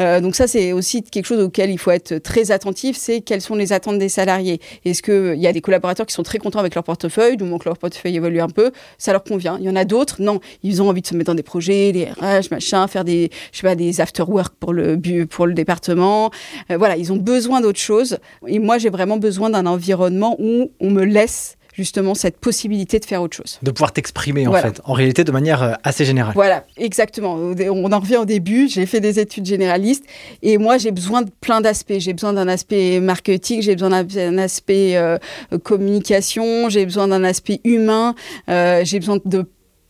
[0.00, 3.40] Euh, donc ça c'est aussi quelque chose auquel il faut être très attentif, c'est quelles
[3.40, 4.60] sont les attentes des salariés.
[4.84, 7.44] Est-ce que il y a des collaborateurs qui sont très contents avec leur portefeuille, du
[7.44, 9.56] moment que leur portefeuille évolue un peu, ça leur convient.
[9.58, 11.92] Il y en a d'autres non, ils ont envie de se mettre dans des projets,
[11.92, 15.54] des RH machin, faire des je sais pas des after work pour le pour le
[15.54, 16.30] département.
[16.70, 20.70] Euh, voilà, ils ont besoin d'autre chose et moi j'ai vraiment besoin d'un environnement où
[20.80, 23.58] on me laisse justement cette possibilité de faire autre chose.
[23.62, 26.34] De pouvoir t'exprimer en fait, en réalité de manière euh, assez générale.
[26.34, 27.34] Voilà, exactement.
[27.34, 30.04] On en revient au début, j'ai fait des études généralistes
[30.42, 31.94] et moi j'ai besoin de plein d'aspects.
[31.98, 35.18] J'ai besoin d'un aspect marketing, j'ai besoin d'un aspect euh,
[35.62, 38.14] communication, j'ai besoin d'un aspect humain,
[38.48, 39.46] euh, j'ai besoin de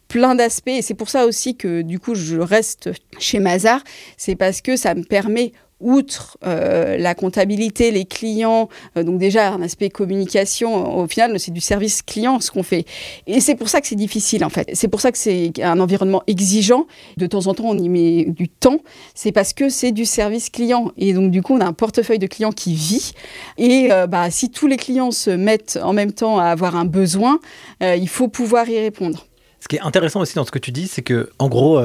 [0.09, 3.83] plein d'aspects et c'est pour ça aussi que du coup je reste chez Mazar,
[4.17, 5.53] c'est parce que ça me permet
[5.83, 11.51] outre euh, la comptabilité, les clients, euh, donc déjà un aspect communication, au final c'est
[11.51, 12.85] du service client ce qu'on fait.
[13.27, 14.71] Et c'est pour ça que c'est difficile en fait.
[14.75, 16.87] C'est pour ça que c'est un environnement exigeant.
[17.17, 18.79] De temps en temps on y met du temps.
[19.15, 20.93] C'est parce que c'est du service client.
[20.97, 23.13] Et donc du coup on a un portefeuille de clients qui vit.
[23.59, 26.85] Et euh, bah, si tous les clients se mettent en même temps à avoir un
[26.85, 27.41] besoin,
[27.81, 29.27] il faut pouvoir y répondre.
[29.61, 31.81] Ce qui est intéressant aussi dans ce que tu dis, c'est que en gros,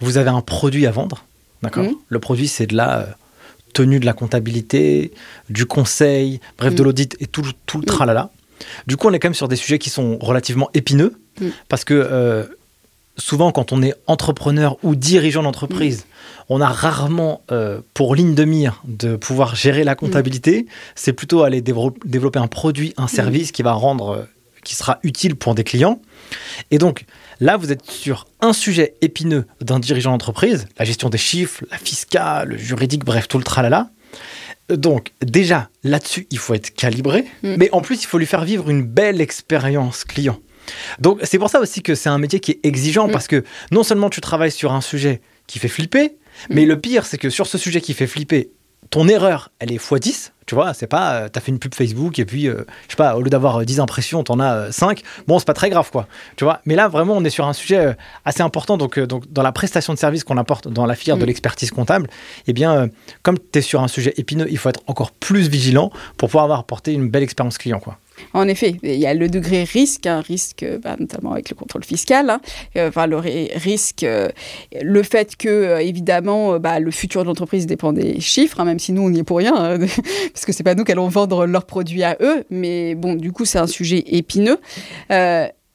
[0.00, 1.24] vous avez un produit à vendre
[1.62, 1.94] D'accord mmh.
[2.08, 3.06] Le produit, c'est de la euh,
[3.72, 5.12] tenue de la comptabilité,
[5.50, 6.84] du conseil, bref, de mmh.
[6.84, 8.30] l'audit et tout, tout le tralala.
[8.86, 11.20] Du coup, on est quand même sur des sujets qui sont relativement épineux
[11.68, 12.44] parce que euh,
[13.16, 16.06] souvent, quand on est entrepreneur ou dirigeant d'entreprise,
[16.48, 20.66] on a rarement euh, pour ligne de mire de pouvoir gérer la comptabilité.
[20.96, 24.26] C'est plutôt aller développer un produit, un service qui va rendre,
[24.64, 26.00] qui sera utile pour des clients.
[26.70, 27.04] Et donc,
[27.40, 31.78] Là, vous êtes sur un sujet épineux d'un dirigeant d'entreprise, la gestion des chiffres, la
[31.78, 33.90] fiscale, le juridique, bref, tout le tralala.
[34.68, 37.54] Donc, déjà, là-dessus, il faut être calibré, mm.
[37.56, 40.38] mais en plus, il faut lui faire vivre une belle expérience client.
[40.98, 43.12] Donc, c'est pour ça aussi que c'est un métier qui est exigeant, mm.
[43.12, 46.16] parce que non seulement tu travailles sur un sujet qui fait flipper,
[46.50, 46.68] mais mm.
[46.68, 48.50] le pire, c'est que sur ce sujet qui fait flipper,
[48.90, 52.18] ton erreur, elle est x10, tu vois, c'est pas, euh, t'as fait une pub Facebook
[52.18, 55.02] et puis, euh, je sais pas, au lieu d'avoir 10 euh, impressions, t'en as 5.
[55.26, 56.08] Bon, c'est pas très grave, quoi.
[56.36, 57.94] Tu vois, mais là, vraiment, on est sur un sujet
[58.24, 58.78] assez important.
[58.78, 61.26] Donc, donc dans la prestation de service qu'on apporte dans la filière de mm.
[61.26, 62.08] l'expertise comptable,
[62.46, 62.88] eh bien,
[63.22, 66.44] comme tu es sur un sujet épineux, il faut être encore plus vigilant pour pouvoir
[66.44, 67.98] avoir apporté une belle expérience client, quoi.
[68.34, 71.84] En effet, il y a le degré risque, un risque bah, notamment avec le contrôle
[71.84, 72.40] fiscal, hein,
[72.76, 74.28] euh, enfin, le risque, euh,
[74.80, 78.78] le fait que euh, évidemment bah, le futur de l'entreprise dépend des chiffres, hein, même
[78.78, 79.78] si nous on n'y est pour rien, hein,
[80.32, 83.32] parce que c'est pas nous qui allons vendre leurs produits à eux, mais bon, du
[83.32, 84.58] coup c'est un sujet épineux.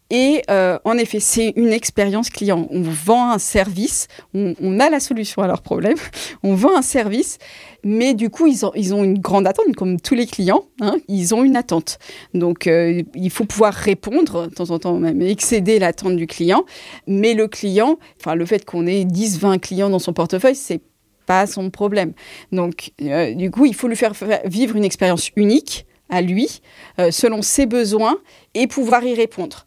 [0.09, 2.67] Et en effet, c'est une expérience client.
[2.69, 5.97] On vend un service, on, on, a la solution à leurs problèmes,
[6.43, 7.39] on vend un service
[7.83, 10.97] mais du coup, ils ont, ils ont une grande attente, comme tous les clients, hein,
[11.07, 11.99] ils ont une attente.
[12.33, 16.65] Donc, euh, il faut pouvoir répondre, de temps en temps même, excéder l'attente du client.
[17.07, 20.81] Mais le client, enfin, le fait qu'on ait 10, 20 clients dans son portefeuille, c'est
[21.25, 22.13] pas son problème.
[22.51, 24.13] Donc, euh, du coup, il faut lui faire
[24.45, 26.61] vivre une expérience unique à lui,
[26.99, 28.17] euh, selon ses besoins,
[28.53, 29.65] et pouvoir y répondre.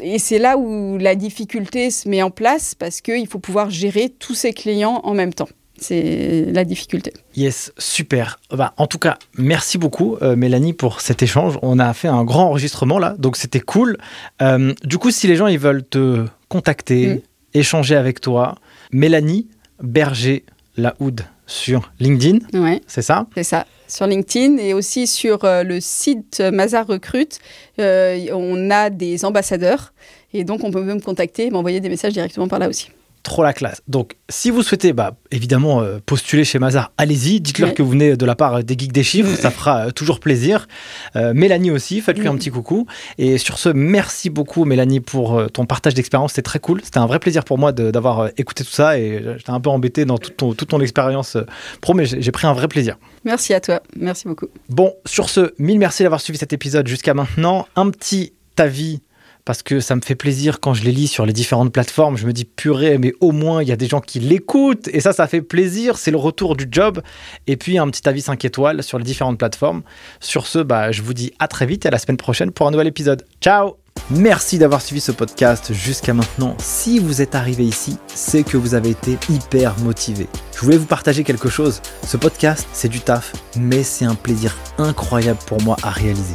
[0.00, 4.08] Et c'est là où la difficulté se met en place, parce qu'il faut pouvoir gérer
[4.08, 5.48] tous ses clients en même temps.
[5.78, 7.12] C'est la difficulté.
[7.36, 8.38] Yes, super.
[8.50, 11.58] Bah, en tout cas, merci beaucoup, euh, Mélanie, pour cet échange.
[11.62, 13.98] On a fait un grand enregistrement là, donc c'était cool.
[14.40, 17.20] Euh, du coup, si les gens ils veulent te contacter, mm.
[17.54, 18.54] échanger avec toi,
[18.92, 19.48] Mélanie
[19.82, 20.44] Berger
[20.76, 22.38] Laoud sur LinkedIn.
[22.54, 22.80] Ouais.
[22.86, 23.26] C'est ça?
[23.34, 23.66] C'est ça.
[23.88, 27.40] Sur LinkedIn et aussi sur euh, le site Mazar Recrute,
[27.78, 29.92] on a des ambassadeurs
[30.32, 32.88] et donc on peut me contacter et m'envoyer des messages directement par là aussi
[33.24, 33.82] trop la classe.
[33.88, 37.40] Donc, si vous souhaitez, bah, évidemment, euh, postuler chez Mazar, allez-y.
[37.40, 39.34] Dites-leur que vous venez de la part des geeks des chiffres.
[39.34, 40.68] Ça fera euh, toujours plaisir.
[41.16, 42.86] Euh, Mélanie aussi, faites-lui un petit coucou.
[43.18, 46.32] Et sur ce, merci beaucoup, Mélanie, pour ton partage d'expérience.
[46.32, 46.80] C'était très cool.
[46.84, 48.98] C'était un vrai plaisir pour moi d'avoir écouté tout ça.
[48.98, 51.36] Et j'étais un peu embêté dans toute ton, toute ton expérience
[51.80, 52.98] pro, mais j'ai pris un vrai plaisir.
[53.24, 53.82] Merci à toi.
[53.96, 54.46] Merci beaucoup.
[54.68, 57.66] Bon, sur ce, mille merci d'avoir suivi cet épisode jusqu'à maintenant.
[57.74, 59.00] Un petit avis
[59.44, 62.16] parce que ça me fait plaisir quand je les lis sur les différentes plateformes.
[62.16, 65.00] Je me dis purée, mais au moins il y a des gens qui l'écoutent et
[65.00, 65.98] ça, ça fait plaisir.
[65.98, 67.02] C'est le retour du job.
[67.46, 69.82] Et puis un petit avis 5 étoiles sur les différentes plateformes.
[70.20, 72.66] Sur ce, bah, je vous dis à très vite et à la semaine prochaine pour
[72.66, 73.24] un nouvel épisode.
[73.40, 73.76] Ciao
[74.10, 76.56] Merci d'avoir suivi ce podcast jusqu'à maintenant.
[76.58, 80.26] Si vous êtes arrivé ici, c'est que vous avez été hyper motivé.
[80.54, 81.80] Je voulais vous partager quelque chose.
[82.04, 86.34] Ce podcast, c'est du taf, mais c'est un plaisir incroyable pour moi à réaliser.